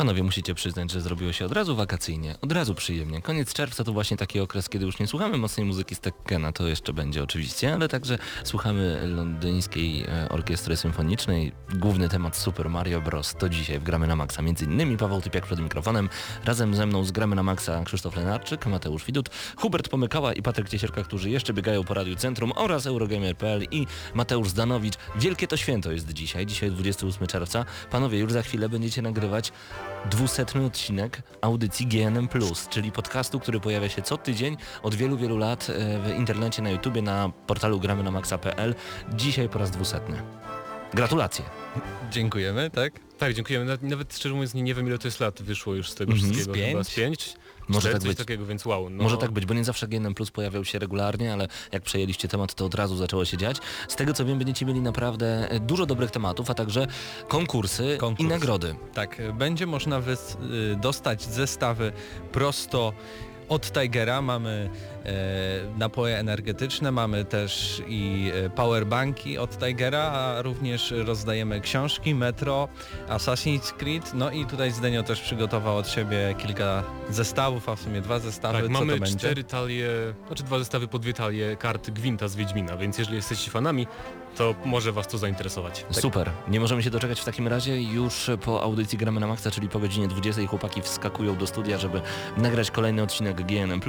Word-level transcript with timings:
Panowie, 0.00 0.22
musicie 0.22 0.54
przyznać, 0.54 0.90
że 0.90 1.00
zrobiło 1.00 1.32
się 1.32 1.46
od 1.46 1.52
razu 1.52 1.76
wakacyjnie, 1.76 2.34
od 2.42 2.52
razu 2.52 2.74
przyjemnie. 2.74 3.22
Koniec 3.22 3.52
czerwca 3.52 3.84
to 3.84 3.92
właśnie 3.92 4.16
taki 4.16 4.40
okres, 4.40 4.68
kiedy 4.68 4.84
już 4.84 4.98
nie 4.98 5.06
słuchamy 5.06 5.38
mocnej 5.38 5.66
muzyki 5.66 5.94
z 5.94 6.00
Tekkena, 6.00 6.52
to 6.52 6.66
jeszcze 6.66 6.92
będzie 6.92 7.22
oczywiście, 7.22 7.74
ale 7.74 7.88
także 7.88 8.18
słuchamy 8.44 9.06
londyńskiej 9.06 10.04
e, 10.04 10.28
orkiestry 10.28 10.76
symfonicznej. 10.76 11.52
Główny 11.74 12.08
temat 12.08 12.36
Super 12.36 12.70
Mario 12.70 13.00
Bros. 13.00 13.34
to 13.38 13.48
dzisiaj 13.48 13.78
w 13.78 13.82
Gramy 13.82 14.06
na 14.06 14.16
Maxa. 14.16 14.42
Między 14.42 14.64
innymi 14.64 14.96
Paweł 14.96 15.20
Typiak 15.20 15.46
przed 15.46 15.60
mikrofonem. 15.60 16.08
Razem 16.44 16.74
ze 16.74 16.86
mną 16.86 17.04
z 17.04 17.12
Gramy 17.12 17.36
na 17.36 17.42
Maxa 17.42 17.84
Krzysztof 17.84 18.16
Lenarczyk, 18.16 18.66
Mateusz 18.66 19.04
Widut, 19.04 19.28
Hubert 19.56 19.88
Pomykała 19.88 20.32
i 20.32 20.42
Patryk 20.42 20.68
Ciesierka, 20.68 21.02
którzy 21.02 21.30
jeszcze 21.30 21.52
biegają 21.52 21.84
po 21.84 21.94
Radiu 21.94 22.16
Centrum 22.16 22.52
oraz 22.56 22.86
Eurogamer.pl 22.86 23.66
i 23.70 23.86
Mateusz 24.14 24.48
Zdanowicz. 24.48 24.94
Wielkie 25.16 25.46
to 25.46 25.56
święto 25.56 25.92
jest 25.92 26.12
dzisiaj, 26.12 26.46
dzisiaj 26.46 26.70
28 26.70 27.26
czerwca. 27.26 27.64
Panowie, 27.90 28.18
już 28.18 28.32
za 28.32 28.42
chwilę 28.42 28.68
będziecie 28.68 29.02
nagrywać 29.02 29.52
dwusetny 30.10 30.64
odcinek 30.66 31.22
audycji 31.40 31.86
GNM+, 31.86 32.28
czyli 32.70 32.92
podcastu, 32.92 33.40
który 33.40 33.60
pojawia 33.60 33.88
się 33.88 34.02
co 34.02 34.16
tydzień 34.16 34.56
od 34.82 34.94
wielu, 34.94 35.16
wielu 35.16 35.36
lat 35.38 35.70
e, 35.70 35.98
w 35.98 36.18
internecie, 36.18 36.62
na 36.62 36.70
YouTubie, 36.70 37.02
na 37.02 37.30
portalu 37.46 37.80
gramy 37.80 38.02
na 38.02 38.10
maxa.pl. 38.10 38.74
Dzisiaj 39.14 39.48
po 39.48 39.58
raz 39.58 39.70
dwusetny. 39.70 40.22
Gratulacje. 40.94 41.44
Dziękujemy, 42.10 42.70
tak? 42.70 42.92
Tak, 43.18 43.34
dziękujemy. 43.34 43.78
Nawet, 43.82 44.14
szczerze 44.16 44.34
mówiąc 44.34 44.54
nie, 44.54 44.62
nie 44.62 44.74
wiem 44.74 44.86
ile 44.86 44.98
to 44.98 45.08
jest 45.08 45.20
lat 45.20 45.42
wyszło 45.42 45.74
już 45.74 45.90
z 45.90 45.94
tego 45.94 46.12
Mhm. 46.12 46.32
wszystkiego. 46.32 46.54
Z 46.54 46.56
pięć? 46.58 46.70
Chyba 46.72 46.84
z 46.84 46.94
pięć? 46.94 47.34
Może 47.70 47.80
cztery, 47.80 47.92
tak 47.94 48.02
coś 48.02 48.08
być. 48.08 48.18
takiego, 48.18 48.46
więc 48.46 48.66
wow. 48.66 48.90
No, 48.90 49.02
Może 49.02 49.16
tak 49.16 49.30
być, 49.30 49.46
bo 49.46 49.54
nie 49.54 49.64
zawsze 49.64 49.88
GNM 49.88 50.14
Plus 50.14 50.30
pojawiał 50.30 50.64
się 50.64 50.78
regularnie, 50.78 51.32
ale 51.32 51.48
jak 51.72 51.82
przejęliście 51.82 52.28
temat, 52.28 52.54
to 52.54 52.64
od 52.64 52.74
razu 52.74 52.96
zaczęło 52.96 53.24
się 53.24 53.36
dziać. 53.36 53.56
Z 53.88 53.96
tego 53.96 54.12
co 54.12 54.24
wiem, 54.24 54.38
będziecie 54.38 54.66
mieli 54.66 54.80
naprawdę 54.80 55.50
e, 55.50 55.60
dużo 55.60 55.86
dobrych 55.86 56.10
tematów, 56.10 56.50
a 56.50 56.54
także 56.54 56.86
konkursy 57.28 57.96
Konkurs. 58.00 58.26
i 58.26 58.30
nagrody. 58.30 58.74
Tak, 58.94 59.22
będzie 59.34 59.66
można 59.66 59.98
y, 59.98 60.02
dostać 60.76 61.22
zestawy 61.22 61.92
prosto 62.32 62.92
od 63.48 63.72
Tigera. 63.72 64.22
Mamy 64.22 64.70
e, 64.99 64.99
napoje 65.78 66.18
energetyczne, 66.18 66.92
mamy 66.92 67.24
też 67.24 67.82
i 67.88 68.30
e, 68.34 68.50
powerbanki 68.50 69.38
od 69.38 69.58
Tigera, 69.58 70.02
a 70.02 70.42
również 70.42 70.94
rozdajemy 70.96 71.60
książki, 71.60 72.14
Metro, 72.14 72.68
Assassin's 73.08 73.72
Creed. 73.72 74.14
No 74.14 74.30
i 74.30 74.46
tutaj 74.46 74.70
Zdenio 74.70 75.02
też 75.02 75.20
przygotował 75.20 75.76
od 75.76 75.88
siebie 75.88 76.34
kilka 76.38 76.82
zestawów, 77.10 77.68
a 77.68 77.76
w 77.76 77.80
sumie 77.80 78.00
dwa 78.00 78.18
zestawy. 78.18 78.58
Tak, 78.58 78.66
Co 78.66 78.72
mamy 78.72 78.92
to 78.94 79.00
będzie? 79.00 79.18
cztery 79.18 79.44
talie, 79.44 79.88
znaczy 80.26 80.42
dwa 80.42 80.58
zestawy 80.58 80.88
po 80.88 80.98
dwie 80.98 81.12
talie 81.14 81.56
kart 81.56 81.90
Gwinta 81.90 82.28
z 82.28 82.36
Wiedźmina, 82.36 82.76
więc 82.76 82.98
jeżeli 82.98 83.16
jesteście 83.16 83.50
fanami, 83.50 83.86
to 84.36 84.54
może 84.64 84.92
was 84.92 85.08
to 85.08 85.18
zainteresować. 85.18 85.86
Super. 85.90 86.30
Nie 86.48 86.60
możemy 86.60 86.82
się 86.82 86.90
doczekać 86.90 87.20
w 87.20 87.24
takim 87.24 87.48
razie. 87.48 87.82
Już 87.82 88.30
po 88.44 88.62
audycji 88.62 88.98
Gramy 88.98 89.20
na 89.20 89.26
Maxa, 89.26 89.50
czyli 89.50 89.68
po 89.68 89.78
godzinie 89.78 90.08
20 90.08 90.46
chłopaki 90.46 90.82
wskakują 90.82 91.36
do 91.36 91.46
studia, 91.46 91.78
żeby 91.78 92.00
nagrać 92.36 92.70
kolejny 92.70 93.02
odcinek 93.02 93.42
GNM+. 93.42 93.80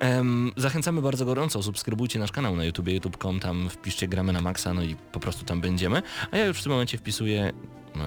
Em, 0.00 0.51
zachęcamy 0.56 1.02
bardzo 1.02 1.24
gorąco. 1.24 1.62
Subskrybujcie 1.62 2.18
nasz 2.18 2.32
kanał 2.32 2.56
na 2.56 2.64
YouTube, 2.64 2.88
youtube.com, 2.88 3.40
tam 3.40 3.70
wpiszcie 3.70 4.08
Gramy 4.08 4.32
na 4.32 4.40
Maxa, 4.40 4.74
no 4.74 4.82
i 4.82 4.96
po 5.12 5.20
prostu 5.20 5.44
tam 5.44 5.60
będziemy. 5.60 6.02
A 6.30 6.36
ja 6.36 6.46
już 6.46 6.60
w 6.60 6.62
tym 6.62 6.72
momencie 6.72 6.98
wpisuję 6.98 7.52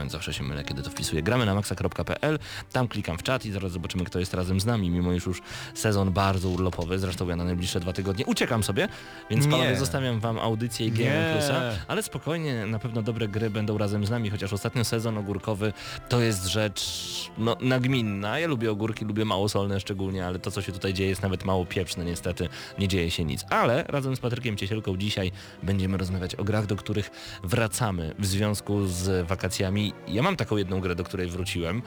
zawsze 0.07 0.33
się 0.33 0.43
mylę, 0.43 0.63
kiedy 0.63 0.83
to 0.83 0.89
wpisuję. 0.89 1.23
Gramy 1.23 1.45
na 1.45 1.55
maxa.pl, 1.55 2.39
tam 2.71 2.87
klikam 2.87 3.17
w 3.17 3.23
czat 3.23 3.45
i 3.45 3.51
zaraz 3.51 3.71
zobaczymy, 3.71 4.05
kto 4.05 4.19
jest 4.19 4.33
razem 4.33 4.59
z 4.59 4.65
nami, 4.65 4.89
mimo 4.89 5.13
iż 5.13 5.25
już 5.25 5.41
sezon 5.73 6.11
bardzo 6.11 6.49
urlopowy, 6.49 6.99
zresztą 6.99 7.27
ja 7.27 7.35
na 7.35 7.43
najbliższe 7.43 7.79
dwa 7.79 7.93
tygodnie 7.93 8.25
uciekam 8.25 8.63
sobie, 8.63 8.87
więc 9.29 9.47
panowie 9.47 9.75
zostawiam 9.75 10.19
wam 10.19 10.39
audycję 10.39 10.87
i 10.87 10.91
GNM 10.91 11.05
Nie. 11.05 11.33
Plusa, 11.33 11.61
ale 11.87 12.03
spokojnie, 12.03 12.65
na 12.65 12.79
pewno 12.79 13.01
dobre 13.01 13.27
gry 13.27 13.49
będą 13.49 13.77
razem 13.77 14.05
z 14.05 14.09
nami, 14.09 14.29
chociaż 14.29 14.53
ostatnio 14.53 14.85
sezon 14.85 15.17
ogórkowy 15.17 15.73
to 16.09 16.21
jest 16.21 16.45
rzecz 16.45 17.05
no, 17.37 17.57
nagminna. 17.61 18.39
Ja 18.39 18.47
lubię 18.47 18.71
ogórki, 18.71 19.05
lubię 19.05 19.25
małosolne 19.25 19.79
szczególnie, 19.79 20.25
ale 20.25 20.39
to 20.39 20.51
co 20.51 20.61
się 20.61 20.71
tutaj 20.71 20.93
dzieje 20.93 21.09
jest 21.09 21.21
nawet 21.21 21.45
mało 21.45 21.65
pieprzne, 21.65 22.05
niestety 22.05 22.49
nie 22.79 22.87
dzieje 22.87 23.11
się 23.11 23.25
nic. 23.25 23.45
Ale 23.49 23.83
razem 23.87 24.15
z 24.15 24.19
Patrykiem 24.19 24.57
Ciesielką 24.57 24.97
dzisiaj 24.97 25.31
będziemy 25.63 25.97
rozmawiać 25.97 26.35
o 26.35 26.43
grach, 26.43 26.65
do 26.65 26.75
których 26.75 27.11
wracamy 27.43 28.15
w 28.19 28.25
związku 28.25 28.87
z 28.87 29.27
wakacjami. 29.27 29.74
Ja 30.07 30.23
mam 30.23 30.35
taką 30.35 30.57
jedną 30.57 30.79
grę, 30.79 30.95
do 30.95 31.03
której 31.03 31.27
wróciłem 31.27 31.81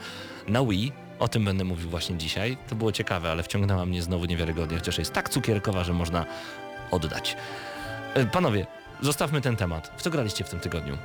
na 0.47 0.63
Wii. 0.65 0.91
O 1.19 1.27
tym 1.27 1.45
będę 1.45 1.63
mówił 1.63 1.89
właśnie 1.89 2.17
dzisiaj. 2.17 2.57
To 2.69 2.75
było 2.75 2.91
ciekawe, 2.91 3.31
ale 3.31 3.43
wciągnęła 3.43 3.85
mnie 3.85 4.01
znowu 4.01 4.25
niewiarygodnie, 4.25 4.77
chociaż 4.77 4.97
jest 4.97 5.13
tak 5.13 5.29
cukierkowa, 5.29 5.83
że 5.83 5.93
można 5.93 6.25
oddać. 6.91 7.37
E, 8.13 8.25
Panowie, 8.25 8.67
zostawmy 9.01 9.41
ten 9.41 9.55
temat. 9.55 9.91
W 9.97 10.01
co 10.01 10.09
graliście 10.09 10.43
w 10.43 10.49
tym 10.49 10.59
tygodniu? 10.59 10.97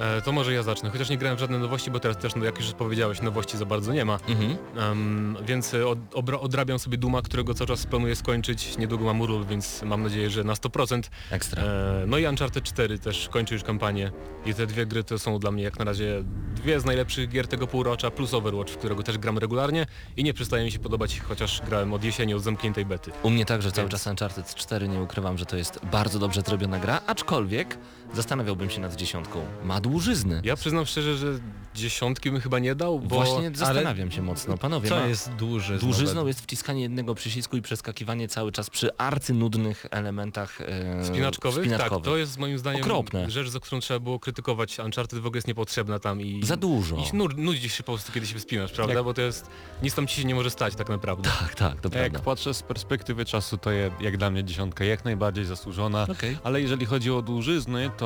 E, 0.00 0.22
to 0.22 0.32
może 0.32 0.52
ja 0.52 0.62
zacznę, 0.62 0.90
chociaż 0.90 1.10
nie 1.10 1.18
grałem 1.18 1.36
w 1.36 1.40
żadne 1.40 1.58
nowości, 1.58 1.90
bo 1.90 2.00
teraz 2.00 2.18
też, 2.18 2.34
no, 2.34 2.44
jak 2.44 2.58
już 2.58 2.72
powiedziałeś, 2.72 3.22
nowości 3.22 3.58
za 3.58 3.66
bardzo 3.66 3.92
nie 3.92 4.04
ma. 4.04 4.18
Mhm. 4.28 4.56
Em, 4.76 5.36
więc 5.46 5.74
e, 5.74 5.86
od, 5.86 5.98
obra, 6.14 6.40
odrabiam 6.40 6.78
sobie 6.78 6.98
Duma, 6.98 7.22
którego 7.22 7.54
cały 7.54 7.68
czas 7.68 7.86
planuję 7.86 8.16
skończyć. 8.16 8.78
Niedługo 8.78 9.04
mam 9.04 9.20
urlop, 9.20 9.48
więc 9.48 9.82
mam 9.82 10.02
nadzieję, 10.02 10.30
że 10.30 10.44
na 10.44 10.54
100%. 10.54 11.02
Ekstra. 11.30 11.62
E, 11.62 12.04
no 12.06 12.18
i 12.18 12.26
Uncharted 12.26 12.64
4 12.64 12.98
też 12.98 13.28
kończy 13.28 13.54
już 13.54 13.62
kampanię 13.62 14.10
i 14.46 14.54
te 14.54 14.66
dwie 14.66 14.86
gry 14.86 15.04
to 15.04 15.18
są 15.18 15.38
dla 15.38 15.50
mnie 15.50 15.62
jak 15.62 15.78
na 15.78 15.84
razie 15.84 16.24
dwie 16.54 16.80
z 16.80 16.84
najlepszych 16.84 17.28
gier 17.28 17.48
tego 17.48 17.66
półrocza 17.66 18.10
plus 18.10 18.34
Overwatch, 18.34 18.72
w 18.72 18.76
którego 18.76 19.02
też 19.02 19.18
gram 19.18 19.38
regularnie 19.38 19.86
i 20.16 20.24
nie 20.24 20.34
przestaje 20.34 20.64
mi 20.64 20.70
się 20.70 20.78
podobać, 20.78 21.20
chociaż 21.20 21.62
grałem 21.62 21.92
od 21.92 22.04
jesieni, 22.04 22.34
od 22.34 22.42
zamkniętej 22.42 22.86
bety. 22.86 23.10
U 23.22 23.30
mnie 23.30 23.44
także 23.44 23.72
cały 23.72 23.88
czas 23.88 24.06
Uncharted 24.06 24.54
4, 24.54 24.88
nie 24.88 25.02
ukrywam, 25.02 25.38
że 25.38 25.46
to 25.46 25.56
jest 25.56 25.80
bardzo 25.92 26.18
dobrze 26.18 26.40
zrobiona 26.40 26.78
gra, 26.78 27.00
aczkolwiek 27.06 27.78
zastanawiałbym 28.14 28.70
się 28.70 28.80
nad 28.80 28.96
dziesiątką. 28.96 29.44
Ma 29.64 29.80
dłużyzny. 29.80 30.40
Ja 30.44 30.56
przyznam 30.56 30.86
szczerze, 30.86 31.16
że 31.16 31.26
dziesiątki 31.74 32.30
bym 32.30 32.40
chyba 32.40 32.58
nie 32.58 32.74
dał, 32.74 33.00
bo 33.00 33.14
Właśnie 33.16 33.50
zastanawiam 33.54 34.10
się 34.10 34.22
mocno. 34.22 34.58
Panowie, 34.58 34.88
Co 34.88 34.96
ma... 34.96 35.06
jest 35.06 35.30
dłuży? 35.32 35.78
Dłużyzną 35.78 36.26
jest 36.26 36.40
wciskanie 36.42 36.82
jednego 36.82 37.14
przycisku 37.14 37.56
i 37.56 37.62
przeskakiwanie 37.62 38.28
cały 38.28 38.52
czas 38.52 38.70
przy 38.70 38.96
arcynudnych 38.96 39.86
elementach 39.90 40.60
e, 40.60 41.04
spinaczkowych, 41.04 41.64
spinaczkowych. 41.64 42.04
tak, 42.04 42.12
to 42.12 42.16
jest 42.16 42.38
moim 42.38 42.58
zdaniem 42.58 42.80
Okropne. 42.82 43.30
rzecz, 43.30 43.48
za 43.48 43.60
którą 43.60 43.80
trzeba 43.80 44.00
było 44.00 44.18
krytykować. 44.20 44.78
Uncharted 44.78 45.18
w 45.18 45.26
ogóle 45.26 45.38
jest 45.38 45.48
niepotrzebna 45.48 45.98
tam 45.98 46.20
i... 46.20 46.40
Za 46.46 46.56
dużo. 46.56 46.96
I 46.96 47.16
nur, 47.16 47.36
nudzisz 47.38 47.72
się 47.72 47.82
po 47.82 47.92
prostu, 47.92 48.12
kiedy 48.12 48.26
się 48.26 48.38
wspinasz, 48.38 48.72
prawda? 48.72 48.94
Jak- 48.94 49.04
Bo 49.04 49.14
to 49.14 49.22
jest... 49.22 49.46
Nic 49.82 49.94
tam 49.94 50.06
ci 50.06 50.20
się 50.20 50.24
nie 50.24 50.34
może 50.34 50.50
stać 50.50 50.74
tak 50.74 50.88
naprawdę. 50.88 51.30
Tak, 51.40 51.54
tak, 51.54 51.80
to 51.80 51.88
Jak 51.88 51.92
prawda. 52.10 52.18
patrzę 52.18 52.54
z 52.54 52.62
perspektywy 52.62 53.24
czasu, 53.24 53.58
to 53.58 53.70
je, 53.70 53.90
jak 54.00 54.16
dla 54.16 54.30
mnie 54.30 54.44
dziesiątka 54.44 54.84
jak 54.84 55.04
najbardziej 55.04 55.44
zasłużona. 55.44 56.06
Okej. 56.10 56.36
Ale 56.44 56.60
jeżeli 56.60 56.86
chodzi 56.86 57.10
o 57.10 57.22
dłużyzny, 57.22 57.90
to 57.96 58.03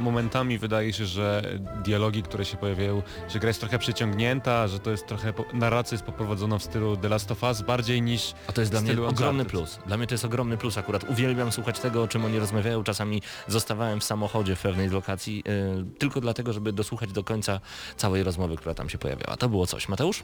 momentami 0.00 0.58
wydaje 0.58 0.92
się, 0.92 1.06
że 1.06 1.42
dialogi, 1.84 2.22
które 2.22 2.44
się 2.44 2.56
pojawiają, 2.56 3.02
że 3.28 3.38
gra 3.38 3.48
jest 3.48 3.60
trochę 3.60 3.78
przeciągnięta, 3.78 4.68
że 4.68 4.78
to 4.78 4.90
jest 4.90 5.06
trochę, 5.06 5.32
po, 5.32 5.44
narracja 5.52 5.94
jest 5.94 6.04
poprowadzona 6.04 6.58
w 6.58 6.62
stylu 6.62 6.96
The 6.96 7.08
Last 7.08 7.30
of 7.30 7.42
Us 7.42 7.62
bardziej 7.62 8.02
niż 8.02 8.34
A 8.46 8.52
to 8.52 8.60
jest 8.60 8.72
dla 8.72 8.80
mnie 8.80 9.02
ogromny 9.02 9.44
plus. 9.44 9.78
Dla 9.86 9.96
mnie 9.96 10.06
to 10.06 10.14
jest 10.14 10.24
ogromny 10.24 10.56
plus 10.56 10.78
akurat. 10.78 11.10
Uwielbiam 11.10 11.52
słuchać 11.52 11.80
tego, 11.80 12.02
o 12.02 12.08
czym 12.08 12.24
oni 12.24 12.38
rozmawiają. 12.38 12.84
Czasami 12.84 13.22
zostawałem 13.48 14.00
w 14.00 14.04
samochodzie 14.04 14.56
w 14.56 14.62
pewnej 14.62 14.88
lokacji 14.88 15.42
yy, 15.46 15.84
tylko 15.98 16.20
dlatego, 16.20 16.52
żeby 16.52 16.72
dosłuchać 16.72 17.12
do 17.12 17.24
końca 17.24 17.60
całej 17.96 18.22
rozmowy, 18.22 18.56
która 18.56 18.74
tam 18.74 18.88
się 18.88 18.98
pojawiała. 18.98 19.36
To 19.36 19.48
było 19.48 19.66
coś. 19.66 19.88
Mateusz? 19.88 20.22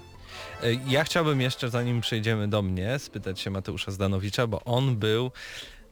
E, 0.62 0.66
Ja 0.88 1.04
chciałbym 1.04 1.40
jeszcze, 1.40 1.70
zanim 1.70 2.00
przejdziemy 2.00 2.48
do 2.48 2.62
mnie, 2.62 2.98
spytać 2.98 3.40
się 3.40 3.50
Mateusza 3.50 3.90
Zdanowicza, 3.92 4.46
bo 4.46 4.64
on 4.64 4.96
był 4.96 5.30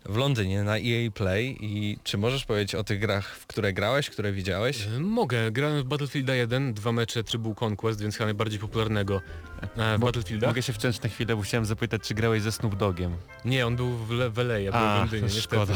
w 0.09 0.17
Londynie 0.17 0.63
na 0.63 0.77
EA 0.79 1.11
Play 1.15 1.57
i 1.61 1.99
czy 2.05 2.19
możesz 2.19 2.45
powiedzieć 2.45 2.75
o 2.75 2.85
tych 2.85 2.99
grach, 3.01 3.37
w 3.37 3.47
które 3.47 3.73
grałeś, 3.73 4.11
które 4.11 4.33
widziałeś? 4.33 4.87
E, 4.97 5.01
Mogę. 5.01 5.51
Grałem 5.53 5.83
w 5.83 5.85
Battlefield 5.85 6.29
1, 6.29 6.75
dwa 6.75 6.93
mecze 6.93 7.25
Tribal 7.25 7.55
Conquest, 7.65 8.01
więc 8.01 8.15
chyba 8.17 8.25
najbardziej 8.27 8.59
popularnego 8.61 9.21
e, 9.63 9.67
w 9.97 10.01
Mo- 10.01 10.07
Battlefielda. 10.07 10.47
Mogę 10.47 10.63
się 10.63 10.73
wciąć 10.73 11.03
na 11.03 11.09
chwilę, 11.09 11.37
bo 11.37 11.43
chciałem 11.43 11.65
zapytać, 11.65 12.03
czy 12.03 12.15
grałeś 12.15 12.43
ze 12.43 12.53
Snoop 12.53 12.77
Dogiem. 12.77 13.17
Nie, 13.45 13.67
on 13.67 13.77
był 13.77 13.91
w, 13.97 14.11
Le- 14.11 14.31
w 14.31 14.39
LA, 14.39 14.59
ja 14.59 14.71
byłem 14.73 14.87
A, 14.87 14.97
w 14.97 15.01
Londynie, 15.13 15.41
szkoda. 15.41 15.75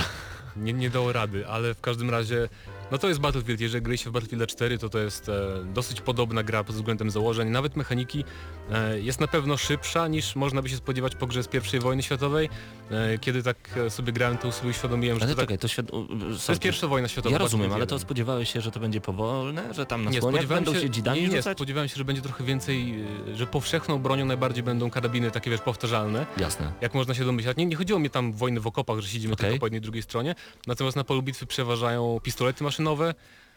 Nie, 0.56 0.73
nie 0.73 0.91
dało 0.91 1.12
rady, 1.12 1.47
ale 1.47 1.75
w 1.75 1.81
każdym 1.81 2.11
razie, 2.11 2.49
no 2.93 2.99
to 2.99 3.08
jest 3.08 3.20
Battlefield. 3.20 3.61
Jeżeli 3.61 3.82
graliście 3.82 4.11
w 4.11 4.12
Battlefield 4.12 4.46
4, 4.50 4.79
to 4.79 4.88
to 4.88 4.99
jest 4.99 5.29
e, 5.29 5.32
dosyć 5.75 6.00
podobna 6.00 6.43
gra 6.43 6.64
pod 6.64 6.76
względem 6.76 7.11
założeń. 7.11 7.49
Nawet 7.49 7.76
mechaniki 7.76 8.25
e, 8.70 9.00
jest 9.00 9.20
na 9.20 9.29
pewno 9.29 9.56
szybsza 9.56 10.08
niż 10.08 10.37
można 10.37 10.62
by 10.62 10.69
się 10.69 10.76
spodziewać 10.76 11.14
po 11.14 11.26
grze 11.26 11.43
z 11.43 11.49
pierwszej 11.49 11.81
wojny 11.81 12.02
światowej. 12.02 12.49
E, 12.90 13.19
kiedy 13.19 13.43
tak 13.43 13.56
e, 13.87 13.90
sobie 13.90 14.12
grałem, 14.12 14.38
to 14.38 14.52
sobie 14.52 14.70
uświadomiłem, 14.70 15.19
że 15.19 15.25
Ale 15.25 15.35
to, 15.35 15.46
tak, 15.46 15.61
to 15.61 15.96
u- 15.96 16.06
to 16.46 16.52
jest 16.52 16.62
pierwsza 16.62 16.87
wojna 16.88 17.08
światowa. 17.08 17.32
Ja 17.32 17.38
rozumiem, 17.38 17.73
ale 17.73 17.87
to 17.87 17.94
1. 17.94 17.99
spodziewałeś 18.06 18.52
się, 18.52 18.61
że 18.61 18.70
to 18.70 18.81
będzie 18.81 19.00
powolne, 19.00 19.75
że 19.75 19.87
tam 19.87 20.05
na 20.05 20.11
Nie, 20.11 20.20
słoniach 20.20 20.46
będą 20.46 20.75
się, 20.75 20.81
się, 20.81 20.90
dzidami 20.90 21.20
nie, 21.23 21.29
nie, 21.29 21.37
rzucać? 21.37 21.56
spodziewałem 21.58 21.88
się, 21.88 21.96
że 21.96 22.05
będzie 22.05 22.23
trochę 22.23 22.44
więcej, 22.44 23.05
y, 23.29 23.37
że 23.37 23.46
powszechną 23.46 23.99
bronią 23.99 24.26
najbardziej 24.26 24.62
będą 24.62 24.90
karabiny 24.90 25.31
takie 25.31 25.50
wiesz 25.50 25.61
powtarzalne. 25.61 26.26
Jasne. 26.37 26.73
Jak 26.81 26.94
można 26.94 27.14
się 27.14 27.25
domyślać. 27.25 27.56
Nie, 27.56 27.67
nie 27.67 27.76
chodziło 27.76 27.99
mi 27.99 28.11
tam 28.11 28.32
wojny 28.32 28.61
w 28.61 28.67
okopach, 28.67 28.99
że 29.00 29.08
siedzimy 29.08 29.35
Okej. 29.35 29.46
tylko 29.50 29.61
po 29.61 29.67
jednej 29.67 29.81
drugiej 29.81 30.02
stronie. 30.02 30.35
Natomiast 30.67 30.96
na 30.96 31.05
polu 31.05 31.23
bitwy 31.23 31.46
przeważają 31.46 32.20
pistolety 32.23 32.64
maszynowe, 32.64 32.77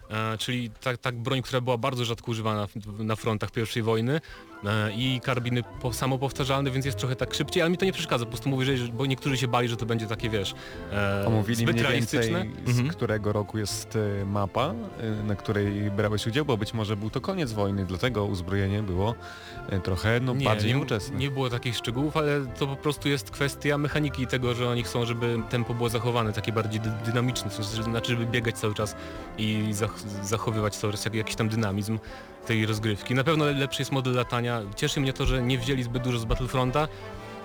e, 0.09 0.37
czyli 0.37 0.69
tak, 0.69 0.97
tak 0.97 1.15
broń, 1.15 1.41
która 1.41 1.61
była 1.61 1.77
bardzo 1.77 2.05
rzadko 2.05 2.31
używana 2.31 2.67
na 2.99 3.15
frontach 3.15 3.49
I 3.75 3.81
wojny 3.81 4.21
e, 4.65 4.91
i 4.93 5.21
karabiny 5.23 5.63
po, 5.81 5.93
samopowtarzalne, 5.93 6.71
więc 6.71 6.85
jest 6.85 6.97
trochę 6.97 7.15
tak 7.15 7.33
szybciej, 7.33 7.61
ale 7.61 7.71
mi 7.71 7.77
to 7.77 7.85
nie 7.85 7.93
przeszkadza, 7.93 8.25
po 8.25 8.31
prostu 8.31 8.49
mówię, 8.49 8.77
że, 8.77 8.87
bo 8.87 9.05
niektórzy 9.05 9.37
się 9.37 9.47
bali, 9.47 9.67
że 9.67 9.77
to 9.77 9.85
będzie 9.85 10.07
takie, 10.07 10.29
wiesz, 10.29 10.55
e, 10.91 11.25
Omówili 11.27 11.55
zbyt 11.55 11.75
mniej 11.75 11.83
realistyczne. 11.83 12.43
więcej 12.43 12.65
z 12.65 12.69
Mhm. 12.69 12.89
którego 12.89 13.33
roku 13.33 13.57
jest 13.57 13.95
e, 14.21 14.25
mapa, 14.25 14.73
e, 14.99 15.23
na 15.23 15.35
której 15.35 15.91
brałeś 15.91 16.27
udział, 16.27 16.45
bo 16.45 16.57
być 16.57 16.73
może 16.73 16.97
był 16.97 17.09
to 17.09 17.21
koniec 17.21 17.51
wojny, 17.53 17.85
dlatego 17.85 18.25
uzbrojenie 18.25 18.83
było 18.83 19.09
e, 19.11 19.60
trochę 19.79 20.19
no, 20.19 20.35
bardziej 20.45 20.73
nie, 20.73 20.79
nie 21.19 21.31
było 21.31 21.49
takich 21.49 21.75
szczegółów, 21.77 22.17
ale 22.17 22.45
to 22.59 22.67
po 22.67 22.75
prostu 22.75 23.09
jest 23.09 23.31
kwestia 23.31 23.77
mechaniki 23.77 24.23
i 24.23 24.27
tego, 24.27 24.53
że 24.53 24.69
oni 24.69 24.83
chcą, 24.83 25.05
żeby 25.05 25.39
tempo 25.49 25.73
było 25.73 25.89
zachowane, 25.89 26.33
takie 26.33 26.51
bardziej 26.51 26.81
dy 26.81 26.91
dynamiczne, 27.05 27.49
sensie, 27.53 27.75
że- 27.75 27.83
znaczy, 27.83 28.11
żeby 28.11 28.25
biegać 28.25 28.57
cały 28.57 28.73
czas 28.73 28.95
i 29.37 29.67
zach 29.71 29.99
zachowywać 30.23 30.75
cały 30.77 30.93
czas 30.93 31.05
jak, 31.05 31.13
jakiś 31.15 31.35
tam 31.35 31.49
dynamizm 31.49 31.99
tej 32.47 32.65
rozgrywki. 32.65 33.15
Na 33.15 33.23
pewno 33.23 33.45
lepszy 33.45 33.81
jest 33.81 33.91
model 33.91 34.13
latania. 34.13 34.61
Cieszy 34.75 35.01
mnie 35.01 35.13
to, 35.13 35.25
że 35.25 35.41
nie 35.41 35.57
wzięli 35.57 35.83
zbyt 35.83 36.03
dużo 36.03 36.19
z 36.19 36.25
Battlefronta, 36.25 36.87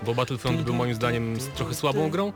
bo 0.05 0.15
Battlefront 0.15 0.61
był 0.61 0.73
moim 0.73 0.93
zdaniem 0.95 1.37
trochę 1.55 1.73
słabą 1.73 2.09
grą, 2.09 2.27
e, 2.27 2.31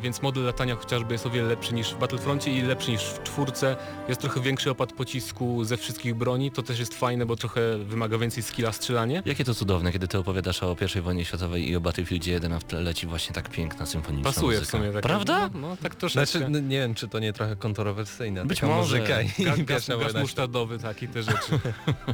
więc 0.00 0.22
model 0.22 0.44
latania 0.44 0.76
chociażby 0.76 1.14
jest 1.14 1.26
o 1.26 1.30
wiele 1.30 1.48
lepszy 1.48 1.74
niż 1.74 1.94
w 1.94 1.98
Battlefroncie 1.98 2.52
i 2.52 2.62
lepszy 2.62 2.90
niż 2.90 3.02
w 3.02 3.22
czwórce. 3.22 3.76
Jest 4.08 4.20
trochę 4.20 4.40
większy 4.40 4.70
opad 4.70 4.92
pocisku 4.92 5.64
ze 5.64 5.76
wszystkich 5.76 6.14
broni, 6.14 6.50
to 6.50 6.62
też 6.62 6.78
jest 6.78 6.94
fajne, 6.94 7.26
bo 7.26 7.36
trochę 7.36 7.78
wymaga 7.78 8.18
więcej 8.18 8.42
skilla 8.42 8.72
strzelanie. 8.72 9.22
Jakie 9.26 9.44
to 9.44 9.54
cudowne, 9.54 9.92
kiedy 9.92 10.08
ty 10.08 10.18
opowiadasz 10.18 10.62
o 10.62 10.76
I 10.98 11.00
wojnie 11.00 11.24
światowej 11.24 11.68
i 11.70 11.76
o 11.76 11.80
Battlefieldzie 11.80 12.32
1, 12.32 12.52
a 12.52 12.60
w 12.60 12.64
tle 12.64 12.80
leci 12.80 13.06
właśnie 13.06 13.34
tak 13.34 13.48
piękna 13.50 13.86
symfoniczna 13.86 14.32
Pasuje 14.32 14.56
w 14.58 14.60
muzyka. 14.60 14.78
sumie. 14.78 14.92
Tak, 14.92 15.02
Prawda? 15.02 15.50
No, 15.54 15.60
no 15.60 15.76
tak 15.82 15.94
troszeczkę. 15.94 16.38
Znaczy, 16.38 16.52
no, 16.52 16.58
nie 16.60 16.78
wiem, 16.78 16.94
czy 16.94 17.08
to 17.08 17.18
nie 17.18 17.32
trochę 17.32 17.56
kontrowersyjne. 17.56 18.44
Być 18.46 18.60
taka 18.60 18.72
może. 18.72 18.96
muzyka 18.98 19.22
i 19.22 19.26
Ga- 19.28 19.64
gaz, 19.64 19.86
gaz 19.88 19.98
wojna 19.98 20.20
musztardowy, 20.20 20.78
tak, 20.78 21.02
i 21.02 21.08
te 21.08 21.22
rzeczy. 21.22 21.58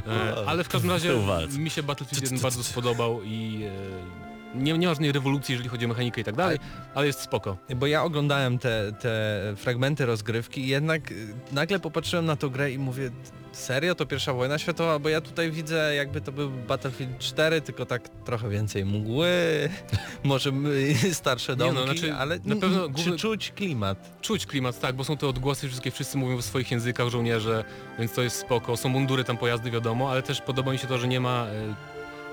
E, 0.07 0.45
ale 0.47 0.63
w 0.63 0.69
każdym 0.69 0.91
razie 0.91 1.13
mi 1.57 1.69
się 1.69 1.83
Battlefield 1.83 2.23
1 2.23 2.39
bardzo 2.39 2.63
spodobał 2.63 3.23
i 3.23 3.63
e, 3.63 4.34
nie, 4.55 4.77
nie 4.77 4.87
ma 4.87 4.93
żadnej 4.93 5.11
rewolucji, 5.11 5.53
jeżeli 5.53 5.69
chodzi 5.69 5.85
o 5.85 5.87
mechanikę 5.87 6.21
i 6.21 6.23
tak 6.23 6.35
dalej, 6.35 6.57
ale 6.95 7.07
jest 7.07 7.19
spoko. 7.19 7.57
Bo 7.75 7.87
ja 7.87 8.03
oglądałem 8.03 8.59
te, 8.59 8.91
te 8.99 9.53
fragmenty 9.57 10.05
rozgrywki 10.05 10.61
i 10.61 10.67
jednak 10.67 11.11
y, 11.11 11.33
nagle 11.51 11.79
popatrzyłem 11.79 12.25
na 12.25 12.35
tą 12.35 12.49
grę 12.49 12.71
i 12.71 12.77
mówię, 12.77 13.11
serio 13.51 13.95
to 13.95 14.05
pierwsza 14.05 14.33
wojna 14.33 14.57
światowa? 14.57 14.99
Bo 14.99 15.09
ja 15.09 15.21
tutaj 15.21 15.51
widzę 15.51 15.95
jakby 15.95 16.21
to 16.21 16.31
był 16.31 16.49
Battlefield 16.49 17.19
4, 17.19 17.61
tylko 17.61 17.85
tak 17.85 18.09
trochę 18.09 18.49
więcej 18.49 18.85
mgły, 18.85 19.29
może 20.23 20.51
starsze 21.13 21.51
Nie, 21.51 21.57
domki, 21.57 21.75
no, 21.75 21.83
znaczy, 21.83 22.13
ale 22.13 22.39
na 22.45 22.55
pewno 22.55 22.89
główny- 22.89 23.17
czuć 23.17 23.51
klimat? 23.51 24.21
Czuć 24.21 24.45
klimat, 24.45 24.79
tak, 24.79 24.95
bo 24.95 25.03
są 25.03 25.17
te 25.17 25.27
odgłosy 25.27 25.67
wszystkie, 25.67 25.91
wszyscy 25.91 26.17
mówią 26.17 26.37
w 26.37 26.45
swoich 26.45 26.71
językach 26.71 27.09
żołnierze, 27.09 27.63
więc 27.99 28.13
to 28.13 28.21
jest 28.21 28.37
spoko. 28.37 28.77
Są 28.77 28.89
mundury, 28.89 29.23
tam 29.23 29.37
pojazdy, 29.37 29.71
wiadomo, 29.71 30.11
ale 30.11 30.23
też 30.23 30.41
podoba 30.41 30.71
mi 30.71 30.77
się 30.77 30.87
to, 30.87 30.97
że 30.97 31.07
nie 31.07 31.19
ma... 31.19 31.47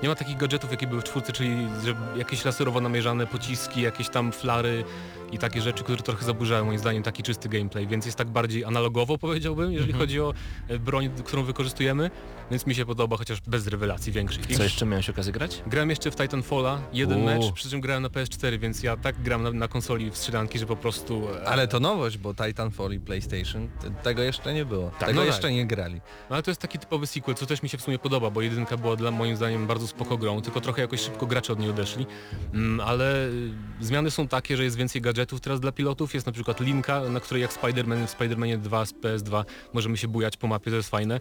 Nie 0.03 0.09
ma 0.09 0.15
takich 0.15 0.37
gadżetów, 0.37 0.71
jakie 0.71 0.87
były 0.87 1.01
w 1.01 1.03
czwórce, 1.03 1.33
czyli 1.33 1.67
jakieś 2.15 2.45
laserowo 2.45 2.81
namierzane 2.81 3.27
pociski, 3.27 3.81
jakieś 3.81 4.09
tam 4.09 4.31
flary 4.31 4.83
i 5.31 5.37
takie 5.37 5.61
rzeczy, 5.61 5.83
które 5.83 5.97
trochę 6.03 6.25
zaburzają 6.25 6.65
moim 6.65 6.79
zdaniem 6.79 7.03
taki 7.03 7.23
czysty 7.23 7.49
gameplay, 7.49 7.87
więc 7.87 8.05
jest 8.05 8.17
tak 8.17 8.27
bardziej 8.27 8.65
analogowo 8.65 9.17
powiedziałbym, 9.17 9.71
jeżeli 9.71 9.91
Mhm. 9.91 9.99
chodzi 9.99 10.21
o 10.21 10.33
e, 10.67 10.79
broń, 10.79 11.09
którą 11.25 11.43
wykorzystujemy, 11.43 12.11
więc 12.51 12.67
mi 12.67 12.75
się 12.75 12.85
podoba, 12.85 13.17
chociaż 13.17 13.41
bez 13.41 13.67
rewelacji 13.67 14.11
większych. 14.11 14.49
I 14.49 14.55
Co 14.55 14.63
jeszcze 14.63 14.85
miałeś 14.85 15.09
okazję 15.09 15.33
grać? 15.33 15.63
Grałem 15.67 15.89
jeszcze 15.89 16.11
w 16.11 16.15
Titanfalla, 16.15 16.81
jeden 16.93 17.17
Uuu. 17.17 17.25
mecz, 17.25 17.51
przy 17.53 17.69
czym 17.69 17.81
grałem 17.81 18.03
na 18.03 18.09
PS4, 18.09 18.59
więc 18.59 18.83
ja 18.83 18.97
tak 18.97 19.21
gram 19.21 19.43
na, 19.43 19.51
na 19.51 19.67
konsoli 19.67 20.11
w 20.11 20.17
strzelanki, 20.17 20.59
że 20.59 20.65
po 20.65 20.75
prostu... 20.75 21.27
e, 21.29 21.47
Ale 21.47 21.67
to 21.67 21.79
nowość, 21.79 22.17
bo 22.17 22.33
Titanfall 22.33 22.93
i 22.93 22.99
PlayStation, 22.99 23.69
t- 23.81 23.91
tego 24.03 24.21
jeszcze 24.21 24.53
nie 24.53 24.65
było. 24.65 24.91
tego 24.99 25.13
no 25.13 25.23
jeszcze 25.23 25.41
tak. 25.41 25.51
nie 25.51 25.67
grali. 25.67 25.95
No 26.29 26.35
ale 26.35 26.43
to 26.43 26.51
jest 26.51 26.61
taki 26.61 26.79
typowy 26.79 27.07
sequel, 27.07 27.35
co 27.35 27.45
też 27.45 27.63
mi 27.63 27.69
się 27.69 27.77
w 27.77 27.81
sumie 27.81 27.99
podoba, 27.99 28.29
bo 28.29 28.41
jedynka 28.41 28.77
była 28.77 28.95
dla 28.95 29.11
moim 29.11 29.35
zdaniem 29.35 29.67
bardzo 29.67 29.87
spoko 29.87 30.17
grą, 30.17 30.41
tylko 30.41 30.61
trochę 30.61 30.81
jakoś 30.81 30.99
szybko 31.01 31.25
gracze 31.25 31.53
od 31.53 31.59
niej 31.59 31.69
odeszli. 31.69 32.05
Mm, 32.53 32.79
ale 32.79 33.27
y, 33.27 33.51
zmiany 33.81 34.11
są 34.11 34.27
takie, 34.27 34.57
że 34.57 34.63
jest 34.63 34.75
więcej 34.77 35.01
gadżetów 35.01 35.41
teraz 35.41 35.59
dla 35.59 35.71
pilotów, 35.71 36.13
jest 36.13 36.25
na 36.25 36.31
przykład 36.31 36.59
linka, 36.59 37.01
na 37.01 37.19
której 37.19 37.41
jak 37.41 37.53
Spider-Man 37.53 38.07
w 38.07 38.17
Spider-Manie 38.17 38.57
2 38.57 38.85
z 38.85 38.93
PS2 38.93 39.43
możemy 39.73 39.97
się 39.97 40.07
bujać 40.07 40.37
po 40.37 40.47
mapie, 40.47 40.71
to 40.71 40.77
jest 40.77 40.89
fajne. 40.89 41.19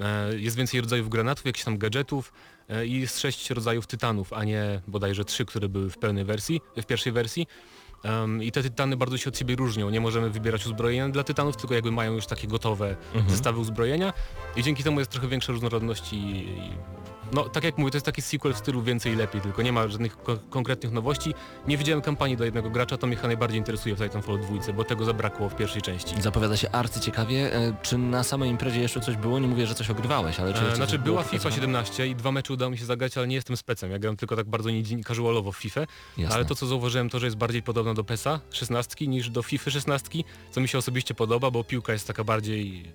E, 0.00 0.38
Jest 0.38 0.56
więcej 0.56 0.80
rodzajów 0.80 1.08
granatów, 1.08 1.46
jakichś 1.46 1.64
tam 1.64 1.78
gadżetów 1.78 2.32
e, 2.68 2.86
i 2.86 3.00
jest 3.00 3.20
sześć 3.20 3.50
rodzajów 3.50 3.86
tytanów, 3.86 4.32
a 4.32 4.44
nie 4.44 4.80
bodajże 4.88 5.24
trzy, 5.24 5.44
które 5.44 5.68
były 5.68 5.90
w 5.90 5.98
pełnej 5.98 6.24
wersji, 6.24 6.60
w 6.76 6.86
pierwszej 6.86 7.12
wersji. 7.12 7.46
Um, 8.04 8.42
I 8.42 8.52
te 8.52 8.62
tytany 8.62 8.96
bardzo 8.96 9.18
się 9.18 9.28
od 9.30 9.38
siebie 9.38 9.56
różnią. 9.56 9.90
Nie 9.90 10.00
możemy 10.00 10.30
wybierać 10.30 10.66
uzbrojenia 10.66 11.08
dla 11.08 11.24
tytanów, 11.24 11.56
tylko 11.56 11.74
jakby 11.74 11.92
mają 11.92 12.12
już 12.12 12.26
takie 12.26 12.48
gotowe 12.48 12.96
zestawy 13.28 13.58
uzbrojenia. 13.60 14.12
I 14.56 14.62
dzięki 14.62 14.84
temu 14.84 14.98
jest 14.98 15.10
trochę 15.10 15.28
większa 15.28 15.52
różnorodność 15.52 16.12
i, 16.12 16.16
i 16.16 16.70
no 17.34 17.48
tak 17.48 17.64
jak 17.64 17.78
mówię, 17.78 17.90
to 17.90 17.96
jest 17.96 18.06
taki 18.06 18.22
sequel 18.22 18.54
w 18.54 18.58
stylu 18.58 18.82
więcej 18.82 19.12
i 19.12 19.16
lepiej, 19.16 19.40
tylko 19.40 19.62
nie 19.62 19.72
ma 19.72 19.88
żadnych 19.88 20.16
ko 20.22 20.36
konkretnych 20.50 20.92
nowości. 20.92 21.34
Nie 21.68 21.78
widziałem 21.78 22.02
kampanii 22.02 22.36
dla 22.36 22.44
jednego 22.44 22.70
gracza, 22.70 22.96
to 22.96 23.06
mnie 23.06 23.16
chyba 23.16 23.28
najbardziej 23.28 23.58
interesuje 23.58 23.94
w 23.94 23.98
Titanfall 23.98 24.38
2, 24.38 24.72
bo 24.72 24.84
tego 24.84 25.04
zabrakło 25.04 25.48
w 25.48 25.56
pierwszej 25.56 25.82
części. 25.82 26.22
Zapowiada 26.22 26.56
się 26.56 26.70
arcyciekawie. 26.70 27.54
E, 27.54 27.76
Czy 27.82 27.98
na 27.98 28.22
samej 28.22 28.50
imprezie 28.50 28.80
jeszcze 28.80 29.00
coś 29.00 29.16
było? 29.16 29.38
Nie 29.38 29.48
mówię, 29.48 29.66
że 29.66 29.74
coś 29.74 29.90
ogrywałeś, 29.90 30.40
ale 30.40 30.52
czy 30.54 30.60
E, 30.60 30.76
znaczy 30.76 30.90
coś 30.92 31.00
było 31.00 31.14
była 31.14 31.22
FIFA 31.22 31.36
pokazywane? 31.36 31.84
17 31.84 32.06
i 32.06 32.14
dwa 32.14 32.32
mecze 32.32 32.52
udało 32.52 32.70
mi 32.70 32.78
się 32.78 32.84
zagrać, 32.84 33.18
ale 33.18 33.26
nie 33.26 33.34
jestem 33.34 33.56
specem. 33.56 33.90
Ja 33.90 33.98
gram 33.98 34.16
tylko 34.16 34.36
tak 34.36 34.46
bardzo 34.46 34.70
casualowo 35.06 35.52
w 35.52 35.56
FIFA. 35.56 35.80
Jasne. 36.16 36.34
Ale 36.34 36.44
to 36.44 36.54
co 36.54 36.66
zauważyłem 36.66 37.10
to, 37.10 37.18
że 37.18 37.26
jest 37.26 37.36
bardziej 37.36 37.62
podobna 37.62 37.94
do 37.94 38.04
PESA 38.04 38.40
16 38.50 39.06
niż 39.06 39.30
do 39.30 39.42
FIFA 39.42 39.70
16, 39.70 40.08
co 40.50 40.60
mi 40.60 40.68
się 40.68 40.78
osobiście 40.78 41.14
podoba, 41.14 41.50
bo 41.50 41.64
piłka 41.64 41.92
jest 41.92 42.06
taka 42.06 42.24
bardziej... 42.24 42.92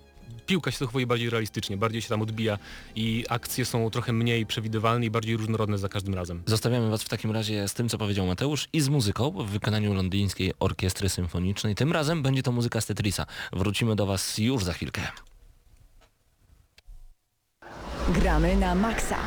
Piłka 0.49 0.71
się 0.71 0.77
zachowuje 0.77 1.07
bardziej 1.07 1.29
realistycznie, 1.29 1.77
bardziej 1.77 2.01
się 2.01 2.09
tam 2.09 2.21
odbija 2.21 2.57
i 2.95 3.25
akcje 3.29 3.65
są 3.65 3.89
trochę 3.89 4.13
mniej 4.13 4.45
przewidywalne 4.45 5.05
i 5.05 5.09
bardziej 5.09 5.37
różnorodne 5.37 5.77
za 5.77 5.89
każdym 5.89 6.13
razem. 6.13 6.43
Zostawiamy 6.45 6.89
Was 6.89 7.03
w 7.03 7.09
takim 7.09 7.31
razie 7.31 7.67
z 7.67 7.73
tym, 7.73 7.89
co 7.89 7.97
powiedział 7.97 8.27
Mateusz 8.27 8.67
i 8.73 8.81
z 8.81 8.89
muzyką 8.89 9.31
w 9.31 9.49
wykonaniu 9.49 9.93
londyńskiej 9.93 10.53
orkiestry 10.59 11.09
symfonicznej. 11.09 11.75
Tym 11.75 11.91
razem 11.91 12.23
będzie 12.23 12.43
to 12.43 12.51
muzyka 12.51 12.81
z 12.81 12.85
Tetrisa. 12.85 13.25
Wrócimy 13.53 13.95
do 13.95 14.05
Was 14.05 14.37
już 14.37 14.63
za 14.63 14.73
chwilkę. 14.73 15.01
Gramy 18.09 18.55
na 18.55 18.75
maksa. 18.75 19.17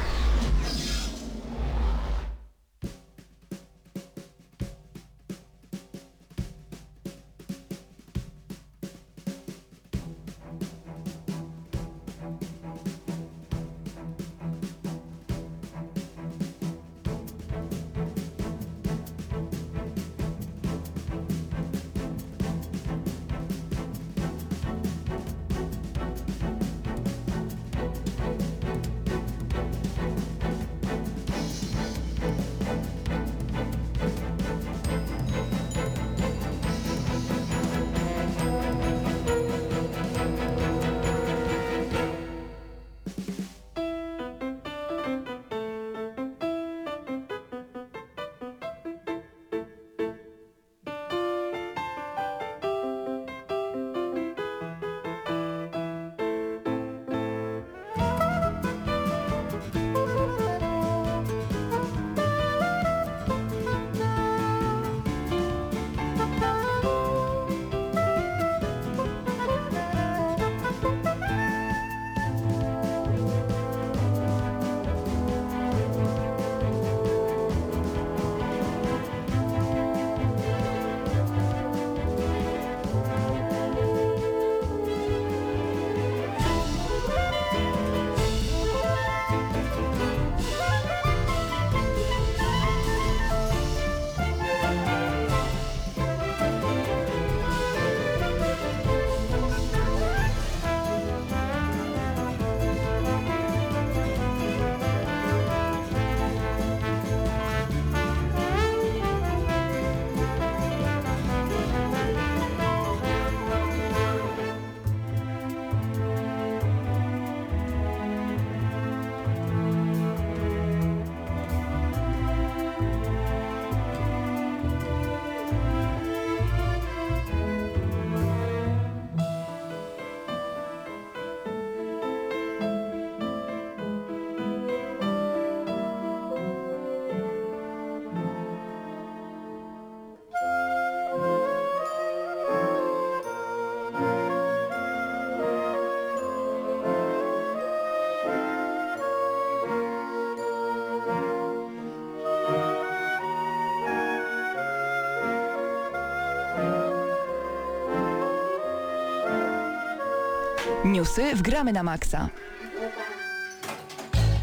Newsy 160.93 161.37
w 161.37 161.43
Gramy 161.43 161.73
na 161.73 161.83
Maxa. 161.83 162.29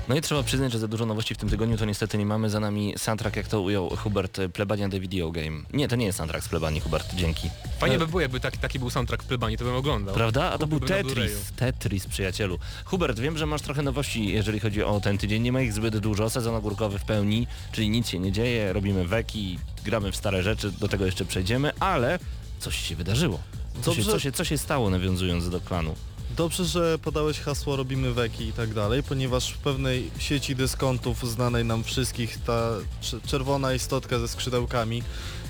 No 0.08 0.15
i 0.15 0.22
trzeba 0.22 0.44
przyznać, 0.44 0.72
że 0.72 0.79
za 0.79 0.88
dużo 0.88 1.06
nowości 1.06 1.36
w 1.36 1.38
tym 1.38 1.50
tygodniu 1.50 1.77
to 1.77 1.86
niestety 1.86 2.18
nie 2.18 2.25
mamy. 2.25 2.50
Za 2.50 2.60
nami 2.60 2.94
soundtrack, 2.98 3.36
jak 3.36 3.48
to 3.48 3.62
ujął 3.62 3.89
Hubert, 3.89 4.39
Plebania 4.53 4.89
The 4.89 5.00
Video 5.00 5.32
Game. 5.32 5.62
Nie, 5.74 5.88
to 5.88 5.96
nie 5.96 6.06
jest 6.06 6.18
soundtrack 6.18 6.46
z 6.46 6.50
Plebanii, 6.50 6.82
Hubert, 6.82 7.15
dzięki. 7.15 7.50
Fajnie 7.79 7.96
E, 7.96 8.00
by 8.00 8.08
było, 8.08 8.22
jakby 8.22 8.39
taki, 8.39 8.58
taki 8.58 8.79
był 8.79 8.89
soundtrack 8.89 9.24
w 9.24 9.25
plebanii, 9.27 9.58
to 9.58 9.65
bym 9.65 9.75
oglądał. 9.75 10.15
Prawda? 10.15 10.51
A 10.51 10.58
to 10.58 10.68
był 10.68 10.79
Tetris. 10.79 11.51
Tetris, 11.56 12.08
przyjacielu. 12.08 12.60
Hubert, 12.86 13.20
wiem, 13.20 13.38
że 13.38 13.46
masz 13.46 13.62
trochę 13.62 13.82
nowości, 13.82 14.27
jeżeli 14.27 14.60
chodzi 14.60 14.84
o 14.84 15.00
ten 15.00 15.18
tydzień. 15.18 15.41
Nie 15.44 15.51
ma 15.51 15.62
ich 15.62 15.74
zbyt 15.74 15.98
dużo. 15.98 16.29
Sezon 16.29 16.56
ogórkowy 16.56 17.00
w 17.00 17.03
pełni, 17.03 17.48
czyli 17.72 17.89
nic 17.89 18.10
się 18.10 18.20
nie 18.20 18.32
dzieje. 18.32 18.74
Robimy 18.74 19.08
weki, 19.08 19.60
gramy 19.86 20.12
w 20.12 20.15
stare 20.15 20.44
rzeczy, 20.44 20.72
do 20.72 20.88
tego 20.88 21.06
jeszcze 21.06 21.25
przejdziemy, 21.25 21.72
ale 21.79 22.20
coś 22.60 22.75
się 22.88 22.96
wydarzyło. 22.96 23.39
Co 23.82 23.96
się, 23.96 24.03
co, 24.03 24.20
się, 24.20 24.32
co 24.32 24.44
się 24.44 24.58
stało 24.58 24.89
nawiązując 24.89 25.50
do 25.50 25.62
klanu? 25.62 25.96
Dobrze, 26.38 26.66
że 26.66 27.00
podałeś 27.00 27.40
hasło 27.40 27.76
robimy 27.76 28.14
weki 28.14 28.48
i 28.48 28.54
tak 28.54 28.74
dalej, 28.74 29.04
ponieważ 29.04 29.52
w 29.54 29.58
pewnej 29.58 30.12
sieci 30.20 30.56
dyskontów 30.56 31.30
znanej 31.32 31.66
nam 31.66 31.84
wszystkich 31.84 32.38
ta 32.46 32.70
cz- 33.02 33.28
czerwona 33.28 33.74
istotka 33.74 34.20
ze 34.20 34.28
skrzydełkami 34.28 35.04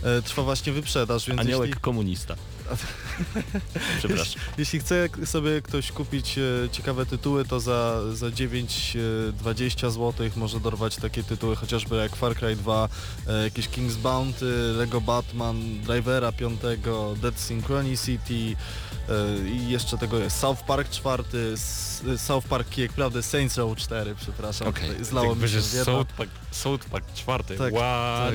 e, 0.04 0.22
trwa 0.22 0.44
właśnie 0.44 0.74
wyprzedaż, 0.74 1.28
więc 1.28 1.40
Aniołek 1.40 1.70
jeśli, 1.70 1.82
komunista. 1.82 2.36
Przepraszam. 4.00 4.42
jeśli 4.58 4.80
chce 4.80 5.10
sobie 5.26 5.62
ktoś 5.62 5.92
kupić 5.92 6.38
e, 6.38 6.70
ciekawe 6.72 7.06
tytuły, 7.06 7.46
to 7.46 7.60
za, 7.60 8.02
za 8.16 8.28
9-20 8.28 9.92
zł 9.92 10.14
może 10.36 10.60
dorwać 10.60 10.96
takie 10.96 11.24
tytuły 11.24 11.56
chociażby 11.56 11.96
jak 11.96 12.16
Far 12.16 12.36
Cry 12.36 12.56
2, 12.56 12.90
e, 13.28 13.44
jakieś 13.44 13.70
King's 13.70 13.96
Bounty, 13.96 14.46
Lego 14.78 15.02
Batman, 15.02 15.82
Drivera 15.82 16.32
5, 16.32 16.60
Dead 17.22 17.40
Synchronicity 17.40 18.34
e, 18.34 19.50
i 19.50 19.70
jeszcze 19.70 19.98
tego 19.98 20.18
jest 20.20 20.38
South 20.40 20.62
Park 20.64 20.90
4, 20.90 21.24
s- 21.54 22.04
South 22.18 22.48
Park 22.48 22.78
jak 22.78 22.94
prawda 22.94 23.22
Saints 23.22 23.58
Row 23.58 23.78
4, 23.78 24.16
przepraszam, 24.16 24.74
tutaj 24.74 25.06
zlało 25.06 25.36
mi 25.36 25.50
się. 25.50 25.62
South 25.62 26.14
Park, 26.18 26.30
South 26.52 26.86
Park 26.86 27.06
czwarty. 27.14 27.58
Tak, 27.58 27.74
Wow. 27.74 28.32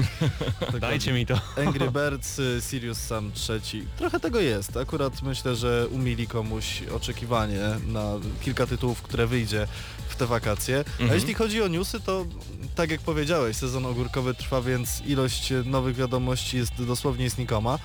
Tak, 0.60 0.78
Dajcie 0.80 1.12
mi 1.12 1.26
to. 1.26 1.40
Angry 1.66 1.90
Birds, 2.00 2.40
Sirius 2.70 2.98
Sam 2.98 3.32
trzeci. 3.32 3.86
Trochę 3.98 4.20
tego 4.24 4.40
jest. 4.40 4.76
Akurat 4.76 5.22
myślę, 5.22 5.56
że 5.56 5.88
umili 5.88 6.26
komuś 6.26 6.82
oczekiwanie 6.96 7.60
na 7.86 8.12
kilka 8.42 8.66
tytułów, 8.66 9.02
które 9.02 9.26
wyjdzie 9.26 9.66
w 10.08 10.16
te 10.16 10.26
wakacje. 10.26 10.84
A 10.86 11.02
Mhm. 11.02 11.14
jeśli 11.20 11.34
chodzi 11.34 11.62
o 11.62 11.68
newsy, 11.68 12.00
to 12.00 12.26
tak 12.74 12.90
jak 12.90 13.00
powiedziałeś, 13.00 13.56
sezon 13.56 13.86
ogórkowy 13.86 14.34
trwa, 14.34 14.60
więc 14.60 15.00
ilość 15.06 15.52
nowych 15.64 15.96
wiadomości 15.96 16.56
jest 16.56 16.84
dosłownie 16.84 17.30
znikoma. 17.30 17.78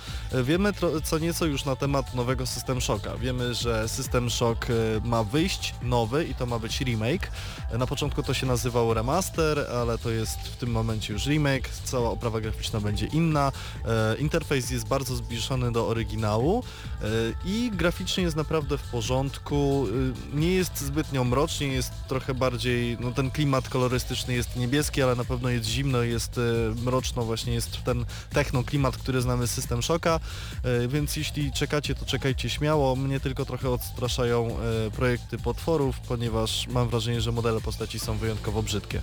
Wiemy 0.44 0.74
co 1.04 1.20
nieco 1.20 1.46
już 1.46 1.66
na 1.66 1.76
temat 1.76 2.16
nowego 2.16 2.46
System 2.48 2.82
Shocka. 2.82 3.18
Wiemy, 3.18 3.54
że 3.54 3.90
System 3.90 4.30
Shock 4.30 4.70
y, 4.70 4.74
ma 5.04 5.24
wyjść 5.24 5.76
nowy 5.84 6.26
i 6.26 6.36
to 6.36 6.46
ma 6.46 6.60
być 6.60 6.80
remake. 6.82 7.32
Na 7.78 7.88
początku 7.88 8.24
to 8.24 8.34
się 8.34 8.46
nazywało 8.46 8.94
remaster, 8.94 9.60
ale 9.60 9.98
to 9.98 10.10
jest 10.10 10.38
w 10.40 10.56
tym 10.56 10.72
momencie 10.72 11.14
już 11.14 11.26
remake. 11.26 11.70
Cała 11.84 12.10
oprawa 12.10 12.42
graficzna 12.42 12.80
będzie 12.82 13.06
inna. 13.06 13.52
E, 13.86 14.16
Interfejs 14.20 14.70
jest 14.70 14.88
bardzo 14.88 15.16
zbliżony 15.16 15.72
do 15.72 15.88
oryginału 15.88 16.64
e, 17.02 17.06
i 17.46 17.72
graficznie 17.74 18.24
jest 18.24 18.36
naprawdę 18.36 18.78
w 18.78 18.82
porządku. 18.84 19.88
E, 20.34 20.38
Nie 20.40 20.52
jest 20.52 20.82
zbytnio 20.82 21.24
mrocznie, 21.24 21.68
jest 21.68 21.92
trochę 22.10 22.34
bardziej, 22.34 22.98
no 23.00 23.12
ten 23.12 23.32
klimat 23.32 23.70
kolorystyczny 23.70 24.34
jest 24.34 24.56
niebieski, 24.56 25.02
ale 25.02 25.16
na 25.16 25.26
pewno 25.26 25.50
jest 25.50 25.66
zimno, 25.66 26.02
jest 26.02 26.38
e, 26.38 26.42
mroczno, 26.84 27.24
właśnie 27.24 27.54
jest 27.54 27.84
ten 27.84 28.06
techno 28.30 28.64
klimat, 28.64 28.98
który 28.98 29.22
znamy 29.22 29.48
z 29.48 29.52
System 29.52 29.84
Shocka, 29.84 30.20
E, 30.64 30.88
więc 30.88 31.16
jeśli 31.16 31.52
czekacie, 31.52 31.96
to 31.96 32.06
czekajcie 32.06 32.50
śmiało. 32.50 32.96
Mnie 32.96 33.20
tylko 33.20 33.46
trochę 33.46 33.70
odstraszają 33.70 34.48
e, 34.48 34.92
projekty 34.92 35.38
potworów, 35.38 36.00
ponieważ 36.00 36.68
mam 36.68 36.90
wrażenie, 36.90 37.22
że 37.22 37.32
modele 37.32 37.62
postaci 37.62 38.00
są 38.00 38.18
wyjątkowo 38.18 38.64
brzydkie. 38.64 39.02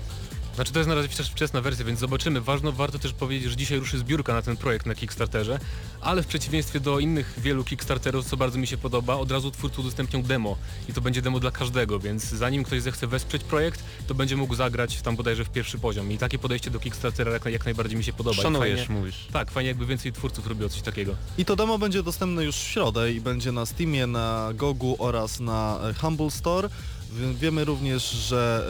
Znaczy 0.57 0.73
to 0.73 0.79
jest 0.79 0.89
na 0.89 0.95
razie 0.95 1.09
wczesna 1.09 1.61
wersja, 1.61 1.85
więc 1.85 2.01
zobaczymy. 2.01 2.41
Ważno, 2.41 2.73
warto 2.73 2.99
też 2.99 3.13
powiedzieć, 3.13 3.51
że 3.51 3.57
dzisiaj 3.57 3.79
ruszy 3.79 3.99
zbiórka 3.99 4.33
na 4.35 4.43
ten 4.43 4.57
projekt 4.57 4.87
na 4.87 4.95
Kickstarterze, 4.95 5.59
ale 6.01 6.23
w 6.23 6.27
przeciwieństwie 6.27 6.81
do 6.81 6.99
innych 6.99 7.35
wielu 7.39 7.65
Kickstarterów, 7.65 8.27
co 8.27 8.37
bardzo 8.37 8.59
mi 8.59 8.67
się 8.67 8.77
podoba, 8.77 9.15
od 9.15 9.31
razu 9.31 9.51
twórcy 9.51 9.81
udostępnią 9.81 10.23
demo 10.23 10.57
i 10.89 10.93
to 10.93 11.01
będzie 11.01 11.23
demo 11.23 11.41
dla 11.41 11.51
każdego, 11.51 11.99
więc 11.99 12.25
zanim 12.25 12.65
ktoś 12.65 12.83
zechce 12.83 13.07
wesprzeć 13.07 13.45
projekt, 13.45 13.83
to 14.07 14.15
będzie 14.15 14.37
mógł 14.37 14.55
zagrać 14.55 15.03
tam 15.03 15.17
bodajże 15.17 15.45
w 15.45 15.51
pierwszy 15.51 15.79
poziom 15.79 16.13
i 16.13 16.19
takie 16.19 16.39
podejście 16.39 16.71
do 16.71 16.81
Kickstartera 16.81 17.33
jak, 17.33 17.45
jak 17.45 17.65
najbardziej 17.65 17.99
mi 17.99 18.05
się 18.05 18.13
podoba. 18.13 18.43
Szanujesz, 18.43 18.81
fajnie, 18.81 19.01
mówisz. 19.01 19.27
tak, 19.33 19.51
fajnie 19.51 19.69
jakby 19.69 19.87
więcej 19.87 20.13
twórców 20.13 20.47
robiło 20.47 20.69
coś 20.69 20.83
takiego. 20.83 21.15
I 21.39 21.45
to 21.45 21.57
demo 21.57 21.79
będzie 21.79 22.03
dostępne 22.03 22.45
już 22.45 22.57
w 22.57 22.59
środę 22.59 23.13
i 23.13 23.21
będzie 23.21 23.53
na 23.53 23.67
Steamie, 23.67 24.07
na 24.07 24.51
Gogu 24.55 24.97
oraz 24.99 25.41
na 25.41 25.79
e, 25.83 25.95
Humble 25.95 26.31
Store. 26.31 26.69
Wie- 27.13 27.35
Wiemy 27.35 27.65
również, 27.65 28.11
że 28.11 28.67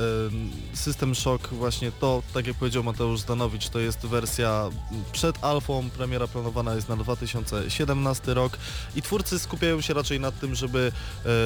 System 0.75 1.15
Shock 1.15 1.49
właśnie 1.49 1.93
to, 1.93 2.23
tak 2.35 2.47
jak 2.47 2.57
powiedział 2.57 2.85
Mateusz 2.85 3.21
Zdanowicz, 3.21 3.69
to 3.69 3.79
jest 3.79 3.99
wersja 3.99 4.69
przed 5.13 5.45
alfą, 5.45 5.91
premiera 5.91 6.27
planowana 6.29 6.75
jest 6.75 6.89
na 6.89 6.97
2017 6.97 8.35
rok 8.35 8.59
i 8.97 9.03
twórcy 9.03 9.39
skupiają 9.39 9.81
się 9.81 9.95
raczej 9.95 10.21
nad 10.21 10.41
tym, 10.41 10.55
żeby 10.55 10.93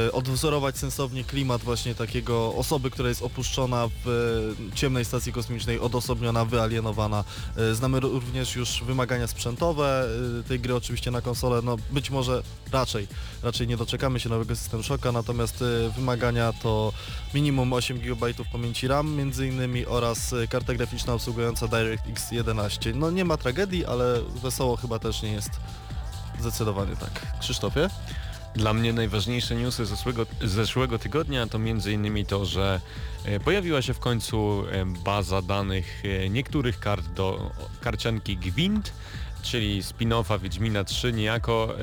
e, 0.08 0.12
odwzorować 0.12 0.78
sensownie 0.78 1.24
klimat 1.24 1.62
właśnie 1.62 1.94
takiego 1.94 2.54
osoby, 2.54 2.90
która 2.90 3.08
jest 3.08 3.22
opuszczona 3.22 3.88
w 4.04 4.54
ciemnej 4.74 5.04
stacji 5.04 5.32
kosmicznej, 5.32 5.80
odosobniona, 5.80 6.44
wyalienowana. 6.44 7.24
E, 7.56 7.74
Znamy 7.74 8.00
również 8.00 8.56
już 8.56 8.82
wymagania 8.86 9.26
sprzętowe 9.26 10.08
e, 10.40 10.48
tej 10.48 10.60
gry 10.60 10.74
oczywiście 10.74 11.10
na 11.10 11.20
konsolę, 11.20 11.60
no 11.64 11.76
być 11.90 12.10
może 12.10 12.42
raczej, 12.72 13.08
raczej 13.42 13.68
nie 13.68 13.76
doczekamy 13.76 14.20
się 14.20 14.28
nowego 14.28 14.56
System 14.56 14.82
Shocka, 14.82 15.12
natomiast 15.12 15.64
wymagania 15.96 16.52
to 16.52 16.89
minimum 17.34 17.72
8 17.72 17.98
GB 17.98 18.26
pamięci 18.52 18.88
RAM 18.88 19.16
między 19.16 19.46
innymi 19.46 19.86
oraz 19.86 20.32
e, 20.32 20.46
karta 20.46 20.74
graficzna 20.74 21.12
obsługująca 21.14 21.68
DirectX 21.68 22.32
11. 22.32 22.92
No 22.94 23.10
nie 23.10 23.24
ma 23.24 23.36
tragedii, 23.36 23.84
ale 23.84 24.20
wesoło 24.42 24.76
chyba 24.76 24.98
też 24.98 25.22
nie 25.22 25.32
jest 25.32 25.50
zdecydowanie 26.40 26.96
tak. 26.96 27.40
Krzysztofie? 27.40 27.90
Dla 28.54 28.72
mnie 28.72 28.92
najważniejsze 28.92 29.54
newsy 29.54 29.86
zeszłego, 29.86 30.26
zeszłego 30.44 30.98
tygodnia 30.98 31.46
to 31.46 31.58
m.in. 31.58 32.26
to, 32.26 32.44
że 32.44 32.80
e, 33.24 33.40
pojawiła 33.40 33.82
się 33.82 33.94
w 33.94 33.98
końcu 33.98 34.64
e, 34.70 34.84
baza 35.04 35.42
danych 35.42 36.02
niektórych 36.30 36.80
kart 36.80 37.06
do 37.06 37.50
karcianki 37.80 38.36
Gwint, 38.36 38.92
czyli 39.42 39.82
spin-offa 39.82 40.40
Wiedźmina 40.40 40.84
3 40.84 41.12
niejako. 41.12 41.74
E, 41.78 41.80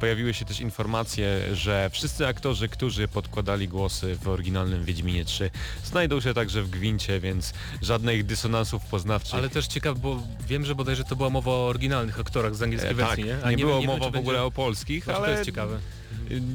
Pojawiły 0.00 0.34
się 0.34 0.44
też 0.44 0.60
informacje, 0.60 1.40
że 1.56 1.90
wszyscy 1.92 2.26
aktorzy, 2.26 2.68
którzy 2.68 3.08
podkładali 3.08 3.68
głosy 3.68 4.16
w 4.22 4.28
oryginalnym 4.28 4.84
Wiedźminie 4.84 5.24
3 5.24 5.50
znajdą 5.84 6.20
się 6.20 6.34
także 6.34 6.62
w 6.62 6.70
Gwincie, 6.70 7.20
więc 7.20 7.52
żadnych 7.82 8.26
dysonansów 8.26 8.84
poznawczych. 8.84 9.34
Ale 9.34 9.48
też 9.50 9.66
ciekaw, 9.66 9.98
bo 9.98 10.22
wiem, 10.48 10.64
że 10.64 10.74
bodajże 10.74 11.04
to 11.04 11.16
była 11.16 11.30
mowa 11.30 11.50
o 11.50 11.66
oryginalnych 11.66 12.20
aktorach 12.20 12.54
z 12.54 12.62
angielskiej 12.62 12.90
E, 12.92 12.94
tak, 12.94 13.06
wersji, 13.06 13.24
nie? 13.24 13.30
nie, 13.30 13.44
A 13.44 13.66
było 13.66 13.78
wiem, 13.80 13.86
mowa 13.86 14.04
w 14.04 14.08
ogóle 14.08 14.22
będzie- 14.22 14.42
o 14.42 14.50
polskich, 14.50 15.04
Znaczy, 15.04 15.18
ale 15.18 15.26
to 15.26 15.32
jest 15.32 15.44
ciekawe. 15.46 15.78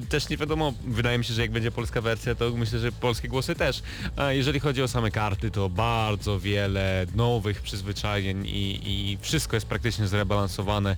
Też 0.09 0.29
nie 0.29 0.37
wiadomo, 0.37 0.73
wydaje 0.87 1.17
mi 1.17 1.25
się, 1.25 1.33
że 1.33 1.41
jak 1.41 1.51
będzie 1.51 1.71
polska 1.71 2.01
wersja, 2.01 2.35
to 2.35 2.51
myślę, 2.51 2.79
że 2.79 2.91
polskie 2.91 3.27
głosy 3.27 3.55
też. 3.55 3.81
A 4.15 4.31
jeżeli 4.31 4.59
chodzi 4.59 4.81
o 4.81 4.87
same 4.87 5.11
karty, 5.11 5.51
to 5.51 5.69
bardzo 5.69 6.39
wiele 6.39 7.05
nowych 7.15 7.61
przyzwyczajeń 7.61 8.45
i, 8.45 8.81
i 8.85 9.17
wszystko 9.21 9.55
jest 9.55 9.65
praktycznie 9.65 10.07
zrebalansowane. 10.07 10.97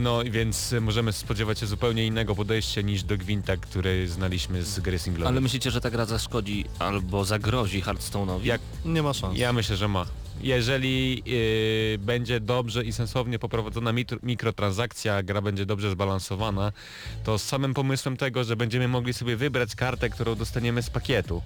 No 0.00 0.22
i 0.22 0.30
więc 0.30 0.74
możemy 0.80 1.12
spodziewać 1.12 1.58
się 1.58 1.66
zupełnie 1.66 2.06
innego 2.06 2.34
podejścia 2.34 2.80
niż 2.80 3.02
do 3.02 3.16
Gwinta, 3.18 3.56
który 3.56 4.08
znaliśmy 4.08 4.62
z 4.64 4.80
gry 4.80 4.98
singlowej. 4.98 5.28
Ale 5.32 5.40
myślicie, 5.40 5.70
że 5.70 5.80
ta 5.80 5.90
gra 5.90 6.04
zaszkodzi 6.04 6.64
albo 6.78 7.24
zagrozi 7.24 7.82
Hearthstone'owi? 7.82 8.44
Jak- 8.44 8.60
Nie 8.84 9.02
ma 9.02 9.12
szans. 9.12 9.38
Ja 9.38 9.52
myślę, 9.52 9.76
że 9.76 9.88
ma. 9.88 10.06
Jeżeli 10.40 11.22
yy, 11.26 11.98
będzie 11.98 12.40
dobrze 12.40 12.84
i 12.84 12.92
sensownie 12.92 13.38
poprowadzona 13.38 13.92
mitr- 13.92 14.18
mikrotransakcja, 14.22 15.22
gra 15.22 15.40
będzie 15.42 15.66
dobrze 15.66 15.90
zbalansowana, 15.90 16.72
to 17.24 17.38
z 17.38 17.42
samym 17.42 17.74
pomysłem 17.74 18.16
tego, 18.16 18.44
że 18.44 18.56
będziemy 18.56 18.88
mogli 18.88 19.12
sobie 19.12 19.36
wybrać 19.36 19.74
kartę, 19.74 20.10
którą 20.10 20.34
dostaniemy 20.34 20.82
z 20.82 20.90
pakietu, 20.90 21.42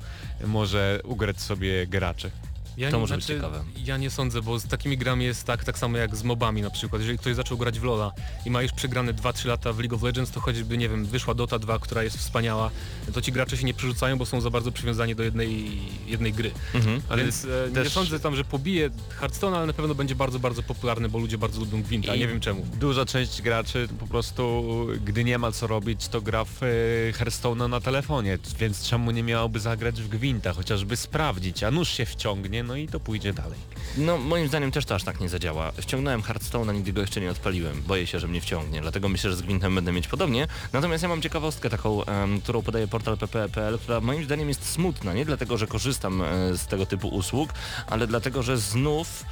może 0.47 1.01
ugrać 1.05 1.41
sobie 1.41 1.87
gracze. 1.87 2.31
Ja 2.79 2.91
To 2.91 2.97
nie, 2.97 3.01
może 3.01 3.15
być 3.17 3.25
znaczy, 3.25 3.41
ciekawe. 3.41 3.65
Ja 3.85 3.97
nie 3.97 4.11
sądzę, 4.11 4.43
bo 4.43 4.59
z 4.59 4.67
takimi 4.67 4.99
grami 4.99 5.25
jest 5.25 5.45
tak, 5.45 5.65
tak 5.65 5.79
samo 5.79 5.99
jak 5.99 6.17
z 6.17 6.23
mobami 6.23 6.63
na 6.63 6.71
przykład. 6.71 7.03
Jeżeli 7.03 7.19
ktoś 7.19 7.35
zaczął 7.35 7.59
grać 7.59 7.81
w 7.81 7.83
LoL'a 7.83 8.11
i 8.47 8.51
ma 8.51 8.63
już 8.63 8.73
przegrane 8.73 9.15
2-3 9.15 9.47
lata 9.47 9.73
w 9.73 9.79
League 9.79 9.97
of 9.97 10.03
Legends, 10.03 10.31
to 10.31 10.41
choćby, 10.41 10.79
nie 10.79 10.89
wiem, 10.89 11.07
wyszła 11.07 11.35
Dota 11.35 11.59
2, 11.59 11.79
która 11.79 12.03
jest 12.03 12.17
wspaniała, 12.17 12.71
to 13.15 13.23
ci 13.23 13.33
gracze 13.33 13.57
się 13.57 13.65
nie 13.65 13.75
przerzucają, 13.75 14.19
bo 14.19 14.27
są 14.27 14.41
za 14.41 14.51
bardzo 14.51 14.73
przywiązani 14.73 15.15
do 15.15 15.23
jednej, 15.23 15.79
jednej 16.07 16.33
gry. 16.33 16.51
Mhm. 16.75 17.03
Ale 17.09 17.23
Więc 17.23 17.45
e, 17.45 17.49
nie 17.69 17.75
też- 17.75 17.93
sądzę 17.93 18.21
tam, 18.21 18.37
że 18.37 18.45
pobije 18.45 18.91
Hearthstone, 19.21 19.57
ale 19.57 19.67
na 19.67 19.73
pewno 19.73 19.95
będzie 19.95 20.15
bardzo, 20.15 20.39
bardzo 20.39 20.63
popularny, 20.63 21.09
bo 21.09 21.19
ludzie 21.19 21.39
bardzo 21.39 21.61
lubią 21.61 21.83
Gwinta, 21.83 22.15
I- 22.15 22.19
nie 22.21 22.29
wiem 22.29 22.41
czemu. 22.41 22.67
Duża 22.81 23.05
część 23.07 23.43
graczy 23.43 23.89
po 24.01 24.07
prostu, 24.07 24.65
gdy 25.05 25.25
nie 25.25 25.39
ma 25.39 25.53
co 25.53 25.67
robić, 25.67 26.09
to 26.09 26.21
gra 26.21 26.45
w 26.45 26.63
e, 26.63 26.67
Hearthstone'a 27.13 27.69
na 27.69 27.81
telefonie, 27.81 28.39
więc 28.59 28.83
czemu 28.89 29.11
nie 29.11 29.23
miałoby 29.23 29.61
zagrać 29.61 30.03
w 30.03 30.09
Gwinta, 30.09 30.53
chociażby 30.53 30.97
sprawdzić, 30.97 31.63
a 31.63 31.71
nóż 31.71 31.89
się 31.89 32.07
wciągnie, 32.07 32.63
no 32.69 32.77
i 32.77 32.89
to 32.89 33.01
pójdzie 33.01 33.33
dalej. 33.33 33.59
No 33.97 34.19
moim 34.19 34.49
zdaniem 34.49 34.71
też 34.71 34.85
to 34.85 34.95
aż 34.95 35.05
tak 35.05 35.21
nie 35.21 35.29
zadziała. 35.29 35.73
Ściągnąłem 35.81 36.23
Hearthstone, 36.23 36.71
a 36.71 36.73
nigdy 36.73 36.93
go 36.93 37.01
jeszcze 37.01 37.21
nie 37.21 37.31
odpaliłem. 37.31 37.83
Boję 37.83 38.07
się, 38.07 38.21
że 38.21 38.29
mnie 38.29 38.41
wciągnie, 38.41 38.81
dlatego 38.81 39.09
myślę, 39.09 39.31
że 39.31 39.37
z 39.37 39.43
Gwintem 39.43 39.75
będę 39.75 39.93
mieć 39.93 40.09
podobnie. 40.09 40.47
Natomiast 40.73 41.03
ja 41.03 41.09
mam 41.09 41.23
ciekawostkę 41.23 41.71
taką, 41.71 42.05
em, 42.05 42.41
którą 42.41 42.63
podaje 42.63 42.89
portal 42.89 43.19
pp.pl, 43.19 43.79
która 43.79 44.01
moim 44.01 44.25
zdaniem 44.25 44.49
jest 44.49 44.71
smutna, 44.71 45.13
nie 45.13 45.25
dlatego, 45.25 45.59
że 45.59 45.67
korzystam 45.67 46.23
e, 46.23 46.57
z 46.57 46.67
tego 46.67 46.87
typu 46.87 47.09
usług, 47.09 47.51
ale 47.87 48.07
dlatego, 48.07 48.43
że 48.43 48.59
znów 48.59 49.25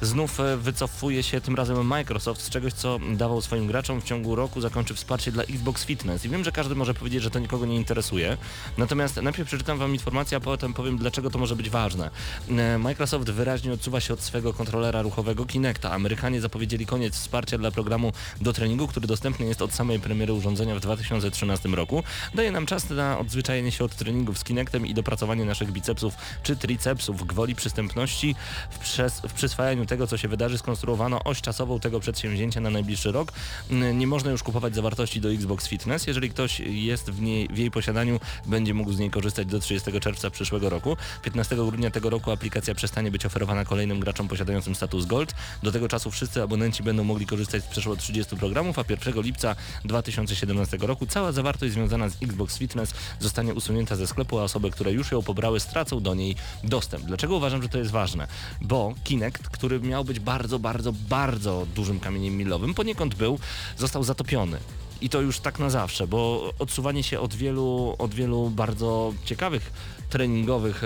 znów 0.00 0.40
e, 0.40 0.56
wycofuje 0.56 1.22
się 1.22 1.40
tym 1.40 1.54
razem 1.54 1.86
Microsoft 1.86 2.40
z 2.42 2.50
czegoś, 2.50 2.72
co 2.72 2.98
dawał 3.16 3.40
swoim 3.40 3.66
graczom 3.66 4.00
w 4.00 4.04
ciągu 4.04 4.34
roku, 4.34 4.60
zakończy 4.60 4.94
wsparcie 4.94 5.32
dla 5.32 5.42
Xbox 5.42 5.84
Fitness. 5.84 6.24
I 6.24 6.28
wiem, 6.28 6.44
że 6.44 6.52
każdy 6.52 6.74
może 6.74 6.94
powiedzieć, 6.94 7.22
że 7.22 7.30
to 7.30 7.38
nikogo 7.38 7.66
nie 7.66 7.76
interesuje. 7.76 8.36
Natomiast 8.78 9.16
najpierw 9.16 9.48
przeczytam 9.48 9.78
Wam 9.78 9.92
informację, 9.92 10.36
a 10.36 10.40
potem 10.40 10.74
powiem, 10.74 10.98
dlaczego 10.98 11.30
to 11.30 11.38
może 11.38 11.56
być 11.56 11.70
ważne. 11.70 12.10
E, 12.48 12.78
Microsoft 12.78 13.30
wyraźnie 13.30 13.72
odsuwa 13.72 14.00
się 14.00 14.14
od 14.14 14.20
swego 14.20 14.52
kontrolera 14.52 15.02
ruchowego 15.02 15.46
Kinecta. 15.46 15.92
Amerykanie 15.92 16.40
zapowiedzieli 16.40 16.86
koniec 16.86 17.14
wsparcia 17.14 17.58
dla 17.58 17.70
programu 17.70 18.12
do 18.40 18.52
treningu, 18.52 18.86
który 18.86 19.06
dostępny 19.06 19.46
jest 19.46 19.62
od 19.62 19.74
samej 19.74 20.00
premiery 20.00 20.32
urządzenia 20.32 20.74
w 20.74 20.80
2013 20.80 21.68
roku. 21.68 22.02
Daje 22.34 22.50
nam 22.50 22.66
czas 22.66 22.90
na 22.90 23.18
odzwyczajenie 23.18 23.72
się 23.72 23.84
od 23.84 23.96
treningów 23.96 24.38
z 24.38 24.44
Kinectem 24.44 24.86
i 24.86 24.94
dopracowanie 24.94 25.44
naszych 25.44 25.72
bicepsów 25.72 26.14
czy 26.42 26.56
tricepsów 26.56 27.26
gwoli 27.26 27.54
przystępności 27.54 28.34
w, 28.70 28.78
przes- 28.78 29.28
w 29.28 29.32
przyswajaniu 29.32 29.85
tego, 29.86 30.06
co 30.06 30.16
się 30.16 30.28
wydarzy, 30.28 30.58
skonstruowano 30.58 31.24
oś 31.24 31.40
czasową 31.40 31.80
tego 31.80 32.00
przedsięwzięcia 32.00 32.60
na 32.60 32.70
najbliższy 32.70 33.12
rok. 33.12 33.32
Mm, 33.70 33.98
Nie 33.98 34.06
można 34.06 34.30
już 34.30 34.42
kupować 34.42 34.74
zawartości 34.74 35.20
do 35.20 35.32
Xbox 35.32 35.68
Fitness. 35.68 36.06
Jeżeli 36.06 36.30
ktoś 36.30 36.60
jest 36.60 37.10
w, 37.10 37.20
niej, 37.20 37.48
w 37.48 37.58
jej 37.58 37.70
posiadaniu, 37.70 38.20
będzie 38.46 38.74
mógł 38.74 38.92
z 38.92 38.98
niej 38.98 39.10
korzystać 39.10 39.46
do 39.46 39.60
30 39.60 40.00
czerwca 40.00 40.30
przyszłego 40.30 40.70
roku. 40.70 40.96
15 41.22 41.56
grudnia 41.56 41.90
tego 41.90 42.10
roku 42.10 42.30
aplikacja 42.30 42.74
przestanie 42.74 43.10
być 43.10 43.26
oferowana 43.26 43.64
kolejnym 43.64 44.00
graczom 44.00 44.28
posiadającym 44.28 44.74
status 44.74 45.06
Gold. 45.06 45.34
Do 45.62 45.72
tego 45.72 45.88
czasu 45.88 46.10
wszyscy 46.10 46.42
abonenci 46.42 46.82
będą 46.82 47.04
mogli 47.04 47.26
korzystać 47.26 47.64
z 47.64 47.66
przeszło 47.66 47.96
30 47.96 48.36
programów, 48.36 48.78
a 48.78 48.84
1 48.88 49.22
lipca 49.22 49.56
2017 49.84 50.76
roku 50.80 51.06
cała 51.06 51.32
zawartość 51.32 51.72
związana 51.72 52.08
z 52.08 52.22
Xbox 52.22 52.58
Fitness 52.58 52.94
zostanie 53.20 53.54
usunięta 53.54 53.96
ze 53.96 54.06
sklepu, 54.06 54.38
a 54.38 54.42
osoby, 54.42 54.70
które 54.70 54.92
już 54.92 55.12
ją 55.12 55.22
pobrały, 55.22 55.60
stracą 55.60 56.00
do 56.00 56.14
niej 56.14 56.36
dostęp. 56.64 57.04
Dlaczego 57.04 57.36
uważam, 57.36 57.62
że 57.62 57.68
to 57.68 57.78
jest 57.78 57.90
ważne? 57.90 58.28
Bo 58.60 58.94
Kinect, 59.04 59.48
który 59.48 59.75
miał 59.82 60.04
być 60.04 60.20
bardzo, 60.20 60.58
bardzo, 60.58 60.92
bardzo 60.92 61.66
dużym 61.74 62.00
kamieniem 62.00 62.36
milowym, 62.36 62.74
poniekąd 62.74 63.14
był, 63.14 63.38
został 63.78 64.04
zatopiony. 64.04 64.58
I 65.00 65.08
to 65.08 65.20
już 65.20 65.40
tak 65.40 65.58
na 65.58 65.70
zawsze, 65.70 66.06
bo 66.06 66.50
odsuwanie 66.58 67.02
się 67.02 67.20
od 67.20 67.34
wielu, 67.34 67.96
od 67.98 68.14
wielu 68.14 68.50
bardzo 68.50 69.14
ciekawych 69.24 69.72
treningowych 70.10 70.82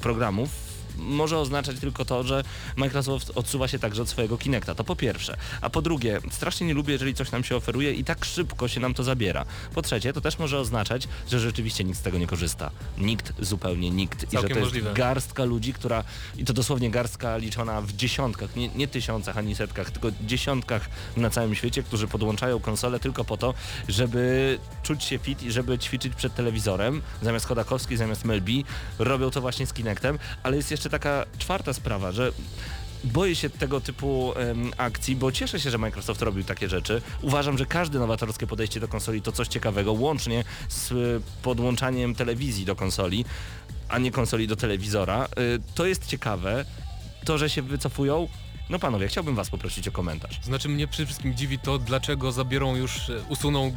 programów 0.00 0.71
może 0.96 1.38
oznaczać 1.38 1.78
tylko 1.78 2.04
to, 2.04 2.22
że 2.22 2.44
Microsoft 2.76 3.32
odsuwa 3.34 3.68
się 3.68 3.78
także 3.78 4.02
od 4.02 4.08
swojego 4.08 4.38
Kinecta. 4.38 4.74
To 4.74 4.84
po 4.84 4.96
pierwsze. 4.96 5.36
A 5.60 5.70
po 5.70 5.82
drugie, 5.82 6.20
strasznie 6.30 6.66
nie 6.66 6.74
lubię, 6.74 6.92
jeżeli 6.92 7.14
coś 7.14 7.30
nam 7.30 7.44
się 7.44 7.56
oferuje 7.56 7.92
i 7.92 8.04
tak 8.04 8.24
szybko 8.24 8.68
się 8.68 8.80
nam 8.80 8.94
to 8.94 9.02
zabiera. 9.02 9.44
Po 9.74 9.82
trzecie, 9.82 10.12
to 10.12 10.20
też 10.20 10.38
może 10.38 10.58
oznaczać, 10.58 11.08
że 11.30 11.40
rzeczywiście 11.40 11.84
nikt 11.84 11.98
z 11.98 12.02
tego 12.02 12.18
nie 12.18 12.26
korzysta. 12.26 12.70
Nikt, 12.98 13.32
zupełnie 13.38 13.90
nikt. 13.90 14.32
I 14.32 14.36
że 14.36 14.42
to 14.42 14.48
jest 14.48 14.60
możliwe. 14.60 14.94
garstka 14.94 15.44
ludzi, 15.44 15.72
która, 15.72 16.04
i 16.36 16.44
to 16.44 16.52
dosłownie 16.52 16.90
garstka 16.90 17.36
liczona 17.36 17.80
w 17.80 17.92
dziesiątkach, 17.92 18.56
nie, 18.56 18.68
nie 18.68 18.88
tysiącach 18.88 19.38
ani 19.38 19.54
setkach, 19.54 19.90
tylko 19.90 20.08
dziesiątkach 20.20 20.88
na 21.16 21.30
całym 21.30 21.54
świecie, 21.54 21.82
którzy 21.82 22.08
podłączają 22.08 22.60
konsolę 22.60 23.00
tylko 23.00 23.24
po 23.24 23.36
to, 23.36 23.54
żeby 23.88 24.58
czuć 24.82 25.04
się 25.04 25.18
fit 25.18 25.42
i 25.42 25.52
żeby 25.52 25.78
ćwiczyć 25.78 26.14
przed 26.14 26.34
telewizorem, 26.34 27.02
zamiast 27.22 27.46
Chodakowski, 27.46 27.96
zamiast 27.96 28.24
Melbi, 28.24 28.64
robią 28.98 29.30
to 29.30 29.40
właśnie 29.40 29.66
z 29.66 29.72
Kinectem, 29.72 30.18
ale 30.42 30.56
jest 30.56 30.70
jeszcze 30.70 30.81
taka 30.90 31.26
czwarta 31.38 31.72
sprawa, 31.72 32.12
że 32.12 32.32
boję 33.04 33.34
się 33.34 33.50
tego 33.50 33.80
typu 33.80 34.32
em, 34.36 34.70
akcji, 34.76 35.16
bo 35.16 35.32
cieszę 35.32 35.60
się, 35.60 35.70
że 35.70 35.78
Microsoft 35.78 36.22
robił 36.22 36.44
takie 36.44 36.68
rzeczy. 36.68 37.02
Uważam, 37.22 37.58
że 37.58 37.66
każde 37.66 37.98
nowatorskie 37.98 38.46
podejście 38.46 38.80
do 38.80 38.88
konsoli 38.88 39.22
to 39.22 39.32
coś 39.32 39.48
ciekawego, 39.48 39.92
łącznie 39.92 40.44
z 40.68 40.92
y, 40.92 41.20
podłączaniem 41.42 42.14
telewizji 42.14 42.64
do 42.64 42.76
konsoli, 42.76 43.24
a 43.88 43.98
nie 43.98 44.10
konsoli 44.10 44.48
do 44.48 44.56
telewizora. 44.56 45.28
Y, 45.38 45.60
to 45.74 45.86
jest 45.86 46.06
ciekawe. 46.06 46.64
To, 47.24 47.38
że 47.38 47.50
się 47.50 47.62
wycofują, 47.62 48.28
no 48.70 48.78
panowie, 48.78 49.08
chciałbym 49.08 49.34
was 49.34 49.50
poprosić 49.50 49.88
o 49.88 49.92
komentarz. 49.92 50.40
Znaczy 50.42 50.68
mnie 50.68 50.86
przede 50.86 51.06
wszystkim 51.06 51.34
dziwi 51.34 51.58
to, 51.58 51.78
dlaczego 51.78 52.32
zabiorą 52.32 52.76
już, 52.76 53.10
e, 53.10 53.22
usuną, 53.28 53.72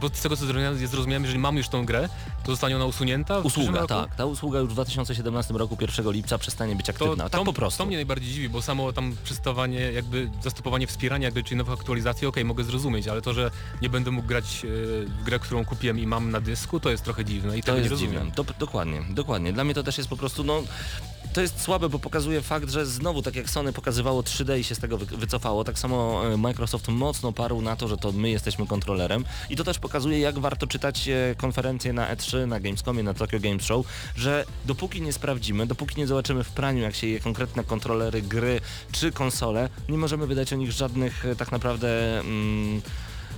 bo 0.00 0.08
z 0.08 0.20
tego 0.20 0.36
co 0.36 0.46
zrozumiałem, 0.76 1.24
jeżeli 1.24 1.38
mamy 1.38 1.58
już 1.58 1.68
tą 1.68 1.84
grę, 1.86 2.08
to 2.44 2.52
zostanie 2.52 2.76
ona 2.76 2.84
usunięta 2.84 3.38
Usługa, 3.38 3.86
tak. 3.86 4.14
Ta 4.14 4.24
usługa 4.26 4.58
już 4.58 4.68
w 4.70 4.72
2017 4.72 5.54
roku 5.54 5.76
1 5.80 6.10
lipca 6.12 6.38
przestanie 6.38 6.76
być 6.76 6.86
To, 6.86 6.92
aktywna. 6.92 7.24
tak 7.28 7.32
to, 7.40 7.44
po 7.44 7.52
prostu. 7.52 7.78
to 7.78 7.86
mnie 7.86 7.96
najbardziej 7.96 8.32
dziwi, 8.32 8.48
bo 8.48 8.62
samo 8.62 8.92
tam 8.92 9.16
przystawanie, 9.24 9.80
jakby 9.80 10.30
zastopowanie 10.42 10.86
wspierania, 10.86 11.24
jakby 11.24 11.44
czyli 11.44 11.56
nowych 11.56 11.74
aktualizacji, 11.80 12.26
okej, 12.26 12.44
mogę 12.44 12.64
zrozumieć, 12.64 13.08
ale 13.08 13.22
to, 13.22 13.32
że 13.34 13.50
nie 13.82 13.88
będę 13.90 14.10
mógł 14.10 14.28
grać 14.28 14.44
e, 14.64 14.68
w 15.06 15.22
grę, 15.24 15.38
którą 15.38 15.64
kupiłem 15.64 15.98
i 15.98 16.06
mam 16.06 16.30
na 16.30 16.40
dysku, 16.40 16.80
to 16.80 16.90
jest 16.90 17.04
trochę 17.04 17.24
dziwne 17.24 17.58
i 17.58 17.62
To 17.62 17.72
nie 17.72 17.78
jest 17.78 17.90
rozumiem. 17.90 18.12
dziwne. 18.14 18.30
Do, 18.36 18.44
dokładnie, 18.58 19.02
dokładnie. 19.10 19.52
Dla 19.52 19.64
mnie 19.64 19.74
to 19.74 19.82
też 19.82 19.98
jest 19.98 20.10
po 20.10 20.16
prostu, 20.16 20.44
no, 20.44 20.62
to 21.32 21.40
jest 21.40 21.60
słabe, 21.60 21.88
bo 21.88 21.98
pokazuje 21.98 22.42
fakt, 22.42 22.70
że 22.70 22.86
znowu, 22.86 23.22
tak 23.22 23.36
jak 23.36 23.50
Sony 23.50 23.72
pokazywało 23.72 24.22
3D 24.22 24.58
i 24.58 24.64
się 24.64 24.74
z 24.74 24.78
tego 24.78 24.98
wy- 24.98 25.16
wycofało, 25.16 25.64
tak 25.64 25.78
samo 25.78 26.22
e, 26.32 26.36
Microsoft 26.36 26.88
mocno 26.88 27.32
parł 27.32 27.62
na 27.62 27.76
to, 27.76 27.88
że 27.88 27.96
to 27.96 28.12
my 28.12 28.30
jesteśmy 28.30 28.66
kontrolerem 28.66 29.24
i 29.50 29.56
to 29.56 29.64
też 29.64 29.78
pokazuje, 29.78 30.18
jak 30.18 30.38
warto 30.38 30.66
czytać 30.66 31.08
e, 31.08 31.34
konferencje 31.36 31.92
na 31.92 32.16
E3, 32.16 32.46
na 32.46 32.60
Gamescomie, 32.60 33.02
na 33.02 33.14
Tokyo 33.14 33.40
Game 33.40 33.60
Show, 33.60 33.86
że 34.16 34.44
dopóki 34.66 35.02
nie 35.02 35.12
sprawdzimy, 35.12 35.66
dopóki 35.66 35.98
nie 36.00 36.06
zobaczymy 36.06 36.44
w 36.44 36.50
praniu, 36.50 36.82
jak 36.82 36.94
się 36.94 37.06
je 37.06 37.20
konkretne 37.20 37.64
kontrolery, 37.64 38.22
gry 38.22 38.60
czy 38.92 39.12
konsole, 39.12 39.68
nie 39.88 39.98
możemy 39.98 40.26
wydać 40.26 40.52
o 40.52 40.56
nich 40.56 40.72
żadnych 40.72 41.26
e, 41.26 41.36
tak 41.36 41.52
naprawdę... 41.52 42.20
Mm, 42.20 42.82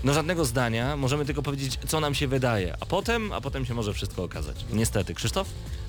no 0.04 0.14
żadnego 0.14 0.44
zdania, 0.44 0.96
możemy 0.96 1.24
tylko 1.24 1.42
powiedzieć, 1.42 1.78
co 1.88 2.00
nam 2.00 2.14
się 2.14 2.28
wydaje, 2.28 2.76
a 2.80 2.86
potem, 2.86 3.32
a 3.32 3.40
potem 3.40 3.66
się 3.66 3.74
może 3.74 3.94
wszystko 3.94 4.24
okazać. 4.24 4.64
Niestety. 4.72 5.14
Krzysztof? 5.14 5.48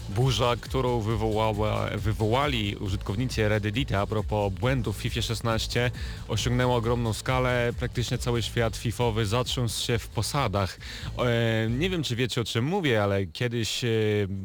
Burza, 0.09 0.55
którą 0.61 0.99
wywołała, 0.99 1.89
wywołali 1.95 2.75
użytkownicy 2.75 3.49
Reddita 3.49 3.99
a 4.01 4.07
propos 4.07 4.53
błędów 4.53 4.97
w 4.97 5.01
FIFA 5.01 5.21
16 5.21 5.91
osiągnęła 6.27 6.75
ogromną 6.75 7.13
skalę. 7.13 7.73
Praktycznie 7.79 8.17
cały 8.17 8.41
świat 8.41 8.75
FIFowy 8.75 9.25
zatrząsł 9.25 9.85
się 9.85 9.97
w 9.97 10.07
posadach. 10.07 10.77
E, 11.17 11.69
nie 11.69 11.89
wiem 11.89 12.03
czy 12.03 12.15
wiecie 12.15 12.41
o 12.41 12.43
czym 12.43 12.65
mówię, 12.65 13.03
ale 13.03 13.25
kiedyś 13.25 13.83
e, 13.83 13.87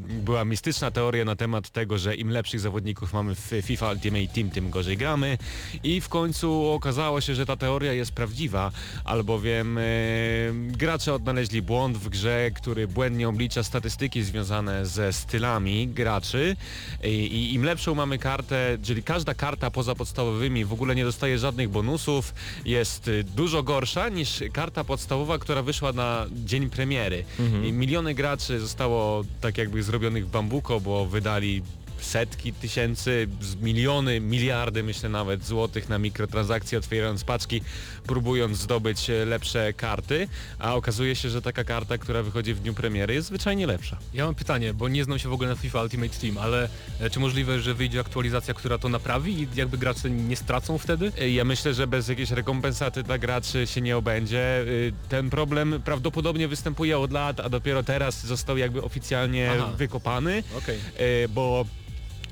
była 0.08 0.44
mistyczna 0.44 0.90
teoria 0.90 1.24
na 1.24 1.36
temat 1.36 1.70
tego, 1.70 1.98
że 1.98 2.14
im 2.14 2.30
lepszych 2.30 2.60
zawodników 2.60 3.12
mamy 3.12 3.34
w 3.34 3.52
FIFA 3.62 3.90
Ultimate 3.90 4.26
Team, 4.34 4.50
tym 4.50 4.70
gorzej 4.70 4.96
gramy. 4.96 5.38
I 5.82 6.00
w 6.00 6.08
końcu 6.08 6.70
okazało 6.70 7.20
się, 7.20 7.34
że 7.34 7.46
ta 7.46 7.56
teoria 7.56 7.92
jest 7.92 8.12
prawdziwa, 8.12 8.72
albowiem 9.04 9.78
e, 9.78 9.82
gracze 10.52 11.14
odnaleźli 11.14 11.62
błąd 11.62 11.96
w 11.96 12.08
grze, 12.08 12.50
który 12.50 12.88
błędnie 12.88 13.28
oblicza 13.28 13.62
statystyki 13.62 14.22
związane 14.22 14.86
ze 14.86 15.12
stylami 15.12 15.47
graczy 15.86 16.56
i, 17.04 17.08
i 17.08 17.54
im 17.54 17.64
lepszą 17.64 17.94
mamy 17.94 18.18
kartę, 18.18 18.78
czyli 18.82 19.02
każda 19.02 19.34
karta 19.34 19.70
poza 19.70 19.94
podstawowymi 19.94 20.64
w 20.64 20.72
ogóle 20.72 20.94
nie 20.94 21.04
dostaje 21.04 21.38
żadnych 21.38 21.68
bonusów, 21.68 22.34
jest 22.64 23.08
y, 23.08 23.24
dużo 23.24 23.62
gorsza 23.62 24.08
niż 24.08 24.42
karta 24.52 24.84
podstawowa, 24.84 25.38
która 25.38 25.62
wyszła 25.62 25.92
na 25.92 26.26
dzień 26.30 26.70
premiery. 26.70 27.24
I 27.64 27.72
miliony 27.72 28.14
graczy 28.14 28.60
zostało 28.60 29.24
tak 29.40 29.58
jakby 29.58 29.82
zrobionych 29.82 30.26
w 30.26 30.30
bambuko, 30.30 30.80
bo 30.80 31.06
wydali 31.06 31.62
setki 32.04 32.52
tysięcy, 32.52 33.28
miliony, 33.62 34.20
miliardy 34.20 34.82
myślę 34.82 35.08
nawet 35.08 35.44
złotych 35.44 35.88
na 35.88 35.98
mikrotransakcje, 35.98 36.78
otwierając 36.78 37.24
paczki, 37.24 37.60
próbując 38.06 38.58
zdobyć 38.58 39.10
e, 39.10 39.24
lepsze 39.24 39.72
karty, 39.72 40.28
a 40.58 40.74
okazuje 40.74 41.16
się, 41.16 41.28
że 41.30 41.42
taka 41.42 41.64
karta, 41.64 41.98
która 41.98 42.22
wychodzi 42.22 42.54
w 42.54 42.60
dniu 42.60 42.74
premiery 42.74 43.14
jest 43.14 43.28
zwyczajnie 43.28 43.66
lepsza. 43.66 43.98
Ja 44.14 44.24
mam 44.24 44.34
pytanie, 44.34 44.74
bo 44.74 44.88
nie 44.88 45.04
znam 45.04 45.18
się 45.18 45.28
w 45.28 45.32
ogóle 45.32 45.48
na 45.48 45.56
FIFA 45.56 45.82
Ultimate 45.82 46.18
Team, 46.20 46.38
ale 46.38 46.68
e, 47.00 47.10
czy 47.10 47.20
możliwe, 47.20 47.60
że 47.60 47.74
wyjdzie 47.74 48.00
aktualizacja, 48.00 48.54
która 48.54 48.78
to 48.78 48.88
naprawi 48.88 49.42
i 49.42 49.48
jakby 49.54 49.78
gracze 49.78 50.10
nie 50.10 50.36
stracą 50.36 50.78
wtedy? 50.78 51.12
E, 51.18 51.30
Ja 51.30 51.44
myślę, 51.44 51.74
że 51.74 51.86
bez 51.86 52.08
jakiejś 52.08 52.30
rekompensaty 52.30 53.02
dla 53.02 53.18
graczy 53.18 53.66
się 53.66 53.80
nie 53.80 53.96
obędzie. 53.96 54.64
Ten 55.08 55.30
problem 55.30 55.80
prawdopodobnie 55.84 56.48
występuje 56.48 56.98
od 56.98 57.12
lat, 57.12 57.40
a 57.40 57.48
dopiero 57.48 57.82
teraz 57.82 58.26
został 58.26 58.56
jakby 58.56 58.82
oficjalnie 58.82 59.50
Aha. 59.58 59.72
wykopany, 59.76 60.42
e, 60.96 61.28
bo 61.28 61.64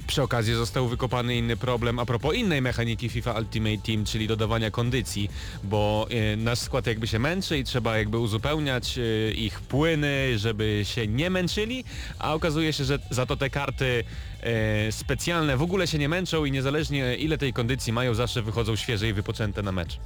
przy 0.06 0.22
okazji 0.22 0.54
został 0.54 0.88
wykopany 0.88 1.36
inny 1.36 1.56
problem 1.56 1.98
a 1.98 2.06
propos 2.06 2.34
innej 2.34 2.62
mechaniki 2.62 3.08
FIFA 3.08 3.32
Ultimate 3.32 3.78
Team, 3.78 4.04
czyli 4.04 4.26
dodawania 4.26 4.70
kondycji, 4.70 5.30
bo 5.64 6.06
e, 6.10 6.36
nasz 6.36 6.58
skład 6.58 6.86
jakby 6.86 7.06
się 7.06 7.18
męczy 7.18 7.58
i 7.58 7.64
trzeba 7.64 7.98
jakby 7.98 8.18
uzupełniać 8.18 8.98
e, 8.98 9.32
ich 9.32 9.60
płyny, 9.60 10.38
żeby 10.38 10.80
się 10.84 11.06
nie 11.06 11.30
męczyli, 11.30 11.84
a 12.18 12.34
okazuje 12.34 12.72
się, 12.72 12.84
że 12.84 12.98
za 13.10 13.26
to 13.26 13.36
te 13.36 13.50
karty 13.50 14.04
e, 14.40 14.92
specjalne 14.92 15.56
w 15.56 15.62
ogóle 15.62 15.86
się 15.86 15.98
nie 15.98 16.08
męczą 16.08 16.44
i 16.44 16.50
niezależnie 16.50 17.16
ile 17.16 17.38
tej 17.38 17.52
kondycji 17.52 17.92
mają, 17.92 18.14
zawsze 18.14 18.42
wychodzą 18.42 18.76
świeże 18.76 19.08
i 19.08 19.12
wypoczęte 19.12 19.62
na 19.62 19.72
mecz. 19.72 19.98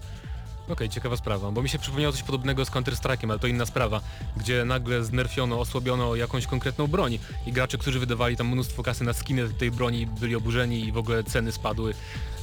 Okej, 0.70 0.88
ciekawa 0.88 1.16
sprawa, 1.16 1.50
bo 1.50 1.62
mi 1.62 1.68
się 1.68 1.78
przypomniało 1.78 2.12
coś 2.12 2.22
podobnego 2.22 2.64
z 2.64 2.70
Counter-Strike'iem, 2.70 3.30
ale 3.30 3.38
to 3.38 3.46
inna 3.46 3.66
sprawa, 3.66 4.00
gdzie 4.36 4.64
nagle 4.64 5.04
znerfiono, 5.04 5.60
osłabiono 5.60 6.16
jakąś 6.16 6.46
konkretną 6.46 6.86
broń 6.86 7.18
i 7.46 7.52
gracze, 7.52 7.78
którzy 7.78 8.00
wydawali 8.00 8.36
tam 8.36 8.48
mnóstwo 8.48 8.82
kasy 8.82 9.04
na 9.04 9.12
skiny 9.12 9.48
tej 9.48 9.70
broni 9.70 10.06
byli 10.06 10.36
oburzeni 10.36 10.84
i 10.84 10.92
w 10.92 10.96
ogóle 10.96 11.24
ceny 11.24 11.52
spadły. 11.52 11.94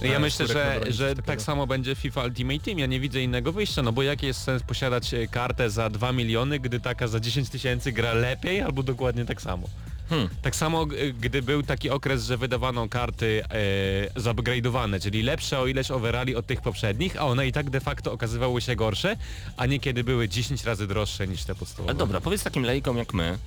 Ja 0.01 0.17
E, 0.17 0.19
myślę, 0.19 0.47
że, 0.47 0.81
że 0.89 1.15
tak 1.15 1.41
samo 1.41 1.67
będzie 1.67 1.95
FIFA 1.95 2.23
Ultimate 2.23 2.59
Team. 2.59 2.79
Ja 2.79 2.85
nie 2.85 2.99
widzę 2.99 3.21
innego 3.21 3.51
wyjścia, 3.51 3.81
no 3.81 3.91
bo 3.91 4.03
jaki 4.03 4.25
jest 4.25 4.43
sens 4.43 4.63
posiadać 4.63 5.13
e, 5.13 5.27
kartę 5.27 5.69
za 5.69 5.89
2 5.89 6.11
miliony, 6.11 6.59
gdy 6.59 6.79
taka 6.79 7.07
za 7.07 7.19
10 7.19 7.49
tysięcy 7.49 7.91
gra 7.91 8.13
lepiej 8.13 8.61
albo 8.61 8.83
dokładnie 8.83 9.25
tak 9.25 9.41
samo. 9.41 9.67
Hmm. 10.09 10.29
Tak 10.41 10.55
samo 10.55 10.85
gdy 11.19 11.41
był 11.41 11.63
taki 11.63 11.89
okres, 11.89 12.25
że 12.25 12.37
wydawano 12.37 12.89
karty 12.89 13.43
e, 13.49 14.19
zupgrade'owane, 14.19 15.01
czyli 15.01 15.23
lepsze 15.23 15.59
o 15.59 15.67
ileś 15.67 15.91
overali 15.91 16.35
od 16.35 16.45
tych 16.45 16.61
poprzednich, 16.61 17.17
a 17.21 17.25
one 17.25 17.47
i 17.47 17.51
tak 17.51 17.69
de 17.69 17.79
facto 17.79 18.11
okazywały 18.11 18.61
się 18.61 18.75
gorsze, 18.75 19.17
a 19.57 19.65
niekiedy 19.65 20.03
były 20.03 20.29
10 20.29 20.63
razy 20.63 20.87
droższe 20.87 21.27
niż 21.27 21.43
te 21.43 21.55
podstawowe. 21.55 21.93
Dobra, 21.93 22.21
powiedz 22.21 22.43
takim 22.43 22.63
laikom 22.63 22.97
jak 22.97 23.13
my, 23.13 23.37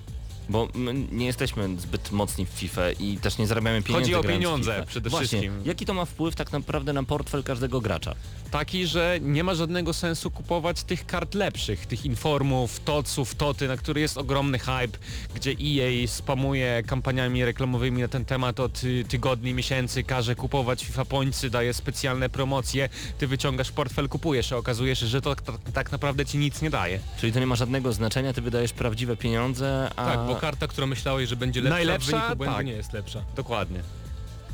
bo 0.49 0.69
my 0.75 0.95
nie 0.95 1.27
jesteśmy 1.27 1.69
zbyt 1.79 2.13
mocni 2.13 2.47
w 2.47 2.49
FIFA 2.49 2.91
i 2.91 3.17
też 3.17 3.39
nie 3.39 3.47
zarabiamy 3.47 3.83
pieniędzy 3.83 4.13
Chodzi 4.13 4.29
o 4.29 4.33
pieniądze 4.33 4.85
przede 4.87 5.11
Właśnie, 5.11 5.29
wszystkim. 5.29 5.63
Jaki 5.65 5.87
to 5.87 5.95
ma 5.95 6.05
wpływ 6.05 6.35
tak 6.35 6.53
naprawdę 6.53 6.93
na 6.93 7.03
portfel 7.03 7.43
każdego 7.43 7.81
gracza? 7.81 8.15
Taki, 8.51 8.87
że 8.87 9.19
nie 9.21 9.45
ma 9.45 9.55
żadnego 9.55 9.93
sensu 9.93 10.31
kupować 10.31 10.83
tych 10.83 11.07
kart 11.07 11.35
lepszych, 11.35 11.87
tych 11.87 12.05
informów, 12.05 12.81
toców, 12.81 13.35
toty, 13.35 13.69
na 13.69 13.77
który 13.77 14.01
jest 14.01 14.19
ogromny 14.19 14.59
hype, 14.59 14.99
gdzie 15.35 15.51
EA 15.51 16.07
spamuje 16.07 16.83
kampaniami 16.87 17.45
reklamowymi 17.45 18.03
na 18.03 18.09
ten 18.09 18.25
temat 18.25 18.61
od 18.61 18.85
y, 18.85 19.05
tygodni, 19.09 19.55
miesięcy, 19.55 20.03
każe 20.03 20.35
kupować 20.35 20.85
FIFA 20.85 21.05
Pointsy, 21.05 21.51
daje 21.51 21.75
specjalne 21.75 22.29
promocje, 22.29 22.89
ty 23.19 23.27
wyciągasz 23.27 23.73
portfel, 23.73 24.09
kupujesz, 24.09 24.53
a 24.53 24.57
okazuje 24.57 24.97
się, 24.97 25.07
że 25.07 25.21
to 25.21 25.35
tak, 25.35 25.59
tak 25.75 25.93
naprawdę 25.93 26.27
ci 26.27 26.39
nic 26.39 26.63
nie 26.63 26.71
daje. 26.71 27.01
Czyli 27.21 27.33
to 27.33 27.41
nie 27.41 27.47
ma 27.47 27.57
żadnego 27.57 27.93
znaczenia, 27.93 28.33
ty 28.33 28.41
wydajesz 28.43 28.73
prawdziwe 28.73 29.17
pieniądze, 29.17 29.91
a... 29.97 30.05
Tak, 30.05 30.30
bo 30.35 30.41
karta, 30.41 30.69
która 30.69 30.87
myślałeś, 30.87 31.29
że 31.29 31.37
będzie 31.37 31.61
lepsza, 31.61 31.75
Najlepsza? 31.77 32.07
w 32.07 32.21
wyniku 32.21 32.37
błędu 32.37 32.57
Tak. 32.57 32.67
nie 32.67 32.73
jest 32.73 32.93
lepsza. 32.93 33.23
Dokładnie. 33.37 33.81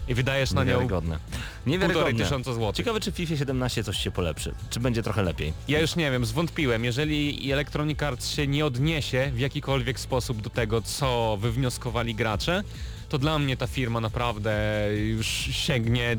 I 0.08 0.14
wydajesz 0.14 0.52
na 0.52 0.60
nią 0.64 0.66
Niewiarygodne. 0.70 1.16
półtorej 1.18 1.66
Niewiarygodne. 1.66 2.24
tysiąca 2.24 2.54
złotych. 2.54 2.76
Ciekawe, 2.76 3.00
czy 3.00 3.12
w 3.12 3.14
FIFA 3.14 3.36
17 3.36 3.84
coś 3.84 3.96
się 3.98 4.10
polepszy. 4.10 4.54
Czy 4.70 4.80
będzie 4.80 5.02
trochę 5.02 5.22
lepiej. 5.22 5.52
Ja 5.68 5.80
już 5.80 5.96
nie 5.96 6.10
wiem, 6.10 6.24
zwątpiłem. 6.26 6.84
Jeżeli 6.84 7.52
Electronic 7.52 8.02
Arts 8.02 8.30
się 8.30 8.46
nie 8.46 8.66
odniesie 8.66 9.30
w 9.34 9.38
jakikolwiek 9.38 10.00
sposób 10.00 10.42
do 10.42 10.50
tego, 10.50 10.82
co 10.82 11.38
wywnioskowali 11.40 12.14
gracze, 12.14 12.62
to 13.08 13.18
dla 13.18 13.38
mnie 13.38 13.56
ta 13.56 13.66
firma 13.66 14.00
naprawdę 14.00 14.54
już 14.96 15.26
sięgnie 15.50 16.10
m- 16.10 16.18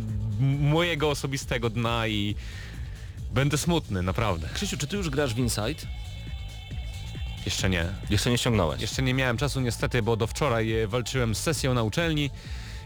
mojego 0.61 1.09
osobistego 1.09 1.69
dna 1.69 2.07
i 2.07 2.35
będę 3.33 3.57
smutny, 3.57 4.01
naprawdę. 4.01 4.47
Krzysiu, 4.53 4.77
czy 4.77 4.87
ty 4.87 4.97
już 4.97 5.09
grasz 5.09 5.33
w 5.33 5.37
Inside? 5.37 5.87
Jeszcze 7.47 7.69
nie. 7.69 7.85
Jeszcze 8.09 8.29
nie 8.29 8.37
ściągnąłeś. 8.37 8.81
Jeszcze 8.81 9.01
nie 9.01 9.13
miałem 9.13 9.37
czasu 9.37 9.61
niestety, 9.61 10.01
bo 10.01 10.17
do 10.17 10.27
wczoraj 10.27 10.73
e, 10.73 10.87
walczyłem 10.87 11.35
z 11.35 11.39
sesją 11.39 11.73
na 11.73 11.83
uczelni, 11.83 12.29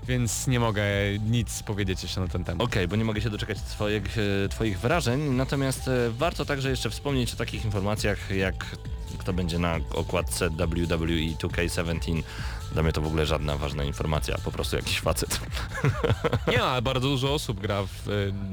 więc 0.07 0.47
nie 0.47 0.59
mogę 0.59 0.83
nic 1.29 1.63
powiedzieć 1.63 2.03
jeszcze 2.03 2.21
na 2.21 2.27
ten 2.27 2.43
temat. 2.43 2.67
Okej, 2.67 2.87
bo 2.87 2.95
nie 2.95 3.05
mogę 3.05 3.21
się 3.21 3.29
doczekać 3.29 3.57
twoich, 3.61 4.17
e, 4.17 4.49
twoich 4.49 4.79
wrażeń, 4.79 5.21
natomiast 5.21 5.87
e, 5.87 6.09
warto 6.09 6.45
także 6.45 6.69
jeszcze 6.69 6.89
wspomnieć 6.89 7.33
o 7.33 7.37
takich 7.37 7.65
informacjach 7.65 8.31
jak 8.31 8.65
kto 9.17 9.33
będzie 9.33 9.59
na 9.59 9.79
okładce 9.93 10.49
WWE 10.49 11.35
2K17. 11.39 12.23
Dla 12.73 12.83
mnie 12.83 12.93
to 12.93 13.01
w 13.01 13.07
ogóle 13.07 13.25
żadna 13.25 13.57
ważna 13.57 13.83
informacja, 13.83 14.37
po 14.37 14.51
prostu 14.51 14.75
jakiś 14.75 14.99
facet. 14.99 15.39
Nie, 16.47 16.63
ale 16.63 16.81
bardzo 16.81 17.07
dużo 17.07 17.33
osób 17.33 17.59
gra 17.59 17.83
w 17.83 18.09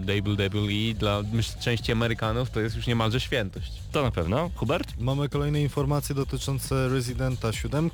e, 0.08 0.22
WWE. 0.22 0.94
Dla 0.94 1.22
myślę, 1.32 1.60
części 1.60 1.92
Amerykanów 1.92 2.50
to 2.50 2.60
jest 2.60 2.76
już 2.76 2.86
niemalże 2.86 3.20
świętość. 3.20 3.72
To 3.92 4.02
na 4.02 4.10
pewno. 4.10 4.50
Hubert? 4.54 4.94
Mamy 5.00 5.28
kolejne 5.28 5.60
informacje 5.62 6.14
dotyczące 6.14 6.88
Residenta 6.88 7.52
7. 7.52 7.90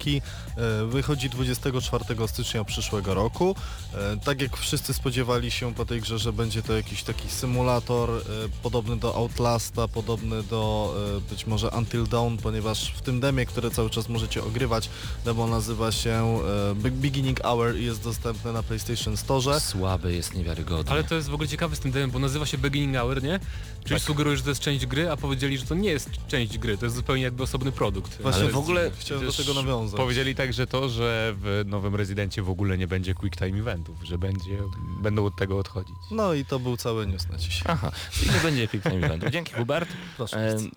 E, 0.57 0.87
Wychodzi 0.87 1.31
24 1.31 2.05
stycznia 2.27 2.65
przyszłego 2.65 3.15
roku. 3.15 3.57
E, 3.95 4.17
Tak 4.25 4.43
jak 4.43 4.57
wszyscy 4.57 4.95
spodziewali 4.95 5.51
się 5.51 5.75
po 5.75 5.85
tej 5.85 6.01
grze, 6.01 6.19
że 6.19 6.33
będzie 6.33 6.63
to 6.63 6.77
jakiś 6.77 7.03
taki 7.03 7.29
symulator 7.29 8.11
e, 8.11 8.23
podobny 8.63 8.97
do 8.97 9.15
Outlasta, 9.15 9.89
podobny 9.89 10.43
do 10.43 10.95
być 11.31 11.47
może 11.47 11.71
Until 11.71 12.07
Dawn, 12.07 12.37
ponieważ 12.37 12.93
w 12.93 13.03
tym 13.03 13.21
demie, 13.21 13.47
które 13.47 13.71
cały 13.71 13.91
czas 13.91 14.09
możecie 14.09 14.45
ogrywać, 14.45 14.91
demo 15.25 15.47
nazywa 15.47 15.93
się 15.93 16.14
e, 16.19 16.75
Be- 16.75 16.91
Beginning 16.91 17.41
Hour 17.43 17.77
i 17.77 17.85
jest 17.85 18.03
dostępne 18.05 18.53
na 18.53 18.63
PlayStation 18.63 19.17
Store. 19.17 19.61
Słaby 19.61 20.13
jest 20.15 20.35
niewiarygodny. 20.35 20.93
Ale 20.93 21.05
to 21.05 21.15
jest 21.15 21.29
w 21.29 21.35
ogóle 21.35 21.49
ciekawe 21.49 21.77
z 21.77 21.79
tym 21.81 21.91
demem, 21.93 22.11
bo 22.11 22.19
nazywa 22.19 22.47
się 22.47 22.59
Beginning 22.59 22.97
Hour, 22.97 23.23
nie? 23.23 23.41
Czyli 23.85 23.97
Tak. 24.01 24.03
sugerujesz, 24.07 24.39
że 24.39 24.45
to 24.45 24.51
jest 24.51 24.61
część 24.61 24.87
gry, 24.87 25.11
a 25.11 25.17
powiedzieli, 25.17 25.59
że 25.59 25.65
to 25.67 25.75
nie 25.75 25.89
jest 25.91 26.11
część 26.29 26.59
gry, 26.59 26.79
to 26.79 26.87
jest 26.87 26.97
zupełnie 26.97 27.23
jakby 27.23 27.43
osobny 27.43 27.73
produkt. 27.73 28.23
Właśnie 28.23 28.43
Ale 28.43 28.53
w 28.53 28.57
ogóle 28.57 28.91
chciałem 28.99 29.27
do 29.27 29.33
tego 29.33 29.55
nawiązać. 29.55 29.97
Powiedzieli 29.97 30.35
także 30.35 30.67
to, 30.67 30.89
że 30.89 31.35
w 31.37 31.63
nowym 31.67 31.95
Rezydencie 31.97 32.43
w 32.43 32.51
ogóle 32.51 32.79
nie 32.79 32.87
będzie 32.87 33.15
quick 33.15 33.37
time 33.39 33.59
eventów, 33.59 33.97
że 34.05 34.19
będzie, 34.19 34.59
będą 35.03 35.27
od 35.27 35.37
tego 35.37 35.59
odchodzić. 35.59 35.95
No 36.11 36.35
i 36.35 36.45
to 36.45 36.59
był 36.59 36.77
cały 36.77 37.07
news 37.07 37.29
na 37.29 37.39
dziś. 37.39 37.63
Aha, 37.67 37.93
nie 38.35 38.41
będzie 38.43 38.69
Quick 38.69 38.83
Time 38.91 39.07
Eventu. 39.07 39.31
Dzięki 39.31 39.53
Hubert. 39.55 39.89
Proszę 40.17 40.37
E, 40.37 40.49
bardzo. 40.53 40.69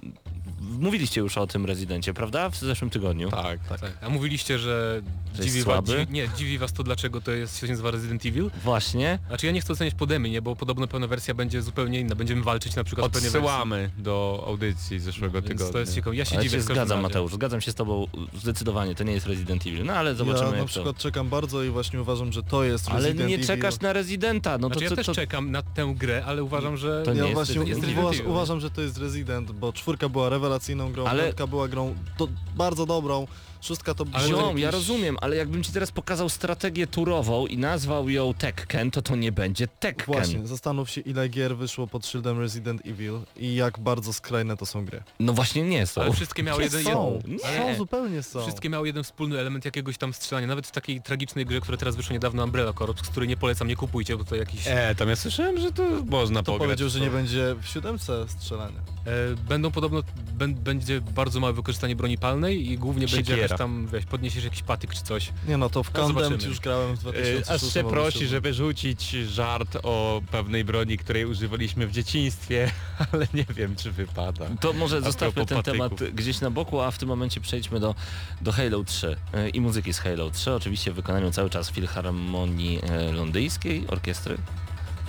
Mówiliście 0.79 1.21
już 1.21 1.37
o 1.37 1.47
tym 1.47 1.65
rezydencie, 1.65 2.13
prawda? 2.13 2.49
W 2.49 2.57
zeszłym 2.57 2.89
tygodniu. 2.89 3.31
Tak. 3.31 3.59
Tak. 3.67 3.97
A 4.01 4.09
mówiliście, 4.09 4.59
że, 4.59 5.01
Że 5.35 5.43
jest 5.43 5.55
dziwi, 5.55 5.65
was, 5.65 5.85
dziwi, 5.85 6.05
nie, 6.09 6.29
dziwi 6.37 6.57
was 6.57 6.73
to 6.73 6.83
dlaczego 6.83 7.21
to 7.21 7.31
jest, 7.31 7.59
się 7.59 7.67
nazywa 7.67 7.91
Resident 7.91 8.25
Evil? 8.25 8.51
Właśnie. 8.63 9.19
Znaczy 9.27 9.45
ja 9.45 9.51
nie 9.51 9.61
chcę 9.61 9.73
oceniać 9.73 9.93
podemy, 9.93 10.29
nie, 10.29 10.41
bo 10.41 10.55
podobno 10.55 10.87
pełna 10.87 11.07
wersja 11.07 11.33
będzie 11.33 11.61
zupełnie 11.61 11.99
inna. 11.99 12.15
Będziemy 12.15 12.43
walczyć 12.43 12.75
na 12.75 12.83
przykład. 12.83 13.07
Odsyłamy 13.17 13.89
do 13.97 14.43
audycji 14.47 14.99
z 14.99 15.03
zeszłego 15.03 15.33
Więc 15.41 15.47
tygodnia. 15.47 15.73
to 15.73 15.79
jest 15.79 15.95
ciekawe. 15.95 16.15
Ja 16.15 16.25
się 16.25 16.35
Ale 16.35 16.43
dziwię 16.43 16.57
się 16.57 16.61
zgadzam, 16.61 16.89
razie. 16.89 17.01
Mateusz. 17.01 17.33
Zgadzam 17.33 17.61
się 17.61 17.71
z 17.71 17.75
tobą 17.75 18.07
zdecydowanie. 18.33 18.95
To 18.95 19.03
nie 19.03 19.13
jest 19.13 19.27
Resident 19.27 19.67
Evil. 19.67 19.85
No 19.85 19.93
ale 19.93 20.15
zobaczymy 20.15 20.51
ja 20.51 20.57
na 20.57 20.65
przykład 20.65 20.97
czekam 20.97 21.29
bardzo 21.29 21.63
i 21.63 21.69
właśnie 21.69 22.01
uważam, 22.01 22.31
że 22.31 22.43
to 22.43 22.63
jest 22.63 22.85
to... 22.85 22.91
Ale 22.91 23.01
Resident 23.01 23.29
nie 23.29 23.35
Evil. 23.35 23.47
czekasz 23.47 23.79
na 23.79 23.93
Rezydenta. 23.93 24.57
No 24.57 24.67
Znaczy 24.67 24.79
to, 24.79 24.83
ja 24.83 24.89
to, 24.89 24.95
też 24.95 25.05
to, 25.05 25.15
czekam 25.15 25.51
na 25.51 25.61
tę 25.61 25.93
grę, 25.97 26.23
ale 26.25 26.43
uważam, 26.43 26.77
że... 26.77 27.03
To 27.05 27.13
nie 27.13 27.17
ja 27.19 27.23
jest 27.23 27.33
właśnie 27.33 27.59
Resident 27.59 27.83
Evil. 27.83 27.99
uważ, 27.99 28.15
Evil. 28.15 28.27
uważam, 28.31 28.59
że 28.59 28.71
to 28.71 28.81
jest 28.81 28.97
Resident, 28.97 29.51
bo 29.51 29.73
czwórka 29.73 30.09
była 30.09 30.29
rewelacyjną 30.57 30.91
grą, 30.91 31.05
Ale- 31.05 31.23
piątka 31.23 31.47
była 31.47 31.67
grą 31.67 31.95
do, 32.17 32.27
bardzo 32.55 32.85
dobrą, 32.85 33.27
szóstka 33.61 33.93
to 33.93 34.05
Ale 34.13 34.27
Ziom, 34.27 34.45
jakiś- 34.47 34.61
ja 34.61 34.71
rozumiem, 34.71 35.17
ale 35.21 35.35
jakbym 35.35 35.63
ci 35.63 35.71
teraz 35.71 35.91
pokazał 35.91 36.29
strategię 36.29 36.87
turową 36.87 37.47
i 37.47 37.57
nazwał 37.57 38.09
ją 38.09 38.33
Tekken, 38.33 38.91
to 38.91 39.01
to 39.01 39.15
nie 39.15 39.31
będzie 39.31 39.67
Tekken. 39.67 40.05
Właśnie, 40.15 40.47
zastanów 40.47 40.89
się 40.89 41.01
ile 41.01 41.29
gier 41.29 41.57
wyszło 41.57 41.87
pod 41.87 42.05
szyldem 42.07 42.39
Resident 42.39 42.85
Evil 42.85 43.19
i 43.37 43.55
jak 43.55 43.79
bardzo 43.79 44.13
skrajne 44.13 44.57
to 44.57 44.65
są 44.65 44.85
gry. 44.85 45.03
No 45.19 45.33
właśnie 45.33 45.63
nie 45.63 45.87
są. 45.87 46.01
Ale 46.01 46.13
wszystkie 46.13 46.43
miały 46.43 46.59
Nie 46.59 46.65
jeden... 46.65 46.83
są. 46.83 47.19
jeden- 47.27 47.39
Są, 47.39 47.67
Nie. 47.67 47.75
zupełnie 47.75 48.23
są. 48.23 48.41
Wszystkie 48.41 48.69
miały 48.69 48.87
jeden 48.87 49.03
wspólny 49.03 49.39
element 49.39 49.65
jakiegoś 49.65 49.97
tam 49.97 50.13
strzelania, 50.13 50.47
nawet 50.47 50.67
w 50.67 50.71
takiej 50.71 51.01
tragicznej 51.01 51.45
grze, 51.45 51.61
która 51.61 51.77
teraz 51.77 51.95
wyszła 51.95 52.13
niedawno 52.13 52.43
Umbrella 52.43 52.73
Corps, 52.73 53.05
z 53.05 53.09
której 53.09 53.29
nie 53.29 53.37
polecam, 53.37 53.67
nie 53.67 53.75
kupujcie, 53.75 54.17
bo 54.17 54.23
to 54.23 54.35
jakiś... 54.35 54.61
E, 54.67 54.95
tam 54.95 55.09
ja 55.09 55.15
słyszałem, 55.15 55.59
że 55.59 55.71
to 55.71 55.83
można 56.05 56.43
to 56.43 56.51
pograć. 56.51 56.67
powiedział, 56.67 56.89
że 56.89 56.99
nie 56.99 57.09
będzie 57.09 57.55
w 57.61 57.67
siódemce 57.67 58.25
strzelania. 58.27 58.79
E, 59.05 59.35
będą 59.49 59.71
podobno, 59.71 60.03
bę, 60.33 60.47
będzie 60.47 61.01
bardzo 61.01 61.39
małe 61.39 61.53
wykorzystanie 61.53 61.95
broni 61.95 62.17
palnej 62.17 62.71
i 62.71 62.77
głównie 62.77 63.07
będzie 63.07 63.46
Tam, 63.55 63.87
wiesz, 63.93 64.05
podniesiesz 64.05 64.43
jakiś 64.43 64.61
patyk 64.63 64.93
czy 64.93 65.01
coś. 65.03 65.33
Nie 65.47 65.57
no, 65.57 65.69
to 65.69 65.83
w 65.83 65.93
No, 65.93 65.99
Condemned 66.01 66.25
zobaczymy. 66.29 66.49
już 66.49 66.59
grałem 66.59 66.95
w 66.95 66.99
E, 66.99 67.01
2006 67.01 67.49
Aż 67.49 67.61
się 67.73 67.83
prosi, 67.83 68.19
2007. 68.19 68.29
żeby 68.29 68.53
rzucić 68.53 69.09
żart 69.09 69.77
o 69.83 70.21
pewnej 70.31 70.63
broni, 70.65 70.97
której 70.97 71.25
używaliśmy 71.25 71.87
w 71.87 71.91
dzieciństwie, 71.91 72.71
ale 73.13 73.27
nie 73.33 73.45
wiem, 73.49 73.75
czy 73.75 73.91
wypada. 73.91 74.45
To 74.61 74.73
może 74.73 75.01
zostawmy 75.01 75.45
ten 75.45 75.57
patyków. 75.57 75.63
temat 75.99 76.13
gdzieś 76.15 76.41
na 76.41 76.51
boku, 76.51 76.81
a 76.81 76.91
w 76.91 76.97
tym 76.97 77.09
momencie 77.09 77.41
przejdźmy 77.41 77.79
do, 77.79 77.95
do 78.41 78.51
Halo 78.51 78.83
3 78.83 79.15
e, 79.33 79.49
i 79.49 79.61
muzyki 79.61 79.93
z 79.93 79.99
Halo 79.99 80.29
3, 80.31 80.53
oczywiście 80.53 80.91
w 80.91 80.95
wykonaniu 80.95 81.31
cały 81.31 81.49
czas 81.49 81.71
Filharmonii 81.71 82.79
e, 82.83 83.11
Londyńskiej 83.11 83.85
Orkiestry. 83.87 84.37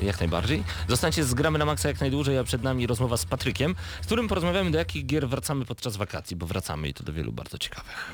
Jak 0.03 0.21
najbardziej. 0.21 0.65
Zostańcie 0.89 1.25
z 1.25 1.35
Gramy 1.35 1.59
na 1.59 1.65
Maxa 1.65 1.89
jak 1.89 2.01
najdłużej, 2.01 2.39
a 2.39 2.45
przed 2.45 2.63
nami 2.63 2.87
rozmowa 2.87 3.17
z 3.17 3.25
Patrykiem, 3.25 3.75
z 4.03 4.07
którym 4.07 4.29
porozmawiamy 4.29 4.71
do 4.71 4.79
jakich 4.79 5.07
gier 5.07 5.29
wracamy 5.29 5.65
podczas 5.65 5.97
wakacji, 5.97 6.37
bo 6.37 6.47
wracamy 6.47 6.89
i 6.89 6.95
to 6.95 7.05
do 7.05 7.13
wielu 7.13 7.33
bardzo 7.33 7.59
ciekawych. 7.59 8.13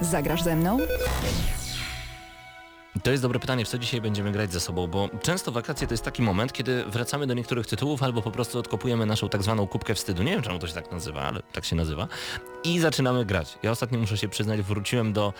Zagrasz 0.00 0.42
ze 0.42 0.56
mną? 0.56 0.78
To 3.02 3.10
jest 3.10 3.22
dobre 3.22 3.38
pytanie, 3.38 3.64
w 3.64 3.68
co 3.68 3.78
dzisiaj 3.78 4.00
będziemy 4.00 4.32
grać 4.32 4.52
ze 4.52 4.60
sobą, 4.60 4.86
bo 4.86 5.08
często 5.22 5.52
wakacje 5.52 5.86
to 5.86 5.94
jest 5.94 6.04
taki 6.04 6.22
moment, 6.22 6.52
kiedy 6.52 6.84
wracamy 6.84 7.26
do 7.26 7.34
niektórych 7.34 7.66
tytułów 7.66 8.02
albo 8.02 8.22
po 8.22 8.30
prostu 8.30 8.58
odkopujemy 8.58 9.06
naszą 9.06 9.28
tak 9.28 9.42
zwaną 9.42 9.66
kubkę 9.66 9.94
wstydu. 9.94 10.22
Nie 10.22 10.32
wiem, 10.32 10.42
czemu 10.42 10.58
to 10.58 10.66
się 10.66 10.74
tak 10.74 10.92
nazywa, 10.92 11.22
ale 11.22 11.42
tak 11.52 11.64
się 11.64 11.76
nazywa. 11.76 12.08
I 12.64 12.78
zaczynamy 12.80 13.24
grać. 13.24 13.58
Ja 13.62 13.70
ostatnio 13.70 13.98
muszę 13.98 14.16
się 14.16 14.28
przyznać, 14.28 14.62
wróciłem 14.62 15.12
do 15.12 15.32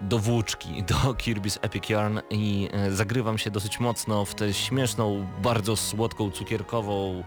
do 0.00 0.18
włóczki, 0.18 0.82
do 0.82 0.94
Kirby's 0.94 1.58
Epic 1.62 1.88
Yarn 1.88 2.18
i 2.30 2.68
e, 2.72 2.92
zagrywam 2.92 3.38
się 3.38 3.50
dosyć 3.50 3.80
mocno 3.80 4.24
w 4.24 4.34
tę 4.34 4.54
śmieszną, 4.54 5.26
bardzo 5.42 5.76
słodką, 5.76 6.30
cukierkową, 6.30 7.24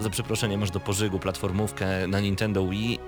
za 0.00 0.10
przeproszeniem 0.10 0.60
masz 0.60 0.70
do 0.70 0.80
pożygu 0.80 1.18
platformówkę 1.18 2.06
na 2.06 2.20
Nintendo 2.20 2.66
Wii 2.66 2.98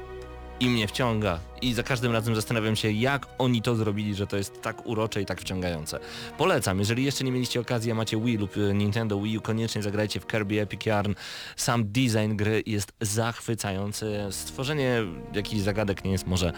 i 0.61 0.69
mnie 0.69 0.89
wciąga. 0.89 1.39
I 1.63 1.75
za 1.75 1.83
każdym 1.83 2.13
razem 2.13 2.35
zastanawiam 2.35 2.77
się, 2.77 2.91
jak 2.91 3.27
oni 3.39 3.63
to 3.63 3.77
zrobili, 3.77 4.15
że 4.15 4.27
to 4.27 4.37
jest 4.37 4.63
tak 4.63 4.87
urocze 4.87 5.23
i 5.23 5.27
tak 5.27 5.41
wciągające. 5.41 5.99
Polecam, 6.39 6.79
jeżeli 6.79 7.05
jeszcze 7.05 7.25
nie 7.25 7.33
mieliście 7.33 7.61
okazji, 7.61 7.91
a 7.93 7.95
macie 7.95 8.21
Wii 8.21 8.37
lub 8.37 8.57
e, 8.57 8.75
Nintendo 8.75 9.21
Wii 9.21 9.39
U, 9.39 9.41
koniecznie 9.41 9.83
zagrajcie 9.83 10.21
w 10.21 10.27
Kirby 10.27 10.61
Epic 10.61 10.87
Yarn. 10.87 11.13
Sam 11.57 11.93
design 11.93 12.37
gry 12.37 12.63
jest 12.67 12.93
zachwycający. 13.01 14.19
Stworzenie 14.31 15.03
jakichś 15.35 15.63
zagadek 15.63 16.05
nie 16.05 16.13
jest 16.13 16.27
może 16.27 16.53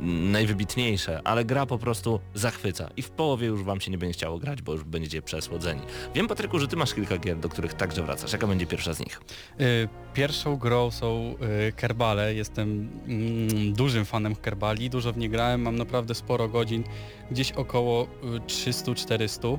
najwybitniejsze, 0.00 1.20
ale 1.24 1.44
gra 1.44 1.66
po 1.66 1.78
prostu 1.78 2.20
zachwyca. 2.34 2.90
I 2.96 3.02
w 3.02 3.10
połowie 3.10 3.46
już 3.46 3.62
wam 3.62 3.80
się 3.80 3.90
nie 3.90 3.98
będzie 3.98 4.12
chciało 4.14 4.38
grać, 4.38 4.62
bo 4.62 4.72
już 4.72 4.84
będziecie 4.84 5.22
przesłodzeni. 5.22 5.82
Wiem, 6.14 6.28
Patryku, 6.28 6.58
że 6.58 6.68
ty 6.68 6.76
masz 6.76 6.94
kilka 6.94 7.18
gier, 7.18 7.36
do 7.38 7.48
których 7.48 7.74
także 7.74 8.02
wracasz. 8.02 8.32
Jaka 8.32 8.46
będzie 8.46 8.66
pierwsza 8.66 8.94
z 8.94 9.00
nich? 9.00 9.20
Y, 9.60 9.88
Pierwszą 10.16 10.56
grą 10.56 10.90
są 10.90 11.34
y, 11.68 11.72
Kerbale. 11.72 12.34
Jestem 12.34 12.88
mm, 13.06 13.72
dużym 13.72 14.04
fanem 14.04 14.35
Kerbali, 14.40 14.90
dużo 14.90 15.12
w 15.12 15.18
nie 15.18 15.28
grałem, 15.28 15.62
mam 15.62 15.76
naprawdę 15.76 16.14
sporo 16.14 16.48
godzin, 16.48 16.84
gdzieś 17.30 17.52
około 17.52 18.04
y, 18.04 18.06
300-400. 18.40 19.58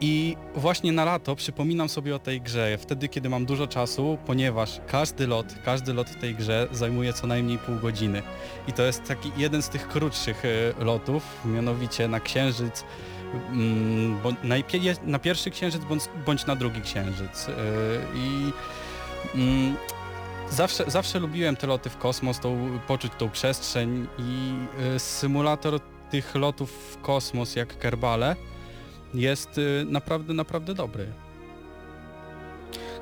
I 0.00 0.36
właśnie 0.54 0.92
na 0.92 1.04
lato 1.04 1.36
przypominam 1.36 1.88
sobie 1.88 2.16
o 2.16 2.18
tej 2.18 2.40
grze, 2.40 2.78
wtedy 2.78 3.08
kiedy 3.08 3.28
mam 3.28 3.46
dużo 3.46 3.66
czasu, 3.66 4.18
ponieważ 4.26 4.80
każdy 4.86 5.26
lot, 5.26 5.46
każdy 5.64 5.94
lot 5.94 6.10
w 6.10 6.20
tej 6.20 6.34
grze 6.34 6.68
zajmuje 6.72 7.12
co 7.12 7.26
najmniej 7.26 7.58
pół 7.58 7.76
godziny. 7.76 8.22
I 8.68 8.72
to 8.72 8.82
jest 8.82 9.04
taki 9.04 9.32
jeden 9.36 9.62
z 9.62 9.68
tych 9.68 9.88
krótszych 9.88 10.44
y, 10.44 10.74
lotów, 10.78 11.22
mianowicie 11.44 12.08
na 12.08 12.20
księżyc, 12.20 12.84
mm, 13.50 14.18
na 15.04 15.18
pierwszy 15.18 15.50
księżyc 15.50 15.84
bądź, 15.84 16.02
bądź 16.26 16.46
na 16.46 16.56
drugi 16.56 16.80
księżyc. 16.80 17.48
Y, 17.48 17.52
I 18.14 18.52
mm, 19.34 19.76
zawsze, 20.50 20.84
zawsze 20.90 21.18
lubiłem 21.18 21.56
te 21.56 21.66
loty 21.66 21.90
w 21.90 21.96
kosmos, 21.96 22.40
tą, 22.40 22.78
poczuć 22.86 23.12
tą 23.18 23.30
przestrzeń 23.30 24.06
i 24.18 24.54
y, 24.96 24.98
symulator 24.98 25.80
tych 26.10 26.34
lotów 26.34 26.70
w 26.70 27.02
kosmos 27.02 27.56
jak 27.56 27.78
Kerbale 27.78 28.36
jest 29.14 29.58
y, 29.58 29.84
naprawdę, 29.88 30.34
naprawdę 30.34 30.74
dobry. 30.74 31.06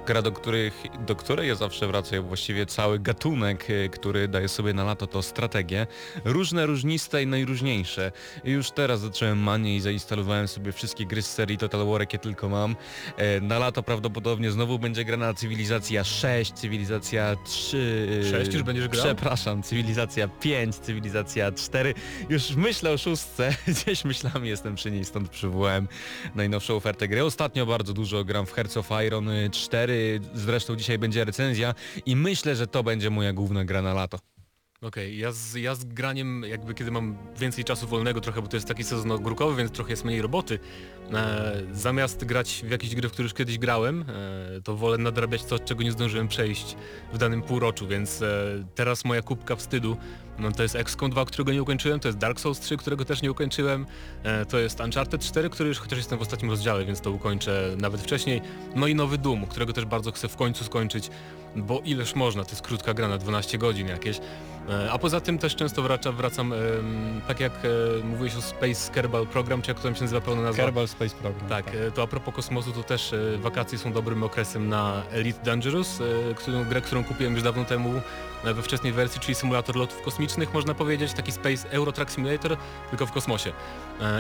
Gra, 0.07 0.23
do, 0.23 0.33
których, 0.33 0.83
do 1.07 1.17
której 1.17 1.49
ja 1.49 1.55
zawsze 1.55 1.87
wracam, 1.87 2.23
właściwie 2.23 2.67
cały 2.67 2.99
gatunek, 2.99 3.71
y, 3.71 3.89
który 3.93 4.29
daje 4.29 4.49
sobie 4.49 4.75
na 4.75 4.85
lato, 4.85 5.07
to 5.07 5.23
strategie. 5.23 5.87
Różne, 6.25 6.67
różniste 6.67 7.23
i 7.23 7.27
najróżniejsze. 7.27 8.13
Już 8.45 8.71
teraz 8.71 9.01
zacząłem 9.01 9.39
manię 9.39 9.77
i 9.77 9.81
zainstalowałem 9.81 10.49
sobie 10.49 10.73
wszystkie 10.73 11.07
gry 11.07 11.23
z 11.23 11.33
serii 11.33 11.59
Total 11.59 11.87
War, 11.87 12.01
jakie 12.01 12.19
tylko 12.19 12.49
mam. 12.49 12.77
E, 13.17 13.41
Na 13.41 13.59
lato 13.59 13.83
prawdopodobnie 13.83 14.51
znowu 14.51 14.79
będzie 14.79 15.05
grana 15.05 15.35
Cywilizacja 15.35 16.05
6, 16.05 16.53
Cywilizacja 16.53 17.37
3... 17.45 18.21
6 18.31 18.53
już 18.55 18.63
będziesz 18.63 18.89
grał? 18.89 19.05
Przepraszam, 19.05 19.63
Cywilizacja 19.63 20.29
5, 20.29 20.77
Cywilizacja 20.77 21.53
4. 21.53 21.95
Już 22.29 22.57
myślę 22.57 22.91
o 22.93 22.99
szóstce, 22.99 23.55
gdzieś 23.69 24.05
myślami 24.05 24.49
jestem 24.49 24.75
przy 24.75 24.91
niej, 24.91 25.05
stąd 25.05 25.29
przywołałem 25.29 25.89
najnowszą 26.35 26.75
ofertę 26.77 27.09
gry. 27.09 27.25
Ostatnio 27.25 27.67
bardzo 27.67 27.93
dużo 27.93 28.25
gram 28.25 28.47
w 28.47 28.53
Hearts 28.53 28.77
of 28.77 28.89
Iron 29.07 29.31
4, 29.53 29.96
zresztą 30.35 30.77
dzisiaj 30.77 30.99
będzie 30.99 31.25
recenzja 31.25 31.75
i 32.07 32.17
myślę, 32.17 32.57
że 32.57 32.67
to 32.67 32.83
będzie 32.83 33.11
moja 33.11 33.33
główna 33.33 33.65
gra 33.65 33.83
na 33.83 33.95
lato. 33.95 34.19
Okej, 34.83 35.19
ja, 35.19 35.33
z, 35.33 35.55
ja 35.55 35.75
z 35.75 35.85
graniem 35.85 36.43
jakby 36.49 36.75
kiedy 36.75 36.91
mam 36.91 37.17
więcej 37.39 37.65
czasu 37.65 37.87
wolnego 37.87 38.21
trochę, 38.21 38.43
bo 38.43 38.49
to 38.49 38.57
jest 38.57 38.69
taki 38.69 38.85
sezon 38.85 39.13
ogórkowy, 39.13 39.57
więc 39.57 39.73
trochę 39.73 39.91
jest 39.91 40.05
mniej 40.05 40.23
roboty. 40.23 40.59
E, 41.13 41.63
zamiast 41.73 42.25
grać 42.25 42.63
w 42.67 42.71
jakieś 42.71 42.95
gry, 42.95 43.09
w 43.09 43.13
które 43.13 43.25
już 43.25 43.35
kiedyś 43.35 43.59
grałem, 43.59 44.05
e, 44.09 44.61
to 44.65 44.77
wolę 44.77 44.99
nadrabiać 44.99 45.45
to, 45.45 45.59
czego 45.59 45.83
nie 45.83 45.93
zdążyłem 45.93 46.29
przejść 46.29 46.77
w 47.13 47.19
danym 47.19 47.43
półroczu, 47.43 47.87
więc 47.87 48.23
e, 48.23 48.65
teraz 48.75 49.05
moja 49.05 49.23
kubka 49.23 49.57
wstydu 49.57 49.97
no, 50.39 50.53
to 50.53 50.63
jest 50.63 50.77
XCOM 50.77 51.11
2, 51.11 51.25
którego 51.25 51.53
nie 51.53 51.63
ukończyłem, 51.63 52.01
to 52.01 52.09
jest 52.09 52.19
Dark 52.19 52.41
Souls 52.41 52.61
3, 52.61 52.77
którego 52.77 53.05
też 53.05 53.23
nie 53.23 53.31
ukończyłem, 53.31 53.87
e, 54.23 54.47
to 54.47 54.59
jest 54.59 54.81
Uncharted 54.81 55.23
4, 55.23 55.51
który 55.51 55.69
już 55.69 55.79
chociaż 55.79 55.99
jestem 55.99 56.19
w 56.19 56.23
ostatnim 56.23 56.51
rozdziale, 56.51 56.85
więc 56.85 57.01
to 57.01 57.11
ukończę 57.11 57.77
nawet 57.79 58.01
wcześniej. 58.01 58.43
No 58.75 58.87
i 58.87 58.95
nowy 58.95 59.19
Doom, 59.19 59.47
którego 59.47 59.73
też 59.73 59.85
bardzo 59.85 60.13
chcę 60.13 60.29
w 60.29 60.37
końcu 60.37 60.65
skończyć, 60.65 61.11
bo 61.57 61.81
ileż 61.85 62.15
można, 62.15 62.45
to 62.45 62.51
jest 62.51 62.63
krótka 62.63 62.95
gra 62.95 63.09
na 63.09 63.19
12 63.19 63.59
godzin 63.59 63.89
jakieś. 63.89 64.21
E, 64.69 64.93
A 64.93 64.99
poza 64.99 65.21
tym 65.21 65.39
też 65.39 65.57
często 65.57 65.83
wraca, 65.83 66.13
wracam, 66.13 66.55
tak 67.29 67.41
jak 67.41 67.53
e, 67.53 68.05
mówiłeś 68.05 68.37
o 68.37 68.43
Space 68.43 68.93
Kerbal 68.93 69.27
Program, 69.27 69.63
czy 69.63 69.71
jak 69.71 69.81
to 69.81 69.95
się 69.95 70.01
nazywa 70.01 70.21
pełna 70.21 70.43
nazwa? 70.43 70.63
Kerbal 70.63 70.89
Space 70.89 71.17
Program. 71.17 71.49
Tak, 71.49 71.67
e, 71.75 71.91
to 71.91 72.03
a 72.03 72.07
propos 72.07 72.35
kosmosu, 72.35 72.73
to 72.73 72.83
też 72.83 73.15
wakacje 73.39 73.79
są 73.79 73.93
dobrym 73.93 74.23
okresem 74.23 74.69
na 74.69 75.03
Elite 75.13 75.45
Dangerous, 75.45 75.99
którą, 76.37 76.65
grę, 76.65 76.81
którą 76.81 77.05
kupiłem 77.05 77.35
już 77.35 77.43
dawno 77.43 77.65
temu 77.65 77.93
we 78.45 78.63
wczesnej 78.63 78.93
wersji, 78.93 79.21
czyli 79.21 79.35
symulator 79.35 79.77
lotów 79.77 80.03
kosmicznych, 80.03 80.55
można 80.55 80.75
powiedzieć, 80.75 81.13
taki 81.13 81.33
Space 81.33 81.71
Euro 81.71 81.93
Truck 81.93 82.11
Simulator, 82.11 82.57
tylko 82.91 83.07
w 83.07 83.13
kosmosie. 83.13 83.53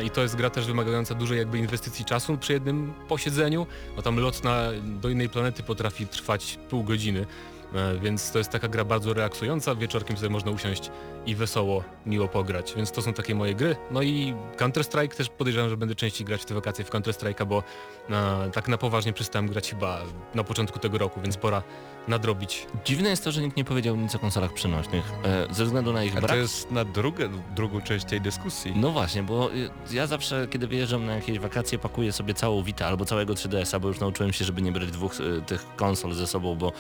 I 0.04 0.11
to 0.11 0.22
jest 0.22 0.37
gra 0.37 0.50
też 0.50 0.66
wymagająca 0.66 1.14
dużej 1.14 1.38
jakby 1.38 1.59
inwestycji 1.59 2.04
czasu 2.04 2.38
przy 2.38 2.52
jednym 2.52 2.92
posiedzeniu, 3.09 3.66
bo 3.96 4.02
tam 4.02 4.18
lot 4.20 4.44
na, 4.44 4.62
do 4.82 5.09
innej 5.09 5.28
planety 5.28 5.62
potrafi 5.62 6.06
trwać 6.06 6.59
pół 6.70 6.85
godziny. 6.85 7.26
E, 7.74 7.98
Więc 7.98 8.31
to 8.31 8.38
jest 8.38 8.50
taka 8.50 8.68
gra 8.68 8.85
bardzo 8.85 9.14
relaksująca, 9.14 9.74
wieczorkiem 9.74 10.16
sobie 10.16 10.31
można 10.31 10.50
usiąść 10.50 10.90
i 11.26 11.35
wesoło, 11.35 11.85
miło 12.07 12.29
pograć, 12.29 12.74
więc 12.76 12.92
to 12.92 13.02
są 13.02 13.12
takie 13.12 13.35
moje 13.35 13.55
gry. 13.55 13.76
No 13.90 14.02
i 14.02 14.35
Counter-Strike 14.57 15.16
też 15.16 15.29
podejrzewam, 15.29 15.70
że 15.70 15.76
będę 15.76 15.94
częściej 15.94 16.26
grać 16.26 16.42
w 16.42 16.44
te 16.44 16.55
wakacje 16.55 16.85
w 16.85 16.90
Counter-Strike'a, 16.90 17.46
bo 17.46 17.62
e, 18.11 18.50
tak 18.52 18.68
na 18.68 18.79
poważnie 18.79 19.12
przestałem 19.12 19.48
grać 19.48 19.70
chyba 19.70 20.00
na 20.35 20.44
początku 20.44 20.79
tego 20.79 20.98
roku, 20.98 21.20
więc 21.20 21.37
pora 21.37 21.62
nadrobić. 22.09 22.66
Dziwne 22.85 23.09
jest 23.11 23.24
to, 23.24 23.33
że 23.33 23.42
nikt 23.42 23.57
nie 23.57 23.64
powiedział 23.64 23.96
nic 23.96 24.14
o 24.14 24.18
konsolach 24.18 24.52
przenośnych, 24.52 25.05
e, 25.24 25.55
ze 25.55 25.64
względu 25.64 25.92
na 25.92 26.05
ich 26.05 26.16
A 26.16 26.20
brak. 26.20 26.31
to 26.31 26.37
jest 26.37 26.70
na 26.70 26.85
drugą, 26.85 27.24
drugą 27.57 27.81
część 27.81 28.05
tej 28.05 28.20
dyskusji. 28.20 28.72
No 28.76 28.90
właśnie, 28.90 29.22
bo 29.22 29.50
y, 29.55 29.70
ja 29.90 30.07
zawsze, 30.07 30.46
kiedy 30.50 30.66
wyjeżdżam 30.66 31.07
na 31.07 31.14
jakieś 31.14 31.38
wakacje, 31.38 31.79
pakuję 31.79 32.12
sobie 32.12 32.35
całą 32.35 32.62
Vita 32.62 32.87
albo 32.87 33.05
całego 33.05 33.35
3DS-a, 33.35 33.79
bo 33.81 33.88
już 33.88 34.00
nauczyłem 34.00 34.33
się, 34.33 34.44
żeby 34.44 34.62
nie 34.62 34.72
brać 34.72 34.90
dwóch 34.90 35.20
y, 35.20 35.42
tych 35.46 35.66
konsol 35.76 36.12
ze 36.12 36.26
sobą, 36.26 36.55
bo 36.55 36.72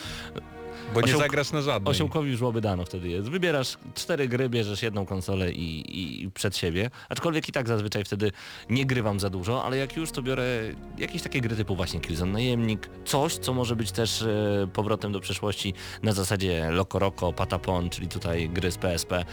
Bo 0.94 1.00
nie 1.00 1.06
osioł- 1.06 1.18
zagrasz 1.18 1.52
na 1.52 1.62
żadnej. 1.62 1.90
osiołkowi 1.90 2.36
żłoby 2.36 2.60
dano 2.60 2.84
wtedy 2.84 3.08
jest. 3.08 3.28
Wybierasz 3.28 3.78
cztery 3.94 4.28
gry, 4.28 4.48
bierzesz 4.48 4.82
jedną 4.82 5.06
konsolę 5.06 5.52
i, 5.52 6.22
i, 6.24 6.30
przed 6.30 6.56
siebie, 6.56 6.90
aczkolwiek 7.08 7.48
i 7.48 7.52
tak 7.52 7.68
zazwyczaj 7.68 8.04
wtedy 8.04 8.32
nie 8.70 8.86
grywam 8.86 9.20
za 9.20 9.30
dużo, 9.30 9.64
ale 9.64 9.76
jak 9.76 9.96
już 9.96 10.10
to 10.10 10.22
biorę 10.22 10.44
jakieś 10.98 11.22
takie 11.22 11.40
gry 11.40 11.56
typu 11.56 11.76
właśnie 11.76 12.00
Killzone 12.00 12.32
Najemnik, 12.32 12.88
coś, 13.04 13.34
co 13.34 13.54
może 13.54 13.76
być 13.76 13.92
też 13.92 14.22
e, 14.22 14.68
powrotem 14.72 15.12
do 15.12 15.20
przeszłości 15.20 15.74
na 16.02 16.12
zasadzie 16.12 16.70
Loco 16.70 16.98
Roco, 16.98 17.32
Patapon, 17.32 17.90
czyli 17.90 18.08
tutaj 18.08 18.48
gry 18.48 18.70
z 18.70 18.76
PSP. 18.76 19.24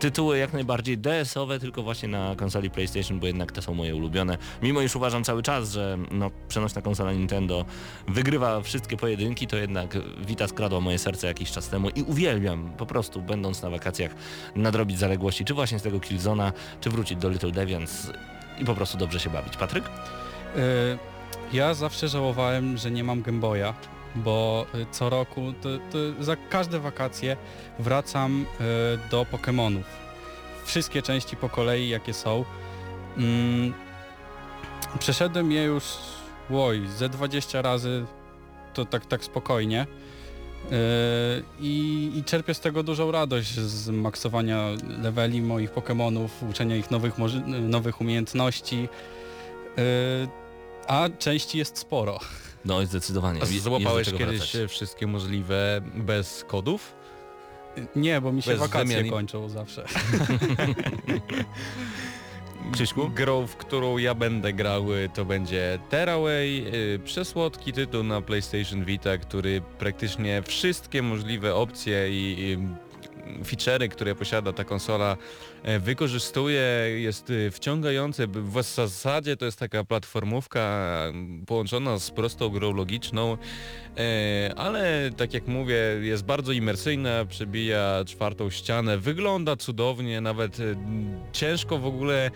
Tytuły 0.00 0.38
jak 0.38 0.52
najbardziej 0.52 0.98
DS-owe, 0.98 1.58
tylko 1.58 1.82
właśnie 1.82 2.08
na 2.08 2.34
konsoli 2.36 2.70
PlayStation, 2.70 3.20
bo 3.20 3.26
jednak 3.26 3.52
te 3.52 3.62
są 3.62 3.74
moje 3.74 3.96
ulubione. 3.96 4.38
Mimo 4.62 4.80
iż 4.80 4.96
uważam 4.96 5.24
cały 5.24 5.42
czas, 5.42 5.72
że 5.72 5.98
no, 6.10 6.30
przenośna 6.48 6.82
konsola 6.82 7.12
Nintendo 7.12 7.64
wygrywa 8.08 8.60
wszystkie 8.60 8.96
pojedynki, 8.96 9.46
to 9.46 9.56
jednak 9.56 9.98
Vita 10.26 10.48
skradła 10.48 10.80
moje 10.80 10.98
serce 10.98 11.26
jakiś 11.26 11.50
czas 11.50 11.68
temu 11.68 11.90
i 11.90 12.02
uwielbiam 12.02 12.70
po 12.76 12.86
prostu, 12.86 13.22
będąc 13.22 13.62
na 13.62 13.70
wakacjach, 13.70 14.14
nadrobić 14.56 14.98
zaległości, 14.98 15.44
czy 15.44 15.54
właśnie 15.54 15.78
z 15.78 15.82
tego 15.82 16.00
Killzona, 16.00 16.52
czy 16.80 16.90
wrócić 16.90 17.18
do 17.18 17.28
Little 17.28 17.50
Deviants 17.50 18.12
i 18.58 18.64
po 18.64 18.74
prostu 18.74 18.98
dobrze 18.98 19.20
się 19.20 19.30
bawić. 19.30 19.56
Patryk? 19.56 19.84
Y, 20.56 20.98
Ja 21.52 21.74
zawsze 21.74 22.08
żałowałem, 22.08 22.76
że 22.76 22.90
nie 22.90 23.04
mam 23.04 23.22
Game 23.22 23.40
Boya, 23.40 23.74
bo 24.14 24.66
y, 24.74 24.86
co 24.90 25.10
roku, 25.10 25.52
to, 25.62 25.68
to 25.90 26.24
za 26.24 26.36
każde 26.36 26.80
wakacje 26.80 27.36
wracam 27.78 28.42
y, 28.42 28.64
do 29.10 29.26
Pokémonów. 29.32 29.84
Wszystkie 30.64 31.02
części 31.02 31.36
po 31.36 31.48
kolei, 31.48 31.88
jakie 31.88 32.14
są. 32.14 32.44
Mm, 33.16 33.72
Przeszedłem 34.98 35.52
je 35.52 35.62
już, 35.62 35.84
oj, 36.54 36.88
ze 36.96 37.08
20 37.08 37.62
razy, 37.62 38.04
to 38.74 38.84
tak, 38.84 39.06
tak 39.06 39.24
spokojnie. 39.24 39.86
Yy, 40.70 40.76
I, 41.60 42.10
I 42.16 42.24
czerpię 42.24 42.54
z 42.54 42.60
tego 42.60 42.82
dużą 42.82 43.10
radość 43.10 43.54
z 43.54 43.88
maksowania 43.88 44.66
leveli 45.02 45.42
moich 45.42 45.72
Pokémonów, 45.72 46.28
uczenia 46.50 46.76
ich 46.76 46.90
nowych, 46.90 47.14
nowych 47.60 48.00
umiejętności. 48.00 48.88
A 50.86 51.08
części 51.18 51.58
jest 51.58 51.78
sporo. 51.78 52.18
No 52.64 52.86
zdecydowanie. 52.86 53.40
Złapałeś 53.46 54.12
kiedyś 54.12 54.52
wracać. 54.52 54.70
wszystkie 54.70 55.06
możliwe 55.06 55.80
bez 55.94 56.44
kodów? 56.44 56.94
Nie, 57.96 58.20
bo 58.20 58.32
mi 58.32 58.42
się 58.42 58.50
Bez 58.50 58.60
wakacje 58.60 58.84
wymiany. 58.96 59.10
kończą 59.10 59.48
zawsze. 59.48 59.84
Krzyśku? 62.72 63.08
Grą, 63.10 63.46
w 63.46 63.56
którą 63.56 63.98
ja 63.98 64.14
będę 64.14 64.52
grał, 64.52 64.94
y, 64.94 65.08
to 65.14 65.24
będzie 65.24 65.78
Terraway, 65.90 66.64
y, 66.74 66.98
przesłodki 67.04 67.72
tytuł 67.72 68.02
na 68.02 68.20
PlayStation 68.22 68.84
Vita, 68.84 69.18
który 69.18 69.62
praktycznie 69.78 70.42
wszystkie 70.42 71.02
możliwe 71.02 71.54
opcje 71.54 72.10
i, 72.10 72.36
i 72.40 72.58
feature'y, 73.44 73.88
które 73.88 74.14
posiada 74.14 74.52
ta 74.52 74.64
konsola 74.64 75.16
wykorzystuje, 75.80 76.62
jest 76.96 77.32
wciągający. 77.50 78.28
B- 78.28 78.40
W 78.42 78.62
zasadzie 78.62 79.36
to 79.36 79.44
jest 79.44 79.58
taka 79.58 79.84
platformówka 79.84 80.96
połączona 81.46 81.98
z 81.98 82.10
prostą 82.10 82.48
grą 82.48 82.74
logiczną, 82.74 83.36
e, 83.96 84.54
ale 84.56 85.10
tak 85.16 85.34
jak 85.34 85.46
mówię, 85.46 85.76
jest 86.00 86.24
bardzo 86.24 86.52
imersyjna, 86.52 87.24
przebija 87.24 88.04
czwartą 88.06 88.50
ścianę, 88.50 88.98
wygląda 88.98 89.56
cudownie, 89.56 90.20
nawet 90.20 90.60
e, 90.60 90.62
ciężko 91.32 91.78
w 91.78 91.86
ogóle 91.86 92.30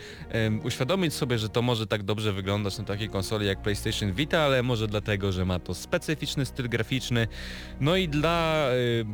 uświadomić 0.65 1.15
sobie, 1.15 1.39
że 1.39 1.49
to 1.49 1.63
może 1.63 1.87
tak 1.87 2.03
dobrze 2.03 2.33
wyglądać 2.33 2.79
na 2.79 2.85
takiej 2.85 3.09
konsoli 3.09 3.47
jak 3.47 3.63
PlayStation 3.63 4.13
Vita, 4.13 4.41
ale 4.41 4.63
może 4.63 4.89
dlatego, 4.89 5.33
że 5.33 5.45
ma 5.45 5.59
to 5.59 5.75
specyficzny 5.75 6.47
styl 6.47 6.69
graficzny. 6.69 7.29
No 7.81 7.97
i 7.97 8.09
dla 8.09 8.67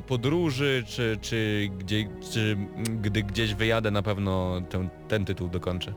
podróży, 0.06 0.84
czy, 0.86 1.18
czy, 1.22 1.68
gdzie, 1.78 2.08
czy 2.32 2.56
gdy 3.02 3.22
gdzieś 3.22 3.54
wyjadę, 3.54 3.90
na 3.90 3.99
pewno 4.02 4.60
ten, 4.70 4.88
ten 5.08 5.24
tytuł 5.24 5.48
dokończę. 5.48 5.92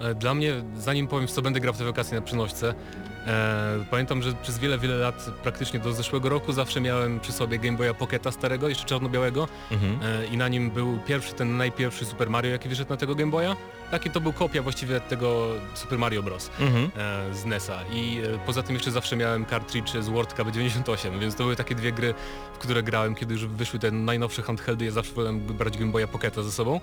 E, 0.00 0.14
Dla 0.14 0.34
mnie, 0.34 0.52
zanim 0.76 1.06
powiem 1.08 1.28
w 1.28 1.30
co 1.30 1.42
będę 1.42 1.60
grał 1.60 1.74
w 1.74 1.78
te 1.78 1.84
wakacje 1.84 2.14
na 2.20 2.22
przynośce, 2.26 2.74
e, 3.26 3.84
pamiętam, 3.90 4.22
że 4.22 4.32
przez 4.32 4.58
wiele, 4.58 4.78
wiele 4.78 4.94
lat, 4.94 5.30
praktycznie 5.42 5.80
do 5.80 5.92
zeszłego 5.92 6.28
roku, 6.28 6.52
zawsze 6.52 6.80
miałem 6.80 7.20
przy 7.20 7.32
sobie 7.32 7.58
Game 7.58 7.76
Boya 7.78 7.94
Pocketa 7.94 8.30
starego, 8.30 8.68
jeszcze 8.68 8.84
czarno-białego 8.84 9.48
Mhm. 9.72 9.98
e, 10.02 10.26
i 10.26 10.36
na 10.36 10.48
nim 10.48 10.70
był 10.70 10.98
pierwszy, 11.06 11.32
ten 11.34 11.56
najpierwszy 11.56 12.04
Super 12.04 12.30
Mario, 12.30 12.50
jaki 12.50 12.68
wyszedł 12.68 12.90
na 12.90 12.96
tego 12.96 13.14
Game 13.14 13.30
Boya. 13.30 13.56
Taki 13.90 14.10
to 14.10 14.20
był 14.20 14.32
kopia 14.32 14.62
właściwie 14.62 15.00
tego 15.00 15.46
Super 15.74 15.98
Mario 15.98 16.22
Bros. 16.22 16.50
Mhm. 16.60 16.90
e, 16.96 17.34
z 17.34 17.44
NES-a 17.44 17.82
i 17.92 18.18
e, 18.34 18.38
poza 18.46 18.62
tym 18.62 18.74
jeszcze 18.74 18.90
zawsze 18.90 19.16
miałem 19.16 19.46
cartridge 19.46 19.90
z 20.00 20.08
World 20.08 20.32
Cup 20.32 20.50
98, 20.50 21.20
więc 21.20 21.34
to 21.34 21.42
były 21.42 21.56
takie 21.56 21.74
dwie 21.74 21.92
gry, 21.92 22.14
w 22.54 22.58
które 22.58 22.82
grałem, 22.82 23.14
kiedy 23.14 23.34
już 23.34 23.46
wyszły 23.46 23.78
te 23.78 23.90
najnowsze 23.90 24.42
handheldy, 24.42 24.84
ja 24.84 24.90
zawsze 24.90 25.12
wolałem 25.12 25.40
brać 25.40 25.78
Game 25.78 25.92
Boya 25.92 26.06
Pocketa 26.06 26.42
ze 26.42 26.52
sobą. 26.52 26.80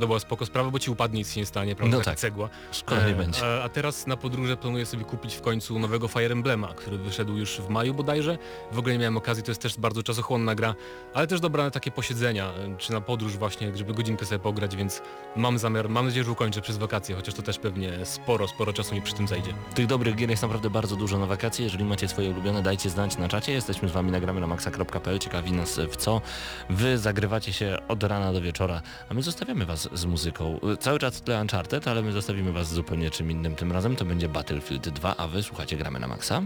To 0.00 0.06
była 0.06 0.20
spoko 0.20 0.46
sprawa, 0.46 0.70
bo 0.70 0.78
ci 0.78 0.90
upadnie 0.90 1.18
nic 1.18 1.32
się 1.32 1.40
nie 1.40 1.46
stanie, 1.46 1.76
prawda? 1.76 1.96
No 1.96 2.00
Taka 2.04 2.10
tak. 2.10 2.18
cegła. 2.18 2.48
Szkoda 2.72 3.06
nie 3.06 3.12
E, 3.12 3.14
będzie. 3.14 3.40
A, 3.46 3.62
a 3.64 3.68
teraz 3.68 4.06
na 4.06 4.16
podróże 4.16 4.56
planuję 4.56 4.86
sobie 4.86 5.04
kupić 5.04 5.34
w 5.34 5.40
końcu 5.40 5.78
nowego 5.78 6.08
Fire 6.08 6.32
Emblema, 6.32 6.68
który 6.74 6.98
wyszedł 6.98 7.36
już 7.36 7.60
w 7.60 7.68
maju 7.68 7.94
bodajże. 7.94 8.38
W 8.72 8.78
ogóle 8.78 8.92
nie 8.94 8.98
miałem 8.98 9.16
okazji, 9.16 9.42
to 9.42 9.50
jest 9.50 9.62
też 9.62 9.78
bardzo 9.78 10.02
czasochłonna 10.02 10.54
gra, 10.54 10.74
ale 11.14 11.26
też 11.26 11.40
dobra 11.40 11.64
na 11.64 11.70
takie 11.70 11.90
posiedzenia, 11.90 12.46
e, 12.46 12.76
czy 12.78 12.92
na 12.92 13.00
podróż 13.00 13.36
właśnie, 13.36 13.76
żeby 13.76 13.94
godzinkę 13.94 14.26
sobie 14.26 14.38
pograć, 14.38 14.76
więc 14.76 15.02
mam 15.36 15.58
zamiar, 15.58 15.88
mam 15.88 16.06
nadzieję, 16.06 16.24
że 16.24 16.30
ukończę 16.44 16.60
przez 16.60 16.76
wakacje, 16.76 17.16
chociaż 17.16 17.34
to 17.34 17.42
też 17.42 17.58
pewnie 17.58 18.06
sporo, 18.06 18.48
sporo 18.48 18.72
czasu 18.72 18.94
mi 18.94 19.02
przy 19.02 19.14
tym 19.14 19.28
zajdzie. 19.28 19.54
Tych 19.74 19.86
dobrych 19.86 20.14
gier 20.14 20.30
jest 20.30 20.42
naprawdę 20.42 20.70
bardzo 20.70 20.96
dużo 20.96 21.18
na 21.18 21.26
wakacje. 21.26 21.64
Jeżeli 21.64 21.84
macie 21.84 22.08
swoje 22.08 22.30
ulubione, 22.30 22.62
dajcie 22.62 22.90
znać 22.90 23.18
na 23.18 23.28
czacie. 23.28 23.52
Jesteśmy 23.52 23.88
z 23.88 23.92
wami, 23.92 24.10
nagramy 24.10 24.40
na 24.40 24.46
maxa.pl. 24.46 25.18
Ciekawi 25.18 25.52
nas 25.52 25.80
w 25.90 25.96
co. 25.96 26.20
Wy 26.70 26.98
zagrywacie 26.98 27.52
się 27.52 27.78
od 27.88 28.02
rana 28.02 28.32
do 28.32 28.40
wieczora, 28.40 28.82
a 29.08 29.14
my 29.14 29.22
zostawiamy 29.22 29.66
was 29.66 29.88
z 29.92 30.04
muzyką. 30.04 30.60
Cały 30.80 30.98
czas 30.98 31.22
tle 31.22 31.40
Uncharted, 31.40 31.88
ale 31.88 32.02
my 32.02 32.12
zostawimy 32.12 32.52
was 32.52 32.68
z 32.68 32.72
zupełnie 32.72 33.10
czym 33.10 33.30
innym. 33.30 33.56
Tym 33.56 33.72
razem 33.72 33.96
to 33.96 34.04
będzie 34.04 34.28
Battlefield 34.28 34.88
2, 34.88 35.16
a 35.16 35.28
wy 35.28 35.42
słuchacie 35.42 35.76
Gramy 35.76 36.00
na 36.00 36.06
Maxa. 36.08 36.42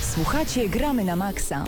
Słuchacie 0.00 0.68
Gramy 0.68 1.04
na 1.04 1.16
Maxa. 1.16 1.64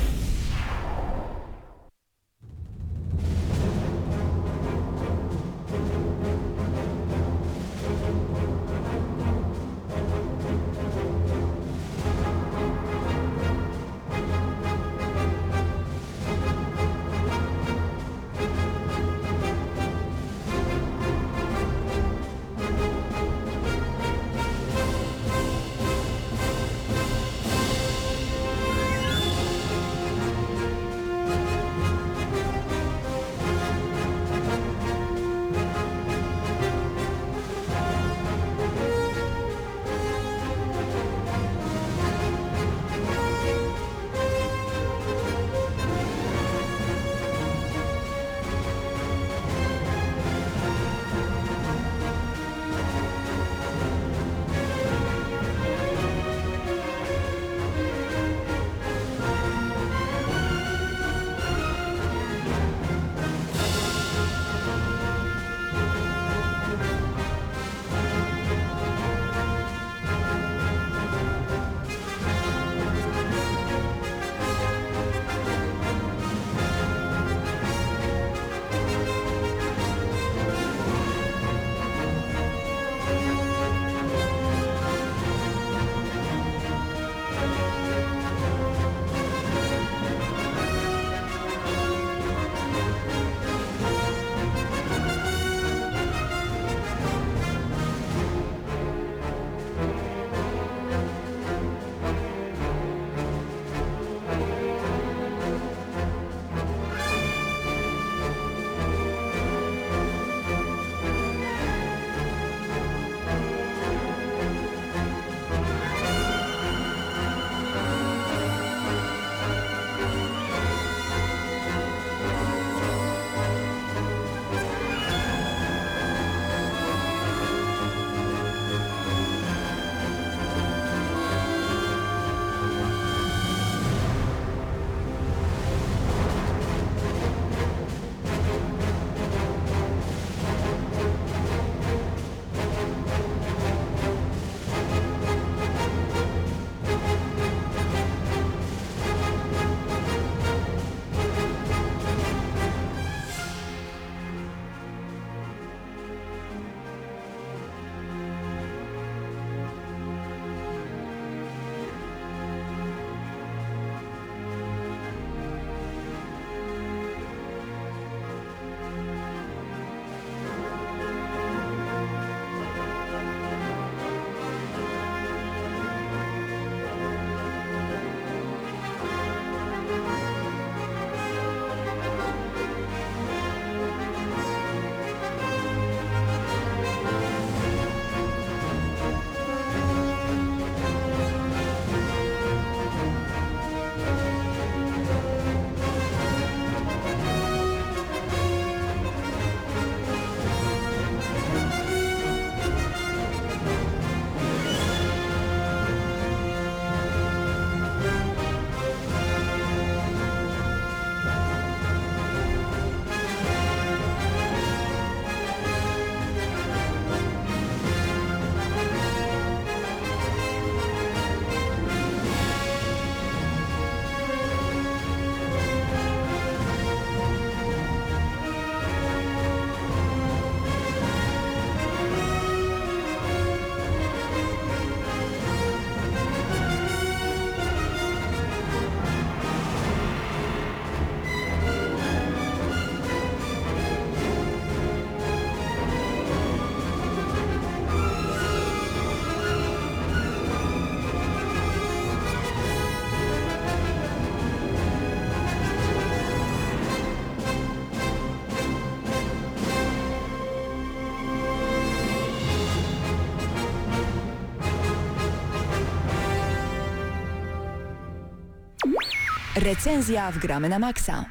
Recenzja 269.64 270.32
w 270.32 270.38
Gramy 270.38 270.68
na 270.68 270.78
Maxa. 270.78 271.24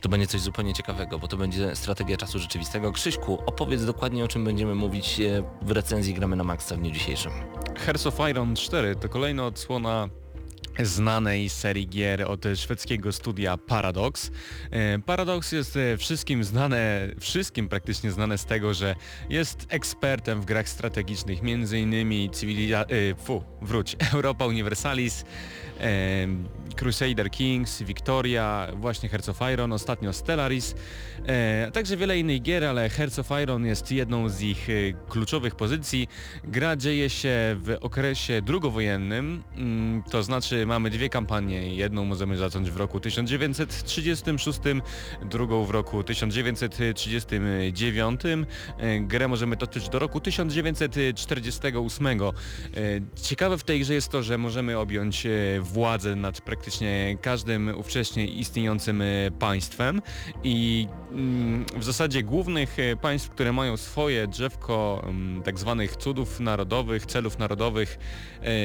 To 0.00 0.08
będzie 0.08 0.26
coś 0.26 0.40
zupełnie 0.40 0.74
ciekawego, 0.74 1.18
bo 1.18 1.28
to 1.28 1.36
będzie 1.36 1.76
strategia 1.76 2.16
czasu 2.16 2.38
rzeczywistego. 2.38 2.92
Krzyśku, 2.92 3.38
opowiedz 3.46 3.84
dokładnie 3.84 4.24
o 4.24 4.28
czym 4.28 4.44
będziemy 4.44 4.74
mówić 4.74 5.20
e, 5.20 5.42
w 5.62 5.70
recenzji 5.70 6.14
Gramy 6.14 6.36
na 6.36 6.44
Maxa 6.44 6.76
w 6.76 6.78
dniu 6.78 6.90
dzisiejszym. 6.90 7.32
Hearts 7.76 8.06
of 8.06 8.20
Iron 8.30 8.56
4 8.56 8.96
to 8.96 9.08
kolejna 9.08 9.46
odsłona 9.46 10.08
znanej 10.82 11.48
serii 11.48 11.88
gier 11.88 12.22
od 12.22 12.44
szwedzkiego 12.54 13.12
studia 13.12 13.56
Paradox. 13.56 14.30
E, 14.70 14.98
Paradox 14.98 15.52
jest 15.52 15.76
e, 15.76 15.96
wszystkim 15.96 16.44
znane, 16.44 17.08
wszystkim 17.20 17.68
praktycznie 17.68 18.10
znane 18.10 18.38
z 18.38 18.44
tego, 18.44 18.74
że 18.74 18.94
jest 19.30 19.66
ekspertem 19.68 20.40
w 20.40 20.44
grach 20.44 20.68
strategicznych, 20.68 21.42
między 21.42 21.78
innymi 21.78 22.30
Civiliza... 22.30 22.82
e, 22.82 23.14
Fu, 23.14 23.42
wróć, 23.62 23.96
Europa 24.14 24.46
Universalis, 24.46 25.24
Crusader 26.76 27.30
Kings, 27.30 27.82
Victoria, 27.82 28.68
właśnie 28.76 29.08
Hearts 29.08 29.28
of 29.28 29.40
Iron, 29.52 29.72
ostatnio 29.72 30.12
Stellaris, 30.12 30.74
a 31.68 31.70
także 31.70 31.96
wiele 31.96 32.18
innych 32.18 32.42
gier, 32.42 32.64
ale 32.64 32.88
Hearts 32.88 33.18
of 33.18 33.30
Iron 33.42 33.66
jest 33.66 33.92
jedną 33.92 34.28
z 34.28 34.40
ich 34.40 34.68
kluczowych 35.08 35.54
pozycji. 35.54 36.08
Gra 36.44 36.76
dzieje 36.76 37.10
się 37.10 37.56
w 37.58 37.76
okresie 37.80 38.42
drugowojennym, 38.42 39.42
mm, 39.56 40.02
to 40.02 40.22
znaczy 40.22 40.66
mamy 40.68 40.90
dwie 40.90 41.08
kampanie, 41.08 41.74
jedną 41.74 42.04
możemy 42.04 42.36
zacząć 42.36 42.70
w 42.70 42.76
roku 42.76 43.00
1936, 43.00 44.58
drugą 45.22 45.64
w 45.64 45.70
roku 45.70 46.04
1939. 46.04 48.20
E, 48.24 48.36
Grę 49.00 49.28
możemy 49.28 49.56
toczyć 49.56 49.88
do 49.88 49.98
roku 49.98 50.20
1948. 50.20 52.06
E, 52.06 52.20
Ciekawe 53.22 53.58
w 53.58 53.64
tej 53.64 53.80
grze 53.80 53.94
jest 53.94 54.08
to, 54.08 54.22
że 54.22 54.38
możemy 54.38 54.78
objąć 54.78 55.26
e, 55.26 55.30
władzę 55.60 56.16
nad 56.16 56.40
praktycznie 56.40 57.18
każdym 57.22 57.78
ówcześnie 57.78 58.26
istniejącym 58.26 59.02
państwem 59.38 60.02
i 60.44 60.88
mm, 61.12 61.64
w 61.76 61.84
zasadzie 61.84 62.22
głównych 62.22 62.76
państw, 63.00 63.30
które 63.30 63.52
mają 63.52 63.76
swoje 63.76 64.26
drzewko 64.26 65.04
mm, 65.04 65.42
tak 65.42 65.58
zwanych 65.58 65.96
cudów 65.96 66.40
narodowych, 66.40 67.06
celów 67.06 67.38
narodowych 67.38 67.98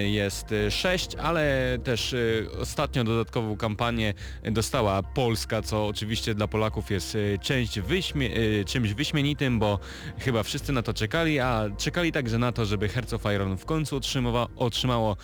jest 0.06 0.54
sześć, 0.70 1.16
ale 1.16 1.78
też 1.94 2.14
e, 2.14 2.18
ostatnio 2.62 3.04
dodatkową 3.04 3.58
kampanię 3.58 4.14
dostała 4.44 5.04
Polska, 5.04 5.62
co 5.62 5.88
oczywiście 5.88 6.36
dla 6.36 6.48
Polaków 6.48 6.92
jest 6.92 7.16
e, 7.16 7.38
część 7.38 7.80
wyśmie 7.80 8.30
e, 8.62 8.66
czymś 8.66 8.94
wyśmienitym, 8.94 9.60
bo 9.60 9.80
chyba 10.20 10.44
wszyscy 10.44 10.72
na 10.72 10.82
to 10.82 10.94
czekali, 10.94 11.40
a 11.40 11.66
czekali 11.78 12.12
także 12.12 12.38
na 12.38 12.52
to, 12.52 12.66
żeby 12.66 12.90
Hearts 12.90 13.14
Iron 13.36 13.58
w 13.58 13.66
końcu 13.66 13.96
otrzymało, 13.96 14.50
otrzymało 14.56 15.18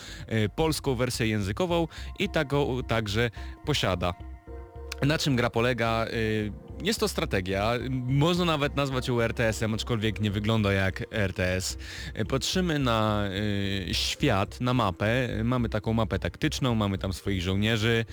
polską 0.55 0.95
wersję 0.95 1.27
językową 1.27 1.87
i 2.19 2.29
taką 2.29 2.83
także 2.83 3.31
posiada. 3.65 4.13
Na 5.01 5.17
czym 5.17 5.35
gra 5.35 5.49
polega? 5.49 6.05
Jest 6.83 6.99
to 6.99 7.07
strategia, 7.07 7.73
można 8.07 8.45
nawet 8.45 8.75
nazwać 8.75 9.07
ją 9.07 9.21
RTS-em, 9.21 9.73
aczkolwiek 9.73 10.21
nie 10.21 10.31
wygląda 10.31 10.73
jak 10.73 11.05
RTS. 11.11 11.77
Patrzymy 12.29 12.79
na 12.79 13.23
y, 13.89 13.93
świat, 13.93 14.61
na 14.61 14.73
mapę, 14.73 15.27
mamy 15.43 15.69
taką 15.69 15.93
mapę 15.93 16.19
taktyczną, 16.19 16.75
mamy 16.75 16.97
tam 16.97 17.13
swoich 17.13 17.41
żołnierzy, 17.41 18.05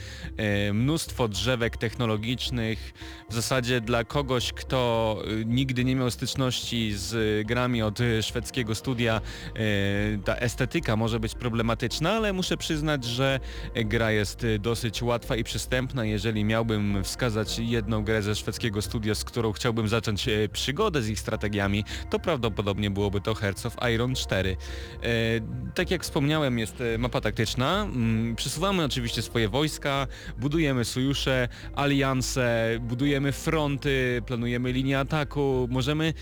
y, 0.69 0.73
mnóstwo 0.73 1.29
drzewek 1.29 1.77
technologicznych, 1.77 2.93
w 3.31 3.35
zasadzie 3.35 3.81
dla 3.81 4.05
kogoś, 4.05 4.53
kto 4.53 5.19
y, 5.41 5.45
nigdy 5.45 5.85
nie 5.85 5.97
miał 5.97 6.11
styczności 6.11 6.93
z 6.97 7.47
grami 7.47 7.83
od 7.83 7.99
szwedzkiego 8.23 8.75
studia, 8.75 9.21
y, 9.57 10.19
ta 10.25 10.37
estetyka 10.37 10.97
może 10.97 11.21
być 11.21 11.35
problematyczna, 11.35 12.13
ale 12.13 12.33
muszę 12.33 12.57
przyznać, 12.57 13.05
że 13.05 13.41
gra 13.75 14.11
jest 14.11 14.47
dosyć 14.61 15.03
łatwa 15.03 15.37
i 15.37 15.45
przystępna. 15.45 16.05
Jeżeli 16.05 16.45
miałbym 16.45 17.05
wskazać 17.05 17.59
jedną 17.59 18.05
grę 18.05 18.23
ze 18.23 18.35
szwedzkiego 18.35 18.56
studia, 18.81 19.15
z 19.15 19.25
którą 19.25 19.53
chciałbym 19.53 19.89
zacząć 19.89 20.29
e, 20.29 20.49
przygodę 20.49 21.03
z 21.03 21.09
ich 21.09 21.21
strategiami, 21.21 21.85
to 22.11 22.19
prawdopodobnie 22.19 22.91
byłoby 22.91 23.21
to 23.21 23.35
Hearts 23.35 23.67
of 23.67 23.77
Iron 23.95 24.15
4. 24.15 24.57
E, 25.03 25.07
tak 25.75 25.91
jak 25.91 26.03
wspomniałem, 26.03 26.59
jest 26.59 26.81
e, 26.81 26.99
mapa 26.99 27.21
taktyczna. 27.21 27.83
Mm, 27.83 28.37
Przesuwamy 28.37 28.85
oczywiście 28.85 29.23
swoje 29.23 29.49
wojska, 29.49 30.07
budujemy 30.39 30.85
sojusze, 30.85 31.49
alianse, 31.75 32.67
budujemy 32.81 33.33
fronty, 33.33 34.23
planujemy 34.27 34.73
linię 34.73 34.99
ataku. 34.99 35.69
Możemy, 35.71 36.15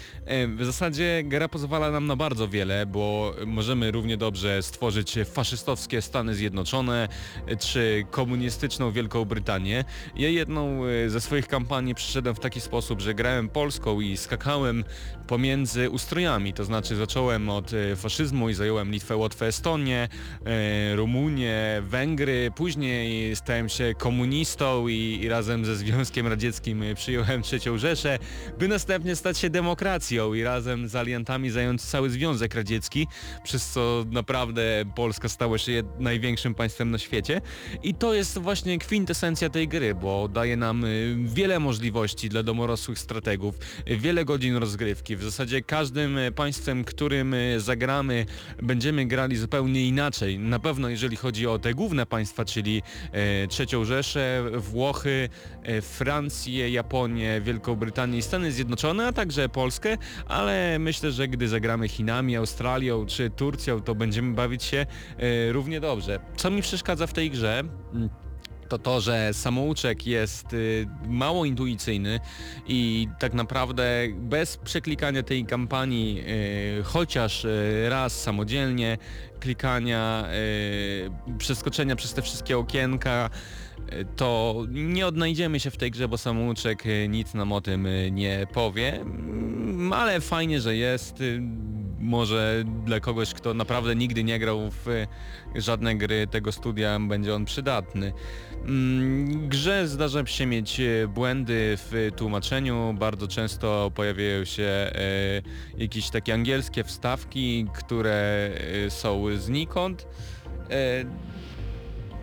w 0.56 0.64
zasadzie 0.64 1.22
gra 1.24 1.48
pozwala 1.48 1.90
nam 1.90 2.06
na 2.06 2.16
bardzo 2.16 2.48
wiele, 2.48 2.86
bo 2.86 3.34
możemy 3.46 3.90
równie 3.90 4.16
dobrze 4.16 4.62
stworzyć 4.62 5.18
faszystowskie 5.24 6.02
Stany 6.02 6.34
Zjednoczone, 6.34 7.08
czy 7.58 8.04
komunistyczną 8.10 8.92
Wielką 8.92 9.24
Brytanię. 9.24 9.84
Ja 10.16 10.28
jedną 10.28 10.80
ze 11.06 11.20
swoich 11.20 11.48
kampanii 11.48 11.94
przyszedłem 11.94 12.23
w 12.32 12.40
taki 12.40 12.60
sposób, 12.60 13.00
że 13.00 13.14
grałem 13.14 13.48
polską 13.48 14.00
i 14.00 14.16
skakałem 14.16 14.84
pomiędzy 15.26 15.90
ustrojami, 15.90 16.52
to 16.52 16.64
znaczy 16.64 16.96
zacząłem 16.96 17.50
od 17.50 17.72
e, 17.72 17.96
faszyzmu 17.96 18.48
i 18.48 18.54
zająłem 18.54 18.90
Litwę, 18.90 19.16
Łotwę, 19.16 19.46
Estonię, 19.46 20.08
e, 20.46 20.96
Rumunię, 20.96 21.82
Węgry, 21.82 22.50
później 22.56 23.36
stałem 23.36 23.68
się 23.68 23.94
komunistą 23.98 24.88
i, 24.88 25.28
razem 25.28 25.64
ze 25.64 25.76
Związkiem 25.76 26.26
Radzieckim 26.26 26.82
e, 26.82 26.94
przyjąłem 26.94 27.42
trzecią 27.42 27.78
Rzeszę, 27.78 28.18
by 28.58 28.68
następnie 28.68 29.16
stać 29.16 29.38
się 29.38 29.50
demokracją 29.50 30.34
i 30.34 30.42
razem 30.42 30.88
z 30.88 30.96
aliantami 30.96 31.50
zająć 31.50 31.82
cały 31.82 32.10
Związek 32.10 32.54
Radziecki, 32.54 33.06
przez 33.44 33.70
co 33.70 34.04
naprawdę 34.10 34.84
Polska 34.96 35.28
stała 35.28 35.58
się 35.58 35.82
największym 35.98 36.54
państwem 36.54 36.90
na 36.90 36.98
świecie 36.98 37.40
i 37.82 37.94
to 37.94 38.14
jest 38.14 38.38
właśnie 38.38 38.78
kwintesencja 38.78 39.50
tej 39.50 39.68
gry, 39.68 39.94
bo 39.94 40.28
daje 40.28 40.56
nam 40.56 40.84
wiele 41.24 41.60
możliwości 41.60 42.28
dla 42.28 42.42
domorosłych 42.42 42.98
strategów, 42.98 43.54
wiele 43.86 44.24
godzin 44.24 44.56
rozgrywki. 44.56 45.13
W 45.16 45.22
zasadzie 45.22 45.62
każdym 45.62 46.18
y, 46.18 46.32
państwem, 46.32 46.84
którym 46.84 47.34
y, 47.34 47.60
zagramy, 47.60 48.26
będziemy 48.62 49.06
grali 49.06 49.36
zupełnie 49.36 49.86
inaczej. 49.86 50.38
Na 50.38 50.58
pewno 50.58 50.88
jeżeli 50.88 51.16
chodzi 51.16 51.46
o 51.46 51.58
te 51.58 51.74
główne 51.74 52.06
państwa, 52.06 52.44
czyli 52.44 52.82
e, 53.12 53.46
Trzecią 53.46 53.84
Rzeszę, 53.84 54.44
Włochy, 54.56 55.28
e, 55.62 55.80
Francję, 55.82 56.70
Japonię, 56.70 57.40
Wielką 57.40 57.76
Brytanię 57.76 58.18
i 58.18 58.22
Stany 58.22 58.52
Zjednoczone, 58.52 59.06
a 59.06 59.12
także 59.12 59.48
Polskę, 59.48 59.96
ale 60.28 60.78
myślę, 60.78 61.12
że 61.12 61.28
gdy 61.28 61.48
zagramy 61.48 61.88
Chinami, 61.88 62.36
Australią 62.36 63.06
czy 63.06 63.30
Turcją, 63.30 63.80
to 63.80 63.94
będziemy 63.94 64.34
bawić 64.34 64.62
się 64.62 64.86
e, 65.18 65.52
równie 65.52 65.80
dobrze. 65.80 66.20
Co 66.36 66.50
mi 66.50 66.62
przeszkadza 66.62 67.06
w 67.06 67.12
tej 67.12 67.30
grze? 67.30 67.64
To 68.68 68.78
to, 68.78 69.00
że 69.00 69.34
samouczek 69.34 70.06
jest 70.06 70.52
y, 70.52 70.86
mało 71.06 71.44
intuicyjny 71.44 72.20
i 72.68 73.08
tak 73.18 73.34
naprawdę 73.34 73.84
bez 74.16 74.56
przeklikania 74.56 75.22
tej 75.22 75.44
kampanii 75.44 76.20
y, 76.80 76.82
chociaż 76.84 77.44
y, 77.44 77.86
raz 77.88 78.22
samodzielnie, 78.22 78.98
klikania, 79.40 80.28
przeskoczenia 81.38 81.96
przez 81.96 82.14
te 82.14 82.22
wszystkie 82.22 82.58
okienka, 82.58 83.30
to 84.16 84.54
nie 84.70 85.06
odnajdziemy 85.06 85.60
się 85.60 85.70
w 85.70 85.76
tej 85.76 85.90
grze, 85.90 86.08
bo 86.08 86.18
samouczek 86.18 86.86
y, 86.86 87.08
nic 87.08 87.34
nam 87.34 87.52
o 87.52 87.60
tym 87.60 87.86
y, 87.86 88.10
nie 88.10 88.46
powie, 88.52 89.00
Mm, 89.00 89.92
ale 89.92 90.20
fajnie, 90.20 90.60
że 90.60 90.76
jest. 90.76 91.20
y, 91.20 91.40
Może 91.98 92.64
dla 92.86 93.00
kogoś, 93.00 93.34
kto 93.34 93.54
naprawdę 93.54 93.96
nigdy 93.96 94.24
nie 94.24 94.38
grał 94.38 94.70
w 94.70 94.88
y, 94.88 95.06
żadne 95.54 95.96
gry 95.96 96.26
tego 96.26 96.52
studia, 96.52 96.98
będzie 97.00 97.34
on 97.34 97.44
przydatny. 97.44 98.12
Mm, 98.66 99.48
Grze 99.48 99.88
zdarza 99.88 100.26
się 100.26 100.46
mieć 100.46 100.80
e, 100.80 101.08
błędy 101.08 101.74
w 101.76 102.10
tłumaczeniu, 102.16 102.94
bardzo 102.98 103.28
często 103.28 103.90
pojawiają 103.94 104.44
się 104.44 104.62
e, 104.62 104.92
jakieś 105.78 106.10
takie 106.10 106.34
angielskie 106.34 106.84
wstawki, 106.84 107.66
które 107.74 108.50
e, 108.86 108.90
są 108.90 109.24
znikąd. 109.36 110.06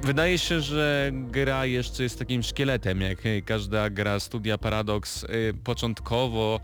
Wydaje 0.03 0.37
się, 0.37 0.61
że 0.61 1.11
gra 1.13 1.65
jeszcze 1.65 2.03
jest 2.03 2.19
takim 2.19 2.43
szkieletem, 2.43 3.01
jak 3.01 3.25
e, 3.25 3.41
każda 3.41 3.89
gra 3.89 4.19
studia 4.19 4.57
Paradox. 4.57 5.23
E, 5.23 5.27
Początkowo 5.63 6.59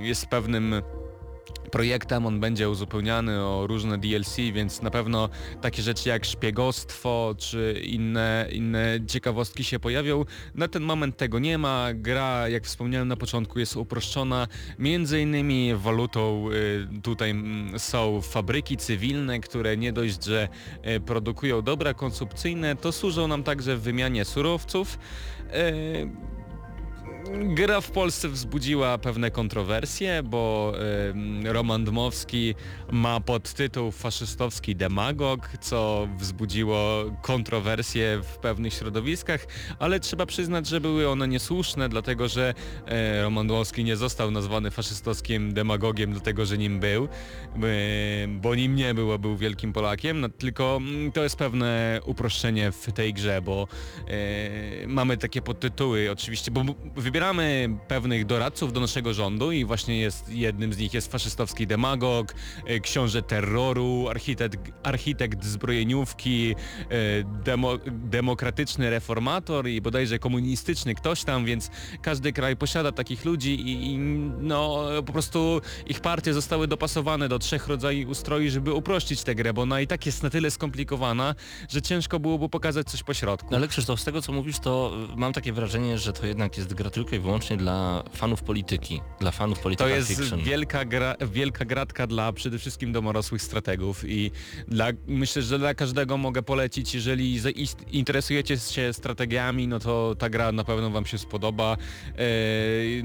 jest 0.00 0.26
pewnym 0.26 0.74
projektem, 1.70 2.26
on 2.26 2.40
będzie 2.40 2.70
uzupełniany 2.70 3.40
o 3.40 3.66
różne 3.66 3.98
DLC, 3.98 4.36
więc 4.36 4.82
na 4.82 4.90
pewno 4.90 5.28
takie 5.60 5.82
rzeczy 5.82 6.08
jak 6.08 6.24
szpiegostwo 6.24 7.34
czy 7.38 7.80
inne, 7.84 8.48
inne 8.52 8.98
ciekawostki 9.06 9.64
się 9.64 9.78
pojawią. 9.78 10.24
Na 10.54 10.68
ten 10.68 10.82
moment 10.82 11.16
tego 11.16 11.38
nie 11.38 11.58
ma. 11.58 11.88
Gra, 11.94 12.48
jak 12.48 12.64
wspomniałem 12.64 13.08
na 13.08 13.16
początku, 13.16 13.58
jest 13.58 13.76
uproszczona. 13.76 14.48
Między 14.78 15.20
innymi 15.20 15.74
walutą 15.74 16.50
y, 16.50 17.00
tutaj 17.02 17.30
mm, 17.30 17.78
są 17.78 18.20
fabryki 18.20 18.76
cywilne, 18.76 19.40
które 19.40 19.76
nie 19.76 19.92
dość, 19.92 20.24
że 20.24 20.48
y, 20.96 21.00
produkują 21.00 21.62
dobra 21.62 21.94
konsumpcyjne, 21.94 22.76
to 22.76 22.92
służą 22.92 23.28
nam 23.28 23.42
także 23.42 23.76
w 23.76 23.80
wymianie 23.80 24.24
surowców. 24.24 24.98
Y, 27.34 27.54
gra 27.54 27.80
w 27.80 27.90
Polsce 27.90 28.28
wzbudziła 28.28 28.98
pewne 28.98 29.30
kontrowersje, 29.30 30.22
bo 30.22 30.72
y, 31.44 31.52
Roman 31.52 31.84
Dmowski 31.84 32.54
ma 32.92 33.20
podtytuł 33.20 33.90
faszystowski 33.90 34.76
demagog, 34.76 35.48
co 35.60 36.08
wzbudziło 36.18 37.04
kontrowersje 37.22 38.20
w 38.22 38.38
pewnych 38.38 38.74
środowiskach, 38.74 39.46
ale 39.78 40.00
trzeba 40.00 40.26
przyznać, 40.26 40.66
że 40.66 40.80
były 40.80 41.08
one 41.08 41.28
niesłuszne, 41.28 41.88
dlatego 41.88 42.28
że 42.28 42.54
e, 42.86 43.22
Roman 43.22 43.46
Dmowski 43.46 43.84
nie 43.84 43.96
został 43.96 44.30
nazwany 44.30 44.70
faszystowskim 44.70 45.54
demagogiem, 45.54 46.12
dlatego 46.12 46.46
że 46.46 46.58
nim 46.58 46.80
był, 46.80 47.04
y, 47.04 47.08
bo 48.28 48.54
nim 48.54 48.74
nie 48.74 48.94
był, 48.94 49.12
a 49.12 49.18
był 49.18 49.36
wielkim 49.36 49.72
Polakiem, 49.72 50.20
no, 50.20 50.28
tylko 50.28 50.76
mm, 50.76 51.12
to 51.12 51.22
jest 51.22 51.36
pewne 51.36 52.00
uproszczenie 52.04 52.72
w 52.72 52.92
tej 52.92 53.14
grze, 53.14 53.42
bo 53.42 53.68
e, 54.08 54.86
mamy 54.86 55.16
takie 55.16 55.42
podtytuły 55.42 56.10
oczywiście, 56.10 56.50
bo 56.50 56.64
wybieramy 57.20 57.78
pewnych 57.88 58.26
doradców 58.26 58.72
do 58.72 58.80
naszego 58.80 59.14
rządu 59.14 59.52
i 59.52 59.64
właśnie 59.64 59.98
jest 59.98 60.28
jednym 60.28 60.72
z 60.72 60.78
nich 60.78 60.94
jest 60.94 61.12
faszystowski 61.12 61.66
demagog, 61.66 62.34
e, 62.66 62.80
książę 62.80 63.22
terroru, 63.22 64.08
architekt, 64.08 64.58
architekt 64.82 65.44
zbrojeniówki, 65.44 66.54
e, 66.54 66.54
demo, 67.44 67.78
demokratyczny 67.86 68.90
reformator 68.90 69.68
i 69.68 69.80
bodajże 69.80 70.18
komunistyczny 70.18 70.94
ktoś 70.94 71.24
tam, 71.24 71.44
więc 71.44 71.70
każdy 72.02 72.32
kraj 72.32 72.56
posiada 72.56 72.92
takich 72.92 73.24
ludzi 73.24 73.54
i, 73.54 73.92
i 73.92 73.98
no 74.40 74.84
po 75.06 75.12
prostu 75.12 75.60
ich 75.86 76.00
partie 76.00 76.34
zostały 76.34 76.66
dopasowane 76.66 77.28
do 77.28 77.38
trzech 77.38 77.68
rodzajów 77.68 78.10
ustroi, 78.10 78.50
żeby 78.50 78.72
uprościć 78.72 79.22
tę 79.22 79.34
grę, 79.34 79.52
bo 79.52 79.62
ona 79.62 79.80
i 79.80 79.86
tak 79.86 80.06
jest 80.06 80.22
na 80.22 80.30
tyle 80.30 80.50
skomplikowana, 80.50 81.34
że 81.68 81.82
ciężko 81.82 82.20
byłoby 82.20 82.48
pokazać 82.48 82.90
coś 82.90 83.02
po 83.02 83.14
środku. 83.14 83.48
No 83.50 83.56
ale 83.56 83.68
Krzysztof, 83.68 84.00
z 84.00 84.04
tego 84.04 84.22
co 84.22 84.32
mówisz, 84.32 84.58
to 84.58 84.92
y, 85.14 85.16
mam 85.16 85.32
takie 85.32 85.52
wrażenie, 85.52 85.98
że 85.98 86.12
to 86.12 86.26
jednak 86.26 86.56
jest 86.56 86.74
gra 86.74 86.90
tylko 87.04 87.16
i 87.16 87.18
wyłącznie 87.18 87.56
dla 87.56 88.02
fanów 88.12 88.42
polityki, 88.42 89.00
dla 89.20 89.30
fanów 89.30 89.58
To 89.58 89.62
polityki 89.62 89.90
jest 89.90 90.08
fiction. 90.08 90.40
wielka, 90.42 90.84
gra, 90.84 91.14
wielka 91.32 91.64
gratka 91.64 92.06
dla 92.06 92.32
przede 92.32 92.58
wszystkim 92.58 92.92
domorosłych 92.92 93.42
strategów 93.42 94.04
i 94.08 94.30
dla, 94.68 94.86
myślę, 95.06 95.42
że 95.42 95.58
dla 95.58 95.74
każdego 95.74 96.16
mogę 96.16 96.42
polecić, 96.42 96.94
jeżeli 96.94 97.40
interesujecie 97.92 98.58
się 98.58 98.92
strategiami, 98.92 99.68
no 99.68 99.78
to 99.78 100.14
ta 100.18 100.30
gra 100.30 100.52
na 100.52 100.64
pewno 100.64 100.90
Wam 100.90 101.06
się 101.06 101.18
spodoba. 101.18 101.76
Eee, 102.18 103.04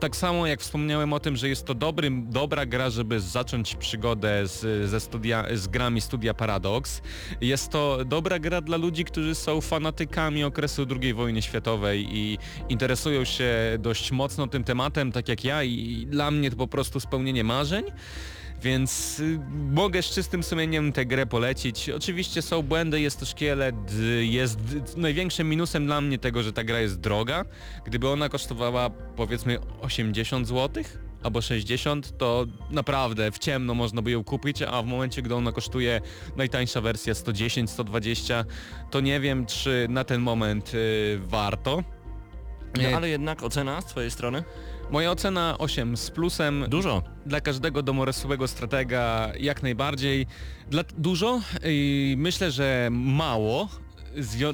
tak 0.00 0.16
samo 0.16 0.46
jak 0.46 0.60
wspomniałem 0.60 1.12
o 1.12 1.20
tym, 1.20 1.36
że 1.36 1.48
jest 1.48 1.64
to 1.64 1.74
dobry, 1.74 2.10
dobra 2.22 2.66
gra, 2.66 2.90
żeby 2.90 3.20
zacząć 3.20 3.74
przygodę 3.74 4.46
z, 4.46 4.90
ze 4.90 5.00
studia, 5.00 5.44
z 5.54 5.68
grami 5.68 6.00
Studia 6.00 6.34
Paradox. 6.34 7.02
Jest 7.40 7.70
to 7.70 8.04
dobra 8.04 8.38
gra 8.38 8.60
dla 8.60 8.76
ludzi, 8.76 9.04
którzy 9.04 9.34
są 9.34 9.60
fanatykami 9.60 10.44
okresu 10.44 10.86
II 11.02 11.14
wojny 11.14 11.42
światowej 11.42 12.06
i 12.18 12.38
interesują 12.68 13.24
się 13.24 13.29
dość 13.78 14.12
mocno 14.12 14.46
tym 14.46 14.64
tematem, 14.64 15.12
tak 15.12 15.28
jak 15.28 15.44
ja 15.44 15.62
i 15.62 16.06
dla 16.10 16.30
mnie 16.30 16.50
to 16.50 16.56
po 16.56 16.68
prostu 16.68 17.00
spełnienie 17.00 17.44
marzeń. 17.44 17.84
Więc 18.62 19.20
y, 19.20 19.40
mogę 19.70 20.02
z 20.02 20.10
czystym 20.10 20.42
sumieniem 20.42 20.92
tę 20.92 21.06
grę 21.06 21.26
polecić. 21.26 21.90
Oczywiście 21.90 22.42
są 22.42 22.62
błędy, 22.62 23.00
jest 23.00 23.20
to 23.20 23.26
szkielet, 23.26 23.74
y, 24.00 24.26
jest 24.26 24.58
y, 24.96 25.00
największym 25.00 25.48
minusem 25.48 25.86
dla 25.86 26.00
mnie 26.00 26.18
tego, 26.18 26.42
że 26.42 26.52
ta 26.52 26.64
gra 26.64 26.80
jest 26.80 27.00
droga. 27.00 27.44
Gdyby 27.84 28.08
ona 28.08 28.28
kosztowała 28.28 28.90
powiedzmy 29.16 29.58
80 29.80 30.48
zł 30.48 30.84
albo 31.22 31.40
60, 31.40 32.18
to 32.18 32.46
naprawdę 32.70 33.32
w 33.32 33.38
ciemno 33.38 33.74
można 33.74 34.02
by 34.02 34.10
ją 34.10 34.24
kupić, 34.24 34.62
a 34.62 34.82
w 34.82 34.86
momencie, 34.86 35.22
gdy 35.22 35.34
ona 35.34 35.52
kosztuje 35.52 36.00
najtańsza 36.36 36.80
wersja 36.80 37.14
110, 37.14 37.70
120, 37.70 38.44
to 38.90 39.00
nie 39.00 39.20
wiem, 39.20 39.46
czy 39.46 39.86
na 39.90 40.04
ten 40.04 40.20
moment 40.20 40.74
y, 40.74 41.18
warto. 41.22 41.82
No, 42.78 42.96
ale 42.96 43.08
jednak 43.08 43.42
ocena 43.42 43.80
z 43.80 43.86
twojej 43.86 44.10
strony? 44.10 44.44
Moja 44.90 45.10
ocena 45.10 45.58
8 45.58 45.96
z 45.96 46.10
plusem. 46.10 46.64
Dużo. 46.68 47.02
Dla 47.26 47.40
każdego 47.40 47.82
domorosłego 47.82 48.48
stratega 48.48 49.32
jak 49.40 49.62
najbardziej. 49.62 50.26
Dla, 50.70 50.82
dużo? 50.98 51.40
I 51.64 52.14
myślę, 52.18 52.50
że 52.50 52.88
mało. 52.92 53.68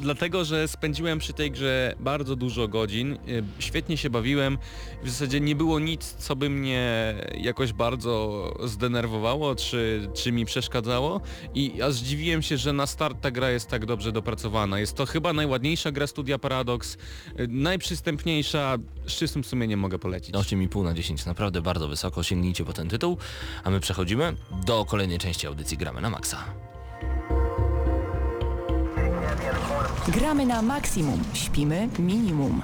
Dlatego, 0.01 0.45
że 0.45 0.69
spędziłem 0.69 1.19
przy 1.19 1.33
tej 1.33 1.51
grze 1.51 1.95
bardzo 2.01 2.37
dużo 2.37 2.69
godzin, 2.69 3.13
y, 3.13 3.19
świetnie 3.59 3.97
się 3.97 4.11
bawiłem, 4.11 4.59
w 5.03 5.11
zasadzie 5.11 5.41
nie 5.41 5.57
było 5.57 5.81
nic, 5.81 6.15
co 6.19 6.37
by 6.37 6.51
mnie 6.51 7.15
jakoś 7.39 7.73
bardzo 7.73 8.53
zdenerwowało, 8.65 9.55
czy, 9.55 10.09
czy 10.15 10.33
mi 10.33 10.45
przeszkadzało 10.45 11.21
i 11.55 11.83
aż 11.83 11.95
zdziwiłem 11.95 12.43
się, 12.43 12.57
że 12.57 12.73
na 12.73 12.87
start 12.87 13.21
ta 13.21 13.31
gra 13.31 13.51
jest 13.51 13.69
tak 13.69 13.87
dobrze 13.87 14.13
dopracowana. 14.13 14.81
Jest 14.81 14.97
to 14.97 15.07
chyba 15.07 15.33
najładniejsza 15.33 15.93
gra 15.93 16.07
Studia 16.07 16.39
Paradox, 16.39 16.95
y, 16.95 17.49
najprzystępniejsza, 17.49 18.77
z 19.07 19.13
czystym 19.13 19.45
sumieniem 19.45 19.81
mogę 19.81 19.99
polecić. 19.99 20.35
8,5 20.35 20.85
na 20.85 20.95
10, 20.95 21.27
naprawdę 21.27 21.63
bardzo 21.63 21.89
wysoko, 21.89 22.23
sięgnijcie 22.23 22.65
po 22.65 22.73
ten 22.73 22.89
tytuł, 22.89 23.19
a 23.65 23.71
my 23.71 23.81
przechodzimy 23.81 24.37
do 24.67 24.85
kolejnej 24.85 25.19
części 25.19 25.47
audycji 25.47 25.77
Gramy 25.77 26.01
na 26.01 26.11
Maxa. 26.11 26.66
Gramy 30.09 30.47
na 30.47 30.63
maksimum, 30.63 31.21
śpimy 31.35 31.89
minimum. 31.99 32.63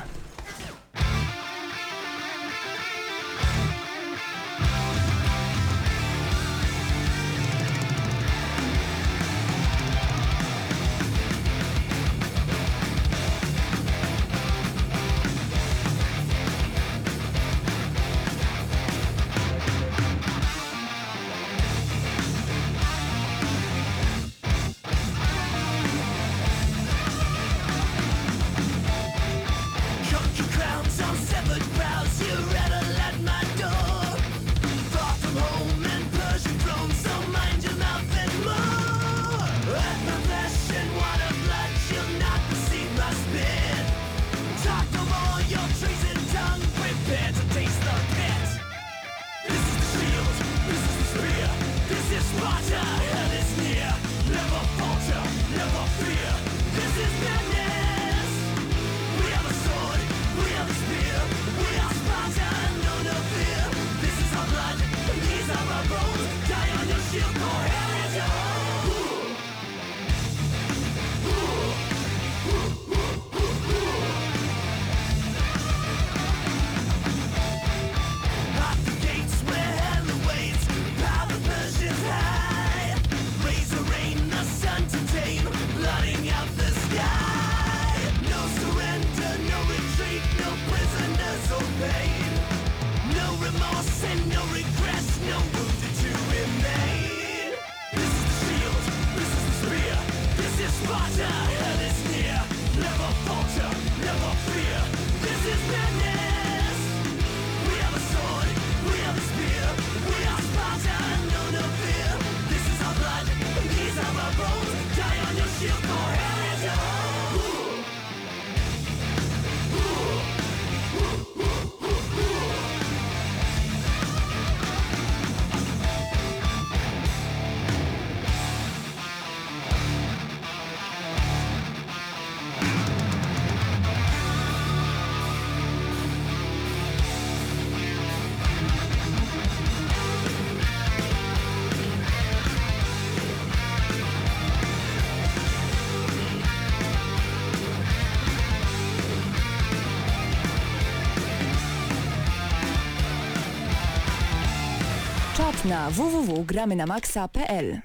Na 155.64 155.90
www.gramynamaxa.pl 155.90 157.80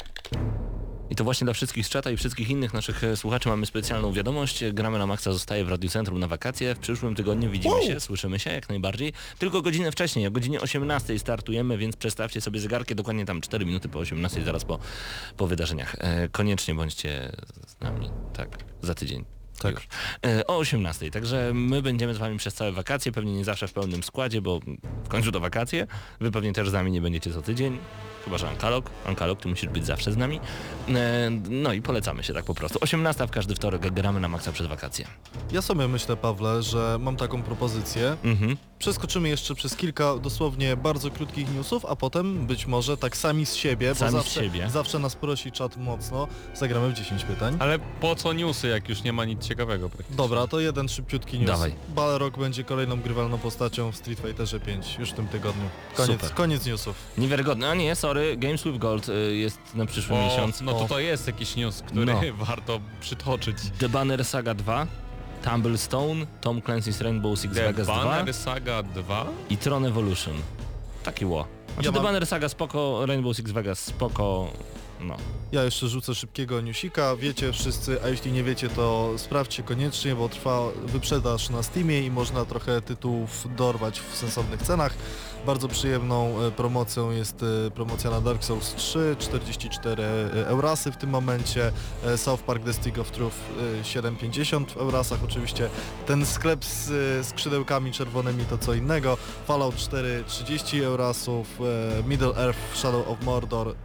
I 1.09 1.15
to 1.15 1.23
właśnie 1.23 1.45
dla 1.45 1.53
wszystkich 1.53 1.85
z 1.85 1.89
czata 1.89 2.11
i 2.11 2.17
wszystkich 2.17 2.49
innych 2.49 2.73
naszych 2.73 3.03
e, 3.03 3.17
słuchaczy 3.17 3.49
mamy 3.49 3.65
specjalną 3.65 4.13
wiadomość. 4.13 4.63
Gramy 4.73 4.97
na 4.97 5.07
Maxa 5.07 5.33
zostaje 5.33 5.65
w 5.65 5.69
Radiu 5.69 5.89
Centrum 5.89 6.19
na 6.19 6.27
wakacje. 6.27 6.75
W 6.75 6.79
przyszłym 6.79 7.15
tygodniu 7.15 7.51
widzimy 7.51 7.83
się, 7.83 7.99
słyszymy 7.99 8.39
się 8.39 8.51
jak 8.51 8.69
najbardziej. 8.69 9.13
Tylko 9.39 9.61
godzinę 9.61 9.91
wcześniej, 9.91 10.27
o 10.27 10.31
godzinie 10.31 10.61
18 10.61 11.19
startujemy, 11.19 11.77
więc 11.77 11.95
przestawcie 11.95 12.41
sobie 12.41 12.59
zegarki 12.59 12.95
dokładnie 12.95 13.25
tam 13.25 13.41
4 13.41 13.65
minuty 13.65 13.89
po 13.89 13.99
18, 13.99 14.43
zaraz 14.43 14.65
po, 14.65 14.79
po 15.37 15.47
wydarzeniach. 15.47 15.95
E, 15.99 16.29
koniecznie 16.29 16.75
bądźcie 16.75 17.31
z 17.67 17.81
nami, 17.81 18.09
tak, 18.33 18.49
za 18.81 18.95
tydzień. 18.95 19.36
Tak. 19.59 19.75
Już. 19.75 19.87
E, 20.25 20.47
o 20.47 20.57
18, 20.57 21.11
także 21.11 21.51
my 21.53 21.81
będziemy 21.81 22.13
z 22.13 22.17
wami 22.17 22.37
przez 22.37 22.53
całe 22.53 22.71
wakacje, 22.71 23.11
pewnie 23.11 23.33
nie 23.33 23.45
zawsze 23.45 23.67
w 23.67 23.73
pełnym 23.73 24.03
składzie, 24.03 24.41
bo 24.41 24.59
w 25.03 25.07
końcu 25.07 25.31
to 25.31 25.39
wakacje. 25.39 25.87
Wy 26.19 26.31
pewnie 26.31 26.53
też 26.53 26.69
z 26.69 26.73
nami 26.73 26.91
nie 26.91 27.01
będziecie 27.01 27.33
co 27.33 27.41
tydzień. 27.41 27.77
Chyba, 28.27 28.37
że 28.37 28.49
Ankalog. 28.49 28.89
Ankalog, 29.05 29.39
ty 29.41 29.47
musisz 29.47 29.69
być 29.69 29.85
zawsze 29.85 30.11
z 30.11 30.17
nami. 30.17 30.39
E, 30.89 31.29
no 31.49 31.73
i 31.73 31.81
polecamy 31.81 32.23
się 32.23 32.33
tak 32.33 32.45
po 32.45 32.53
prostu. 32.53 32.79
18 32.81 33.27
w 33.27 33.31
każdy 33.31 33.55
wtorek 33.55 33.93
gramy 33.93 34.19
na 34.19 34.27
maksa 34.27 34.51
przez 34.51 34.67
wakacje. 34.67 35.07
Ja 35.51 35.61
sobie 35.61 35.87
myślę, 35.87 36.17
Pawle, 36.17 36.63
że 36.63 36.97
mam 37.01 37.17
taką 37.17 37.43
propozycję. 37.43 38.17
Mhm. 38.23 38.57
Przeskoczymy 38.79 39.29
jeszcze 39.29 39.55
przez 39.55 39.75
kilka 39.75 40.15
dosłownie 40.15 40.77
bardzo 40.77 41.11
krótkich 41.11 41.53
newsów, 41.55 41.85
a 41.85 41.95
potem 41.95 42.47
być 42.47 42.65
może 42.65 42.97
tak 42.97 43.17
sami 43.17 43.45
z 43.45 43.55
siebie, 43.55 43.95
Sami 43.95 44.11
bo 44.11 44.17
zawsze, 44.17 44.43
siebie. 44.43 44.69
zawsze 44.69 44.99
nas 44.99 45.15
prosi 45.15 45.51
czat 45.51 45.77
mocno, 45.77 46.27
zagramy 46.55 46.89
w 46.89 46.93
10 46.93 47.23
pytań. 47.23 47.57
Ale 47.59 47.79
po 47.79 48.15
co 48.15 48.33
newsy, 48.33 48.67
jak 48.67 48.89
już 48.89 49.03
nie 49.03 49.13
ma 49.13 49.25
nic 49.25 49.47
ciekawego 49.47 49.89
praktycznie? 49.89 50.15
Dobra, 50.17 50.47
to 50.47 50.59
jeden 50.59 50.89
szybciutki 50.89 51.37
news. 51.39 51.47
Dawaj. 51.47 51.73
Balrog 51.89 52.37
będzie 52.37 52.63
kolejną 52.63 53.01
grywalną 53.01 53.37
postacią 53.37 53.91
w 53.91 53.95
Street 53.95 54.19
Fighterze 54.19 54.59
5 54.59 54.95
już 54.99 55.09
w 55.09 55.13
tym 55.13 55.27
tygodniu. 55.27 55.69
Koniec, 55.95 56.21
Super. 56.21 56.33
koniec 56.35 56.65
newsów. 56.65 56.95
Niewiarygodne. 57.17 57.69
A 57.69 57.75
nie, 57.75 57.95
sorry, 57.95 58.16
Games 58.37 58.63
with 58.63 58.77
Gold 58.77 59.09
y, 59.09 59.35
jest 59.35 59.59
na 59.75 59.85
przyszły 59.85 60.15
O, 60.17 60.21
miesiąc. 60.25 60.61
no 60.61 60.71
to 60.71 60.79
O, 60.79 60.87
to 60.87 60.99
jest 60.99 61.27
jakiś 61.27 61.55
news, 61.55 61.81
który 61.81 62.05
No. 62.13 62.21
warto 62.45 62.79
przytoczyć. 63.01 63.57
The 63.79 63.89
Banner 63.89 64.25
Saga 64.25 64.53
2, 64.53 64.87
Tumblestone, 65.43 66.25
Tom 66.41 66.61
Clancy's 66.61 67.01
Rainbow 67.03 67.39
Six 67.39 67.53
The 67.55 67.63
Vegas 67.63 67.87
2 67.87 68.03
Banner 68.05 68.33
Saga 68.33 68.83
2? 68.83 69.25
i 69.49 69.57
Tron 69.57 69.85
Evolution. 69.85 70.33
Taki 71.03 71.25
ło. 71.25 71.47
Znaczy 71.73 71.85
Ja 71.87 71.91
The 71.91 71.97
mam- 71.99 72.03
Banner 72.03 72.27
Saga 72.27 72.49
spoko, 72.49 73.05
Rainbow 73.05 73.35
Six 73.35 73.51
Vegas 73.51 73.79
spoko, 73.79 74.51
no. 75.01 75.17
Ja 75.51 75.63
jeszcze 75.63 75.87
rzucę 75.87 76.15
szybkiego 76.15 76.61
newsika, 76.61 77.15
wiecie 77.15 77.53
wszyscy, 77.53 78.03
a 78.03 78.07
jeśli 78.07 78.31
nie 78.31 78.43
wiecie 78.43 78.69
to 78.69 79.13
sprawdźcie 79.17 79.63
koniecznie, 79.63 80.15
bo 80.15 80.29
trwa 80.29 80.61
wyprzedaż 80.85 81.49
na 81.49 81.63
Steamie 81.63 82.01
i 82.01 82.11
można 82.11 82.45
trochę 82.45 82.81
tytułów 82.81 83.47
dorwać 83.55 83.99
w 83.99 84.15
sensownych 84.15 84.61
cenach. 84.61 84.93
Bardzo 85.45 85.67
przyjemną 85.67 86.41
e, 86.41 86.51
promocją 86.51 87.11
jest 87.11 87.43
e, 87.67 87.71
promocja 87.71 88.11
na 88.11 88.21
Dark 88.21 88.43
Souls 88.43 88.75
3, 88.75 89.15
44 89.19 90.03
e, 90.03 90.47
eurasy 90.47 90.91
w 90.91 90.97
tym 90.97 91.09
momencie, 91.09 91.71
South 92.15 92.43
Park 92.43 92.63
The 92.63 92.73
Stick 92.73 92.97
of 92.97 93.11
Truth 93.11 93.35
e, 93.81 93.83
7,50 93.83 94.65
w 94.65 94.77
eurasach, 94.77 95.23
oczywiście 95.23 95.69
ten 96.05 96.25
sklep 96.25 96.65
z 96.65 97.27
skrzydełkami 97.27 97.91
czerwonymi 97.91 98.45
to 98.45 98.57
co 98.57 98.73
innego, 98.73 99.17
Fallout 99.47 99.75
4 99.75 100.23
30 100.27 100.83
eurasów, 100.83 101.59
Middle 102.07 102.35
Earth 102.35 102.59
Shadow 102.75 103.07
of 103.07 103.21
Mordor 103.21 103.75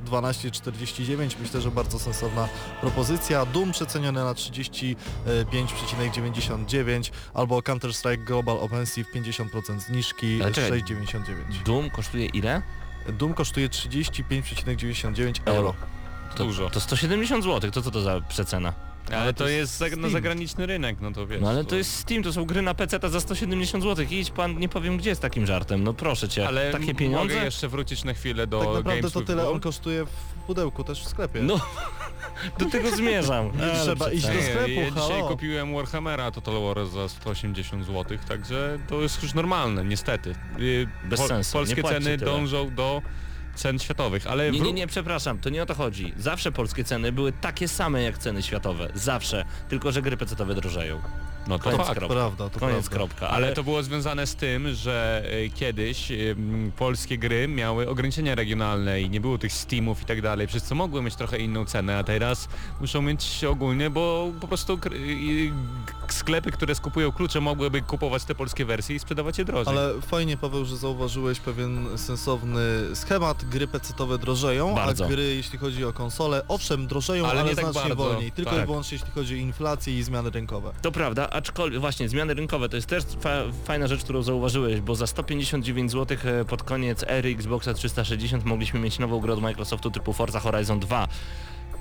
12,49, 1.05 1.36
myślę, 1.40 1.61
że 1.61 1.70
bardzo 1.70 1.98
sensowna 1.98 2.48
propozycja, 2.80 3.46
Doom 3.46 3.72
przeceniony 3.72 4.24
na 4.24 4.32
35,99 4.32 7.11
albo 7.34 7.61
Counter-Strike 7.61 8.24
Global 8.24 8.59
Offensive 8.59 9.07
50% 9.14 9.80
zniżki 9.80 10.42
Ale 10.42 10.53
czekaj. 10.53 10.82
6,99. 10.82 11.62
Doom 11.64 11.90
kosztuje 11.90 12.26
ile? 12.26 12.62
Doom 13.09 13.34
kosztuje 13.34 13.68
35,99 13.68 15.40
euro. 15.44 15.74
To, 16.36 16.44
Dużo. 16.44 16.70
To 16.70 16.80
170 16.80 17.44
zł, 17.44 17.70
to 17.70 17.82
co 17.82 17.90
to 17.90 18.03
za 18.03 18.20
przecena? 18.20 18.72
Ale 19.11 19.34
to 19.34 19.48
jest 19.48 19.78
za, 19.78 19.84
na 19.86 19.90
Steam. 19.92 20.11
zagraniczny 20.11 20.66
rynek, 20.66 20.96
no 21.00 21.12
to 21.12 21.26
wiesz. 21.26 21.40
No 21.40 21.48
ale 21.50 21.64
to 21.64 21.76
jest 21.76 21.96
Steam, 21.96 22.22
to 22.22 22.32
są 22.32 22.44
gry 22.44 22.62
na 22.62 22.74
PC 22.74 22.98
za 23.11 23.20
170 23.20 23.84
zł. 23.84 24.07
Idź 24.11 24.30
pan, 24.30 24.59
nie 24.59 24.68
powiem 24.68 24.96
gdzie 24.96 25.14
z 25.14 25.18
takim 25.20 25.46
żartem, 25.46 25.84
no 25.84 25.94
proszę 25.94 26.28
cię. 26.28 26.48
Ale 26.48 26.72
Takie 26.72 26.94
pieniądze? 26.94 27.34
mogę 27.34 27.44
jeszcze 27.44 27.68
wrócić 27.68 28.05
na 28.05 28.14
chwilę 28.14 28.46
do 28.46 28.59
Tak 28.59 28.68
naprawdę 28.68 29.00
Games 29.00 29.12
to 29.12 29.20
tyle 29.20 29.48
on 29.48 29.61
kosztuje 29.61 30.05
w 30.05 30.44
pudełku 30.46 30.84
też 30.84 31.03
w 31.05 31.09
sklepie. 31.09 31.42
No, 31.42 31.61
do 32.59 32.64
tego 32.66 32.96
zmierzam. 32.96 33.50
Nie 33.57 33.62
Ale 33.62 33.82
trzeba 33.82 34.11
iść 34.12 34.26
do 34.26 34.42
sklepu, 34.42 34.70
ja 34.70 34.90
dzisiaj 34.90 35.11
halo. 35.20 35.28
kupiłem 35.28 35.74
Warhammera 35.74 36.30
Total 36.30 36.62
War 36.62 36.86
za 36.86 37.09
180 37.09 37.86
zł, 37.86 38.18
także 38.28 38.78
to 38.88 39.03
jest 39.03 39.22
już 39.22 39.34
normalne, 39.34 39.84
niestety. 39.84 40.34
Yy, 40.59 40.88
Bez 41.05 41.20
sensu, 41.20 41.53
Polskie 41.53 41.82
ceny 41.82 42.18
tyle. 42.18 42.32
dążą 42.32 42.74
do 42.74 43.03
cen 43.55 43.78
światowych, 43.78 44.26
ale 44.26 44.50
Nie, 44.50 44.61
nie, 44.61 44.72
nie, 44.72 44.86
przepraszam, 44.86 45.38
to 45.38 45.50
nie 45.50 45.62
o 45.62 45.66
to 45.66 45.74
chodzi. 45.74 46.12
Zawsze 46.18 46.53
polskie 46.53 46.84
ceny 46.84 47.12
były 47.12 47.32
takie 47.32 47.68
same 47.68 48.03
jak 48.03 48.18
ceny 48.18 48.42
światowe. 48.42 48.88
Zawsze. 48.94 49.44
Tylko, 49.68 49.92
że 49.92 50.03
gry 50.03 50.16
pecetowe 50.16 50.55
drożeją. 50.55 51.00
No 51.47 51.59
to 51.59 51.64
Koniec, 51.64 51.78
fakt. 51.86 51.99
kropka. 51.99 52.14
Prawda, 52.14 52.51
to 52.51 52.61
Koniec, 52.61 52.88
prawda. 52.88 52.97
kropka. 52.97 53.28
Ale 53.28 53.53
to 53.53 53.62
było 53.64 53.82
związane 53.82 54.26
z 54.26 54.34
tym, 54.34 54.74
że 54.74 55.24
y, 55.47 55.51
kiedyś 55.55 56.12
polskie 56.76 57.18
gry 57.18 57.49
miały 57.49 57.88
ograniczenia 57.88 58.34
regionalne 58.34 59.01
i 59.03 59.11
nie 59.11 59.20
było 59.20 59.38
tych 59.38 59.53
Steamów 59.53 60.03
i 60.03 60.05
tak 60.05 60.22
dalej, 60.22 60.47
przez 60.47 60.62
co 60.62 60.74
mogły 60.74 61.03
mieć 61.03 61.14
trochę 61.14 61.38
inną 61.38 61.64
cenę, 61.64 61.99
a 61.99 62.05
teraz 62.05 62.49
muszą 62.80 63.03
mieć 63.03 63.45
ogólnie, 63.45 63.90
bo 63.90 64.30
po 64.40 64.49
prostu 64.49 64.78
sklepy, 66.09 66.51
które 66.53 66.74
skupują 66.74 67.12
klucze 67.12 67.40
mogłyby 67.40 67.82
kupować 67.82 68.24
te 68.24 68.34
polskie 68.34 68.64
wersje 68.64 68.97
i 68.97 68.99
sprzedawać 68.99 69.38
je 69.38 69.45
drożej. 69.45 69.78
Ale 69.78 70.01
fajnie 70.01 70.36
Paweł, 70.36 70.64
że 70.64 70.76
zauważyłeś 70.76 71.40
pewien 71.40 71.99
sensowny 71.99 72.61
schemat. 72.95 73.45
Gry 73.45 73.66
pecetowe 73.66 74.18
drożeją, 74.18 74.74
Bardzo. 74.74 75.05
a 75.05 75.09
gry 75.09 75.34
jeśli 75.34 75.59
chodzi 75.59 75.84
o 75.84 75.93
konsole, 75.93 76.43
owszem 76.49 76.86
drożeją, 76.86 77.26
Ale 77.26 77.40
ale, 77.40 77.51
nie 77.51 77.57
tak 77.57 77.64
znacznie 77.64 77.80
bardzo. 77.88 78.05
wolniej. 78.05 78.32
Tylko 78.32 78.51
Tak. 78.51 78.62
i 78.62 78.66
wyłącznie 78.66 78.99
jeśli 78.99 79.12
chodzi 79.12 79.34
o 79.34 79.36
inflację 79.36 79.99
i 79.99 80.03
zmiany 80.03 80.30
rynkowe. 80.30 80.72
to 80.82 80.93
prawda, 80.93 81.28
aczkolwiek 81.33 81.80
właśnie 81.80 82.09
zmiany 82.09 82.35
rynkowe 82.35 82.68
to 82.68 82.76
jest 82.76 82.89
też 82.89 83.05
fa 83.20 83.30
fajna 83.64 83.87
rzecz, 83.87 84.05
którą 84.05 84.22
zauważyłeś, 84.22 84.80
bo 84.80 84.95
za 84.95 85.07
159 85.07 85.93
zł 85.93 86.18
pod 86.49 86.62
koniec 86.62 87.05
ery 87.09 87.30
Xboxa 87.30 87.74
360 87.74 88.45
mogliśmy 88.45 88.80
mieć 88.80 88.99
nową 88.99 89.20
grę 89.20 89.33
od 89.33 89.43
Microsoftu 89.43 89.91
typu 89.91 90.12
Forza 90.12 90.41
Horizon 90.41 90.80
2. 90.80 91.09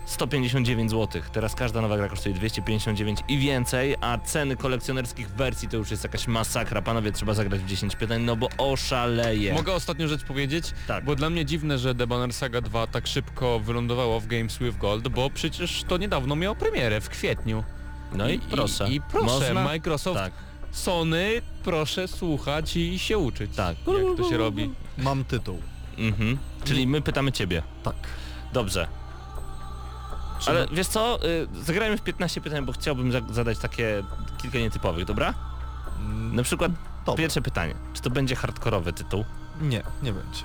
159 0.05 0.91
zł. 0.91 1.21
Teraz 1.33 1.55
każda 1.55 1.81
nowa 1.81 1.97
gra 1.97 2.09
kosztuje 2.09 2.35
259 2.35 3.19
i 3.27 3.37
więcej, 3.37 3.95
a 4.01 4.17
ceny 4.17 4.55
kolekcjonerskich 4.55 5.29
wersji 5.29 5.67
to 5.69 5.77
już 5.77 5.91
jest 5.91 6.03
jakaś 6.03 6.27
masakra. 6.27 6.81
Panowie, 6.81 7.11
trzeba 7.11 7.33
zagrać 7.33 7.61
w 7.61 7.65
10 7.65 7.95
pytań, 7.95 8.21
no 8.21 8.35
bo 8.35 8.49
oszaleje. 8.57 9.53
Mogę 9.53 9.73
ostatnią 9.73 10.07
rzecz 10.07 10.23
powiedzieć? 10.23 10.65
Tak. 10.87 11.05
Bo 11.05 11.15
dla 11.15 11.29
mnie 11.29 11.45
dziwne, 11.45 11.77
że 11.77 11.95
The 11.95 12.07
Banner 12.07 12.33
Saga 12.33 12.61
2 12.61 12.87
tak 12.87 13.07
szybko 13.07 13.59
wylądowało 13.59 14.19
w 14.19 14.27
Games 14.27 14.57
with 14.57 14.77
Gold, 14.77 15.07
bo 15.07 15.29
przecież 15.29 15.83
to 15.87 15.97
niedawno 15.97 16.35
miało 16.35 16.55
premierę 16.55 17.01
w 17.01 17.09
kwietniu. 17.09 17.63
No 18.15 18.29
i, 18.29 18.39
proszę. 18.39 18.89
I, 18.89 19.01
proszę, 19.01 19.25
Można? 19.25 19.63
Microsoft, 19.63 20.19
Tak, 20.19 20.33
Sony, 20.71 21.41
proszę 21.63 22.07
słuchać 22.07 22.77
i 22.77 22.99
się 22.99 23.17
uczyć. 23.17 23.55
tak. 23.55 23.77
Jak 23.87 24.17
to 24.17 24.29
się 24.29 24.37
robi. 24.37 24.71
Mam 24.97 25.23
tytuł. 25.25 25.59
Mhm. 25.97 26.37
Czyli 26.63 26.87
my 26.87 27.01
pytamy 27.01 27.31
ciebie. 27.31 27.63
Tak. 27.83 27.95
Dobrze. 28.53 28.87
Ale 30.47 30.67
wiesz 30.71 30.87
co, 30.87 31.19
y, 31.25 31.47
zagrajmy 31.63 31.97
w 31.97 32.01
15 32.01 32.41
pytań, 32.41 32.65
bo 32.65 32.71
chciałbym 32.71 33.11
za 33.11 33.21
zadać 33.29 33.57
takie 33.59 34.03
kilka 34.41 34.57
nietypowych, 34.57 35.05
dobra? 35.05 35.33
Mm, 35.99 36.35
Na 36.35 36.43
przykład 36.43 36.71
Dobra. 37.05 37.17
pierwsze 37.23 37.41
pytanie. 37.41 37.75
Czy 37.93 38.01
to 38.01 38.09
będzie 38.09 38.35
hardkorowy 38.35 38.93
tytuł? 38.93 39.25
Nie, 39.61 39.83
nie 40.03 40.13
będzie. 40.13 40.41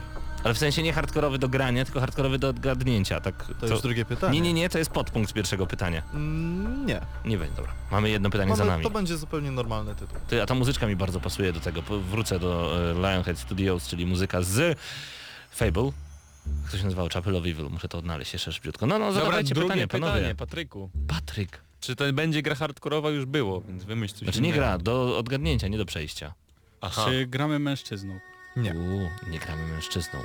Ale 0.47 0.55
w 0.55 0.59
sensie 0.59 0.83
nie 0.83 0.93
hardkorowy 0.93 1.39
do 1.39 1.49
grania, 1.49 1.85
tylko 1.85 2.01
hardkorowy 2.01 2.39
do 2.39 2.49
odgadnięcia, 2.49 3.21
tak? 3.21 3.47
To 3.61 3.67
już 3.67 3.83
drugie 3.83 4.05
pytanie. 4.05 4.33
Nie, 4.33 4.41
nie, 4.41 4.53
nie, 4.53 4.69
to 4.69 4.79
jest 4.79 4.91
podpunkt 4.91 5.31
z 5.31 5.33
pierwszego 5.33 5.67
pytania. 5.67 6.03
Mm, 6.15 6.87
nie. 6.87 7.01
Nie 7.25 7.39
będzie, 7.39 7.57
dobra. 7.57 7.73
Mamy 7.91 8.11
jedno 8.11 8.31
pytanie 8.31 8.57
za 8.57 8.65
Mamy, 8.65 8.71
nami. 8.71 8.85
to 8.85 8.91
będzie 8.91 9.17
zupełnie 9.17 9.51
normalny 9.51 9.95
tytuł. 9.95 10.19
Ty, 10.29 10.43
a 10.43 10.47
ta 10.47 10.55
muzyczka 10.55 10.87
mi 10.87 10.97
bardzo 10.97 11.21
pasuje 11.21 11.53
do 11.53 11.61
tego. 11.61 11.83
Wrócę 11.83 12.39
do 12.39 12.79
e, 12.91 12.95
Lionhead 12.95 13.39
Studios, 13.39 13.89
czyli 13.89 14.07
muzyka 14.07 14.43
z 14.43 14.79
Fable. 15.51 15.93
Jak 16.63 16.71
to 16.71 16.79
się 16.79 16.85
nazywało? 16.85 17.09
Chapel 17.09 17.37
of 17.37 17.47
Evil. 17.47 17.69
Muszę 17.71 17.89
to 17.89 17.99
odnaleźć 17.99 18.33
jeszcze 18.33 18.53
szybciutko. 18.53 18.87
No, 18.87 18.99
no, 18.99 19.07
Dobra, 19.07 19.21
zadawajcie 19.21 19.55
drugie 19.55 19.69
pytanie, 19.69 19.89
pytanie, 19.89 20.13
panowie. 20.13 20.35
Patryku. 20.35 20.91
Patryk. 21.09 21.61
Czy 21.81 21.97
to 21.97 22.13
będzie 22.13 22.43
gra 22.43 22.55
hardkorowa? 22.55 23.11
Już 23.11 23.25
było, 23.25 23.61
więc 23.61 23.85
wymyśl 23.85 24.15
coś 24.15 24.23
Znaczy 24.23 24.41
nie 24.41 24.53
gra, 24.53 24.79
do 24.79 25.19
odgadnięcia, 25.19 25.69
nie 25.69 25.79
do 25.79 25.85
przejścia. 25.85 26.35
Aha. 26.81 27.05
Czy 27.05 27.27
gramy 27.27 27.59
mężczyzną? 27.59 28.19
Nie. 28.57 28.75
Uuu, 28.75 29.09
nie 29.27 29.39
gramy 29.39 29.63
mężczyzną. 29.67 30.19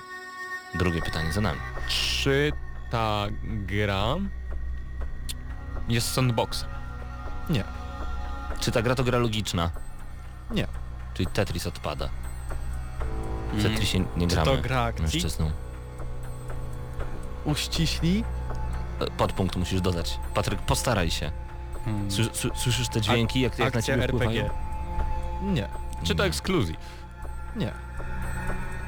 Drugie 0.76 1.02
pytanie 1.02 1.32
za 1.32 1.42
nami. 1.42 1.60
Czy 1.88 2.52
ta 2.92 3.26
gra 3.44 4.16
jest 5.88 6.14
sandboxem? 6.14 6.70
Nie. 7.50 7.64
Czy 8.60 8.72
ta 8.72 8.82
gra 8.82 8.96
to 8.96 9.04
gra 9.04 9.18
logiczna? 9.20 9.72
Nie. 10.52 10.68
Czyli 11.14 11.28
Tetris 11.28 11.68
odpada. 11.68 12.10
W. 13.54 13.64
Tetrisie 13.64 14.00
nie 14.18 14.28
Czy 14.28 14.36
gramy 14.36 14.52
to 14.52 14.58
gra 14.62 14.82
akcji? 14.82 15.02
mężczyzną. 15.02 15.52
Uściśli? 17.46 18.24
E, 19.00 19.08
Podpunkt 19.12 19.56
musisz 19.56 19.82
dodać. 19.82 20.20
Patryk, 20.34 20.60
postaraj 20.60 21.12
się. 21.12 21.32
Hmm. 21.86 22.08
Sły- 22.10 22.30
sły- 22.32 22.56
Słyszysz 22.58 22.88
te 22.90 23.02
dźwięki, 23.02 23.42
jak, 23.42 23.60
jak 23.60 23.74
na 23.74 23.82
ciebie 23.82 24.04
RPG. 24.04 24.30
wpływają? 24.44 24.50
Nie. 25.54 25.68
Czy 26.04 26.16
to 26.16 26.24
Nie. 26.24 26.30
ekskluzyw? 26.30 26.76
Nie. 27.56 27.72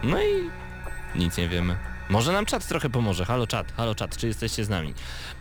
No 0.04 0.22
i 0.22 0.50
nic 1.16 1.38
nie 1.38 1.50
wiemy. 1.50 1.78
Może 2.10 2.32
nam 2.32 2.46
czat 2.46 2.68
trochę 2.68 2.90
pomoże. 2.90 3.26
Halo 3.26 3.48
czat, 3.48 3.72
halo 3.78 3.96
czat, 3.96 4.18
czy 4.18 4.28
jesteście 4.28 4.66
z 4.66 4.70
nami? 4.70 4.94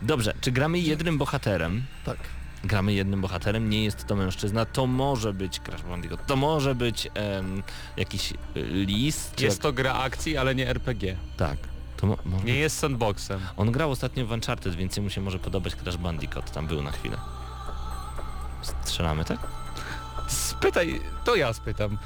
Dobrze, 0.02 0.34
czy 0.40 0.52
gramy 0.52 0.78
jednym 0.78 1.18
bohaterem? 1.18 1.82
Tak. 2.04 2.16
Gramy 2.64 2.92
jednym 2.92 3.20
bohaterem, 3.20 3.70
nie 3.70 3.84
jest 3.84 4.06
to 4.06 4.16
mężczyzna, 4.16 4.64
to 4.64 4.86
może 4.86 5.32
być 5.32 5.60
Crash 5.60 5.82
Bandicoot, 5.82 6.26
to 6.26 6.36
może 6.36 6.74
być 6.74 7.08
em, 7.14 7.62
jakiś 7.96 8.30
y, 8.30 8.34
lis, 8.64 9.30
czy 9.36 9.44
Jest 9.44 9.56
jak... 9.56 9.62
to 9.62 9.72
gra 9.72 9.94
akcji, 9.94 10.36
ale 10.36 10.54
nie 10.54 10.68
RPG. 10.68 11.16
Tak. 11.36 11.56
Mo- 12.02 12.18
może... 12.24 12.44
Nie 12.44 12.54
jest 12.54 12.78
sandboxem. 12.78 13.40
On 13.56 13.72
grał 13.72 13.90
ostatnio 13.90 14.26
w 14.26 14.32
Uncharted, 14.32 14.74
więc 14.74 14.98
mu 14.98 15.10
się 15.10 15.20
może 15.20 15.38
podobać 15.38 15.74
Crash 15.76 15.96
Bandicoot, 15.96 16.50
tam 16.50 16.66
był 16.66 16.82
na 16.82 16.92
chwilę. 16.92 17.16
Strzelamy, 18.62 19.24
tak? 19.24 19.38
Spytaj, 20.32 21.00
to 21.24 21.36
ja 21.36 21.52
spytam. 21.52 21.98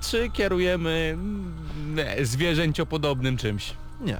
Czy 0.00 0.30
kierujemy 0.30 1.10
mm, 1.14 1.56
zwierzęciopodobnym 2.26 3.36
czymś? 3.36 3.74
Nie. 4.00 4.18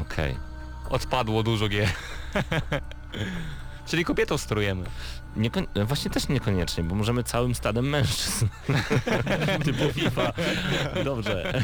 Okej. 0.00 0.36
Odpadło 0.90 1.42
dużo 1.42 1.68
gier. 1.68 1.88
Czyli 3.86 4.04
kobietą 4.04 4.38
sterujemy. 4.38 4.86
Niekon- 5.36 5.66
właśnie 5.84 6.10
też 6.10 6.28
niekoniecznie, 6.28 6.84
bo 6.84 6.94
możemy 6.94 7.24
całym 7.24 7.54
stadem 7.54 7.88
mężczyzn. 7.88 8.46
Typu 9.64 9.92
FIFA. 9.92 10.32
Dobrze. 11.04 11.52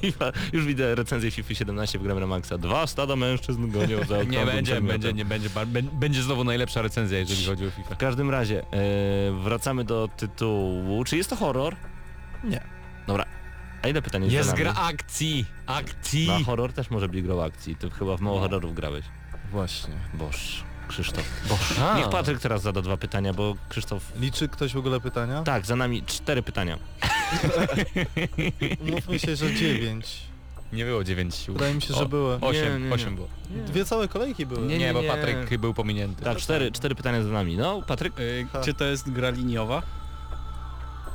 FIFA, 0.00 0.32
już 0.52 0.64
widzę 0.64 0.94
recenzję 0.94 1.30
FIFA 1.30 1.54
17 1.54 1.98
w 1.98 2.02
grę 2.02 2.26
Maxa. 2.26 2.58
Dwa 2.58 2.86
stada 2.86 3.16
mężczyzn 3.16 3.70
gonią 3.70 4.04
za 4.08 4.22
Nie 4.36 4.46
będzie, 4.46 4.80
będzie, 4.80 5.12
nie 5.12 5.24
będzie, 5.24 5.50
będzie 5.92 6.22
znowu 6.22 6.44
najlepsza 6.44 6.82
recenzja, 6.82 7.18
jeżeli 7.18 7.46
chodzi 7.46 7.66
o 7.66 7.70
FIFA. 7.70 7.94
W 7.94 7.98
każdym 7.98 8.30
razie, 8.30 8.62
e, 8.62 8.66
wracamy 9.42 9.84
do 9.84 10.08
tytułu. 10.16 11.04
Czy 11.04 11.16
jest 11.16 11.30
to 11.30 11.36
horror? 11.36 11.76
Nie. 12.44 12.60
Dobra. 13.06 13.24
A 13.82 13.88
ile 13.88 14.02
pytań 14.02 14.22
jest, 14.22 14.34
Jest 14.34 14.54
gra 14.54 14.74
akcji! 14.74 15.44
Akcji! 15.66 16.28
Na 16.28 16.44
horror 16.44 16.72
też 16.72 16.90
może 16.90 17.08
być 17.08 17.22
grą 17.22 17.42
akcji. 17.42 17.76
Ty 17.76 17.90
chyba 17.90 18.16
w 18.16 18.20
mało 18.20 18.40
horrorów 18.40 18.74
grałeś. 18.74 19.04
Właśnie. 19.50 19.94
Boż, 20.14 20.64
Krzysztof. 20.88 21.24
A. 21.82 21.96
Niech 21.98 22.08
Patryk 22.08 22.40
teraz 22.40 22.62
zada 22.62 22.82
dwa 22.82 22.96
pytania, 22.96 23.32
bo 23.32 23.54
Krzysztof... 23.68 24.12
Liczy 24.20 24.48
ktoś 24.48 24.72
w 24.72 24.76
ogóle 24.76 25.00
pytania? 25.00 25.42
Tak, 25.42 25.66
za 25.66 25.76
nami 25.76 26.02
cztery 26.02 26.42
pytania. 26.42 26.78
Mówmy 28.92 29.18
się, 29.18 29.36
że 29.36 29.54
dziewięć. 29.54 30.22
Nie 30.72 30.84
było 30.84 31.04
9 31.04 31.34
sił. 31.34 31.54
Wydaje 31.54 31.74
mi 31.74 31.82
się, 31.82 31.94
że 31.94 32.00
O, 32.00 32.06
były. 32.08 32.38
8, 32.40 32.62
Nie, 32.72 32.78
nie, 32.78 32.88
nie. 32.88 32.94
8 32.94 33.14
było. 33.16 33.28
Dwie 33.66 33.84
całe 33.84 34.08
kolejki 34.08 34.46
były. 34.46 34.66
Nie, 34.66 34.78
Nie, 34.78 34.92
bo 34.92 35.02
nie. 35.02 35.08
Patryk 35.08 35.58
był 35.58 35.74
pominięty. 35.74 36.24
Tak, 36.24 36.38
cztery, 36.38 36.72
cztery 36.72 36.94
pytania 36.94 37.22
za 37.22 37.28
nami. 37.28 37.56
No, 37.56 37.82
Patryk? 37.82 38.20
Y, 38.20 38.46
Ha. 38.52 38.60
Czy 38.60 38.74
to 38.74 38.84
jest 38.84 39.10
gra 39.10 39.30
liniowa? 39.30 39.82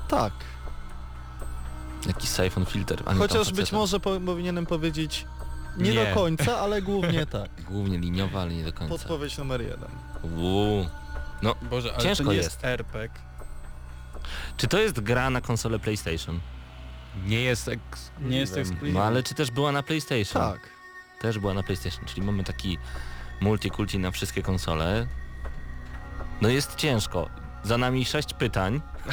Tak. 0.07 0.33
Jakiś 2.07 2.29
siphon 2.29 2.65
filter. 2.65 2.97
A 2.99 3.01
nie, 3.01 3.05
tam 3.05 3.17
Chociaż 3.17 3.47
być 3.51 3.55
faceta. 3.59 3.77
może 3.77 3.99
po, 3.99 4.19
powinienem 4.19 4.65
powiedzieć 4.65 5.25
nie, 5.77 5.91
Nie. 5.93 6.05
do 6.05 6.15
końca, 6.15 6.57
ale 6.59 6.81
głównie 6.81 7.25
tak. 7.37 7.49
Głównie 7.69 7.97
liniowa, 7.97 8.41
ale 8.41 8.51
nie 8.53 8.63
do 8.63 8.73
końca. 8.73 8.93
Podpowiedź 8.97 9.37
numer 9.37 9.61
jeden. 9.61 9.89
Uuu. 10.37 10.85
Boże, 11.69 11.93
ale 11.93 12.03
Ciężko 12.03 12.23
to 12.23 12.31
nie 12.31 12.37
jest. 12.37 12.49
jest 12.51 12.65
RPG. 12.65 13.09
Czy 14.57 14.67
to 14.67 14.79
jest 14.79 14.99
gra 14.99 15.29
na 15.29 15.41
konsolę 15.41 15.79
PlayStation? 15.79 16.39
Nie 17.25 17.41
jest 17.41 17.67
eks... 17.67 18.11
Nie 18.21 18.37
jest. 18.37 18.59
No 18.81 19.03
ale 19.03 19.23
czy 19.23 19.35
też 19.35 19.51
była 19.51 19.71
na 19.71 19.83
PlayStation? 19.83 20.41
Tak. 20.41 20.69
Też 21.21 21.39
była 21.39 21.53
na 21.53 21.63
PlayStation, 21.63 22.05
czyli 22.05 22.21
mamy 22.21 22.43
taki 22.43 22.77
multikulti 23.41 23.99
na 23.99 24.11
wszystkie 24.11 24.41
konsole. 24.41 25.07
No 26.41 26.49
jest 26.49 26.75
ciężko. 26.75 27.29
Za 27.63 27.77
nami 27.77 28.05
sześć 28.05 28.33
pytań. 28.33 28.81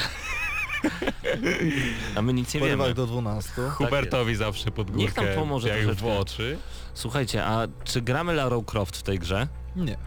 A 2.16 2.22
my 2.22 2.32
nic 2.32 2.54
nie 2.54 2.60
Porywach 2.60 2.86
wiemy. 2.86 2.94
do 2.94 3.06
12. 3.06 3.52
Hubertowi 3.70 4.36
zawsze 4.36 4.70
pod 4.70 4.86
górkę, 4.90 5.02
Niech 5.02 5.14
tam 5.14 5.24
pomoże 5.34 5.68
jak 5.68 5.78
w 5.78 5.82
troszeczkę. 5.84 6.18
oczy. 6.18 6.58
Słuchajcie, 6.94 7.44
a 7.44 7.66
czy 7.84 8.02
gramy 8.02 8.34
Lara 8.34 8.56
Croft 8.66 8.96
w 8.96 9.02
tej 9.02 9.18
grze? 9.18 9.48
Nie. 9.76 9.98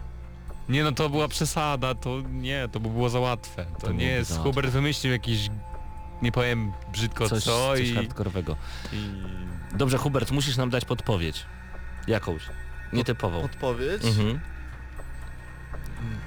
Nie 0.68 0.84
no 0.84 0.92
to 0.92 1.08
była 1.08 1.28
przesada, 1.28 1.94
to 1.94 2.20
nie, 2.30 2.68
to 2.72 2.80
by 2.80 2.88
było 2.88 3.08
za 3.10 3.20
łatwe. 3.20 3.66
To, 3.80 3.86
To 3.86 3.92
nie 3.92 4.06
jest, 4.06 4.30
za. 4.30 4.40
Hubert 4.42 4.70
wymyślił 4.70 5.12
jakiś, 5.12 5.48
nie 6.22 6.32
powiem 6.32 6.72
brzydko 6.92 7.28
Coś, 7.28 7.44
co 7.44 7.50
coś 7.50 7.80
i, 7.80 7.94
hardkorowego. 7.94 8.56
i... 8.92 9.22
Dobrze, 9.76 9.98
Hubert, 9.98 10.30
musisz 10.30 10.56
nam 10.56 10.70
dać 10.70 10.84
podpowiedź. 10.84 11.46
Jakąś. 12.06 12.42
Nietypową. 12.92 13.42
Odpowiedź. 13.42 14.04
Mhm. 14.04 14.40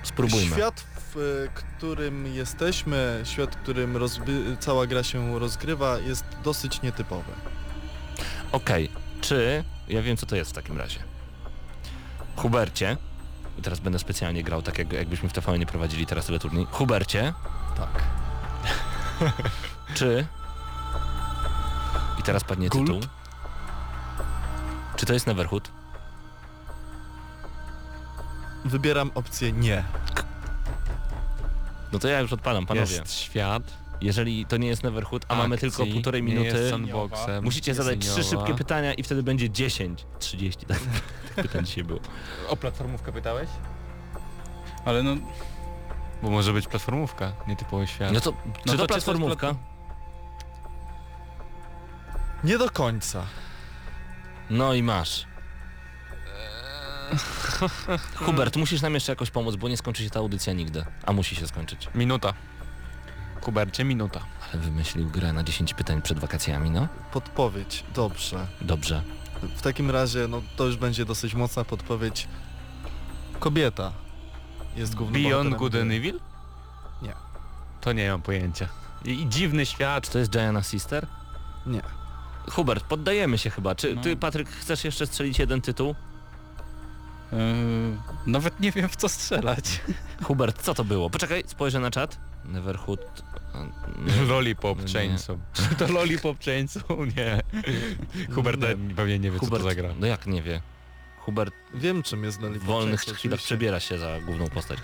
Spróbujmy. 0.04 0.56
Świat, 0.56 0.86
w 0.98 1.48
którym 1.54 2.26
jesteśmy, 2.36 3.22
świat, 3.24 3.56
w 3.56 3.60
którym 3.60 3.98
rozby- 3.98 4.58
cała 4.60 4.88
gra 4.88 5.04
się 5.04 5.40
rozgrywa, 5.40 6.00
jest 6.00 6.26
dosyć 6.44 6.82
nietypowy. 6.82 7.32
Okej, 8.52 8.90
czy... 9.22 9.64
Ja 9.88 10.02
wiem 10.02 10.18
co 10.18 10.26
to 10.26 10.36
jest 10.36 10.52
w 10.52 10.54
takim 10.54 10.78
razie. 10.78 11.00
Hubercie, 12.36 12.98
teraz 13.62 13.80
będę 13.80 14.00
specjalnie 14.00 14.44
grał 14.44 14.62
tak 14.62 14.78
jak, 14.78 14.94
jakbyśmy 14.94 15.30
w 15.30 15.34
TVN 15.34 15.60
nie 15.60 15.66
prowadzili 15.66 16.06
teraz 16.06 16.26
teleturniej. 16.26 16.68
Hubercie, 16.72 17.34
Tak. 17.78 18.04
czy... 19.98 20.28
I 22.20 22.24
teraz 22.24 22.44
padnie 22.44 22.70
Gulp? 22.70 22.88
tytuł. 22.88 23.02
Czy 24.96 25.06
to 25.06 25.14
jest 25.14 25.28
Neverhood? 25.28 25.72
Wybieram 28.66 29.12
opcję 29.16 29.52
nie. 29.52 29.84
No 31.92 32.00
to 32.00 32.08
ja 32.08 32.20
już 32.20 32.34
odpalam, 32.34 32.66
panowie. 32.66 32.96
Jest 32.96 33.14
świat, 33.14 33.64
Jeżeli 34.02 34.46
to 34.46 34.58
nie 34.58 34.68
jest 34.68 34.84
Neverhood, 34.84 35.26
a 35.28 35.36
mamy 35.36 35.58
tylko 35.58 35.78
akcji, 35.84 35.94
półtorej 35.94 36.24
minuty, 36.24 36.72
musicie 37.42 37.74
zadać 37.74 38.00
trzy 38.00 38.24
szybkie 38.24 38.54
pytania 38.54 38.94
i 38.94 39.04
wtedy 39.04 39.24
będzie 39.24 39.50
10, 39.50 40.06
30, 40.20 40.66
tak 40.66 40.80
pytań 41.36 41.66
dzisiaj 41.66 41.84
było. 41.84 42.00
O 42.50 42.56
platformówkę 42.56 43.12
pytałeś? 43.12 43.50
Ale 44.86 45.04
no, 45.04 45.16
Bo 46.24 46.30
może 46.30 46.54
być 46.54 46.68
platformówka, 46.68 47.34
nietypowy 47.48 47.88
świat. 47.88 48.14
No 48.14 48.22
to, 48.22 48.32
No 48.32 48.52
czy 48.54 48.64
to 48.64 48.72
to 48.72 48.72
czy 48.72 48.78
to 48.78 48.88
platformówka? 48.88 49.48
jest 49.48 49.60
Nie 52.44 52.58
do 52.58 52.70
końca. 52.70 53.26
No 54.50 54.74
i 54.74 54.84
masz. 54.84 55.26
Hubert, 58.26 58.56
musisz 58.56 58.82
nam 58.82 58.94
jeszcze 58.94 59.12
jakoś 59.12 59.32
pomóc, 59.32 59.56
bo 59.56 59.70
nie 59.70 59.78
skończy 59.78 60.04
się 60.04 60.10
ta 60.10 60.20
audycja 60.20 60.54
nigdy. 60.54 60.86
A 61.06 61.14
musi 61.14 61.36
się 61.36 61.48
skończyć. 61.48 61.88
Minuta. 61.96 62.34
Kubercie, 63.46 63.84
minuta. 63.84 64.20
Ale 64.54 64.62
wymyślił 64.62 65.10
grę 65.10 65.34
na 65.34 65.44
10 65.44 65.74
pytań 65.74 66.02
przed 66.02 66.20
wakacjami, 66.20 66.72
no? 66.72 66.88
Podpowiedź. 67.14 67.84
Dobrze. 67.96 68.48
Dobrze. 68.62 69.02
W 69.58 69.62
takim 69.62 69.92
razie, 69.92 70.28
no 70.28 70.42
to 70.56 70.66
już 70.66 70.78
będzie 70.78 71.06
dosyć 71.06 71.34
mocna 71.36 71.64
podpowiedź. 71.64 72.28
Kobieta 73.40 73.92
jest 74.76 74.96
głównym 74.96 75.24
Beyond 75.24 75.50
bohaterem 75.50 75.60
Good 75.60 75.72
gry. 75.72 75.82
and 75.82 75.92
Evil? 75.92 76.20
Nie. 77.02 77.14
To 77.82 77.94
nie 77.94 78.10
mam 78.12 78.22
pojęcia. 78.22 78.68
I, 79.06 79.10
i 79.22 79.30
dziwny 79.30 79.66
świat. 79.66 80.04
Czy 80.06 80.12
to 80.12 80.20
jest 80.20 80.32
Diana 80.32 80.64
Sister? 80.64 81.08
Nie. 81.66 81.82
Hubert, 82.52 82.84
poddajemy 82.86 83.38
się 83.38 83.50
chyba. 83.50 83.76
Czy 83.76 83.96
No. 83.96 84.02
ty, 84.02 84.16
Patryk, 84.18 84.50
chcesz 84.50 84.84
jeszcze 84.84 85.08
strzelić 85.08 85.40
jeden 85.40 85.62
tytuł? 85.62 85.96
yy, 87.32 87.38
nawet 88.28 88.60
nie 88.60 88.72
wiem 88.72 88.90
w 88.90 88.96
co 88.96 89.10
strzelać. 89.10 89.82
Hubert, 90.24 90.62
co 90.62 90.74
to 90.74 90.84
było? 90.84 91.10
Poczekaj, 91.10 91.44
spojrzę 91.48 91.80
na 91.80 91.92
czat. 91.92 92.18
Neverhood... 92.46 93.00
nie. 94.06 94.26
Lollipop 94.26 94.80
Nie. 94.88 94.94
Chainsaw. 94.94 95.38
Czy 95.54 95.76
to 95.76 95.88
Lollipop 95.94 96.44
Chainsaw? 96.44 96.84
Nie. 97.18 97.42
Hubert 98.36 98.62
Nie. 98.62 98.96
pewnie 98.96 99.20
nie 99.20 99.32
wie 99.32 99.40
Hubert, 99.40 99.64
co 99.64 99.70
to 99.70 99.76
zagra. 99.76 99.90
no 100.00 100.08
jak 100.08 100.28
nie 100.28 100.42
wie? 100.42 100.62
Hubert 101.20 101.54
Wiem 101.74 102.04
czym 102.04 102.24
jest 102.24 102.40
w 102.40 102.42
Lollipop 102.42 102.68
wolnych 102.68 103.00
Chainsaw, 103.00 103.18
chwilach 103.18 103.34
oczywiście. 103.34 103.46
przebiera 103.48 103.80
się 103.80 103.98
za 103.98 104.20
główną 104.22 104.48
postać. 104.48 104.80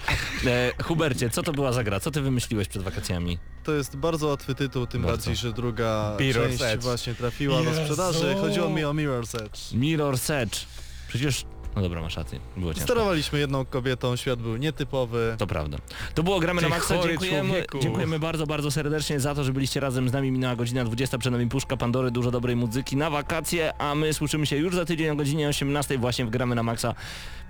E, 0.45 0.72
Hubercie, 0.84 1.30
co 1.30 1.43
to 1.43 1.53
była 1.53 1.74
za 1.74 1.84
gra? 1.84 1.99
Co 1.99 2.11
ty 2.11 2.22
wymyśliłeś 2.22 2.67
przed 2.67 2.82
wakacjami? 2.84 3.38
To 3.63 3.72
jest 3.74 3.95
bardzo 3.97 4.28
łatwy 4.28 4.55
tytuł, 4.55 4.88
tym 4.88 5.01
Bardzo. 5.01 5.17
bardziej, 5.17 5.36
że 5.36 5.53
druga 5.53 6.15
Mirror's 6.19 6.47
część 6.49 6.61
Edge. 6.61 6.84
właśnie 6.84 7.15
trafiła 7.15 7.63
do 7.63 7.76
sprzedaży. 7.76 8.36
Chodziło 8.41 8.69
mi 8.69 8.84
o 8.84 8.93
Mirror's 8.93 9.43
Edge. 9.45 9.59
Mirror's 9.74 10.34
Edge. 10.34 10.59
Przecież... 11.07 11.45
No 11.76 11.82
dobra, 11.82 12.01
masz 12.01 12.17
rację. 12.17 12.39
Było 12.57 12.74
ciężko. 12.74 12.84
Sterowaliśmy 12.86 13.39
jedną 13.39 13.65
kobietą, 13.65 14.15
świat 14.15 14.41
był 14.41 14.57
nietypowy. 14.57 15.36
To 15.38 15.47
prawda. 15.47 15.78
To 16.15 16.24
było 16.24 16.39
Gramy 16.39 16.61
Ty 16.61 16.69
na 16.69 16.76
Maxa. 16.76 16.95
Dziękujemy, 17.07 17.49
człowieku. 17.49 17.80
dziękujemy 17.80 18.19
bardzo, 18.19 18.47
bardzo 18.47 18.72
serdecznie 18.72 19.19
za 19.19 19.36
to, 19.36 19.43
że 19.43 19.53
byliście 19.53 19.80
razem 19.80 20.09
z 20.09 20.13
nami. 20.13 20.32
Minęła 20.32 20.55
godzina 20.55 20.84
20, 20.86 21.17
przed 21.17 21.32
nami 21.34 21.47
Puszka 21.49 21.78
Pandory, 21.78 22.11
dużo 22.11 22.32
dobrej 22.32 22.55
muzyki 22.55 22.97
na 22.97 23.09
wakacje, 23.09 23.74
a 23.78 23.95
my 23.95 24.13
słyszymy 24.13 24.45
się 24.45 24.57
już 24.57 24.76
za 24.76 24.86
tydzień 24.86 25.09
o 25.09 25.15
godzinie 25.15 25.47
18 25.47 25.97
właśnie 25.97 26.26
w 26.26 26.30
Gramy 26.30 26.55
na 26.55 26.63
Maxa. 26.63 26.95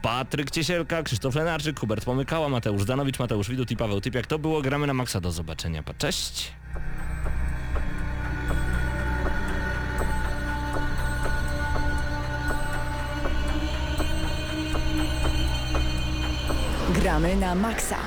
Patryk 0.02 0.52
Ciesielka, 0.52 1.04
Krzysztof 1.04 1.36
Lenarczyk, 1.36 1.80
Hubert 1.80 2.06
Pomykała, 2.06 2.50
Mateusz 2.50 2.86
Danowicz, 2.86 3.20
Mateusz 3.20 3.50
Widut 3.50 3.72
i 3.72 3.78
Paweł 3.78 4.02
Typiak. 4.02 4.28
To 4.28 4.40
było 4.40 4.62
Gramy 4.62 4.88
na 4.88 4.94
Maxa. 4.94 5.22
Do 5.22 5.32
zobaczenia. 5.32 5.84
Pa- 5.84 5.94
Cześć! 5.94 6.52
Gramy 17.02 17.34
na 17.34 17.56
maksa. 17.58 17.98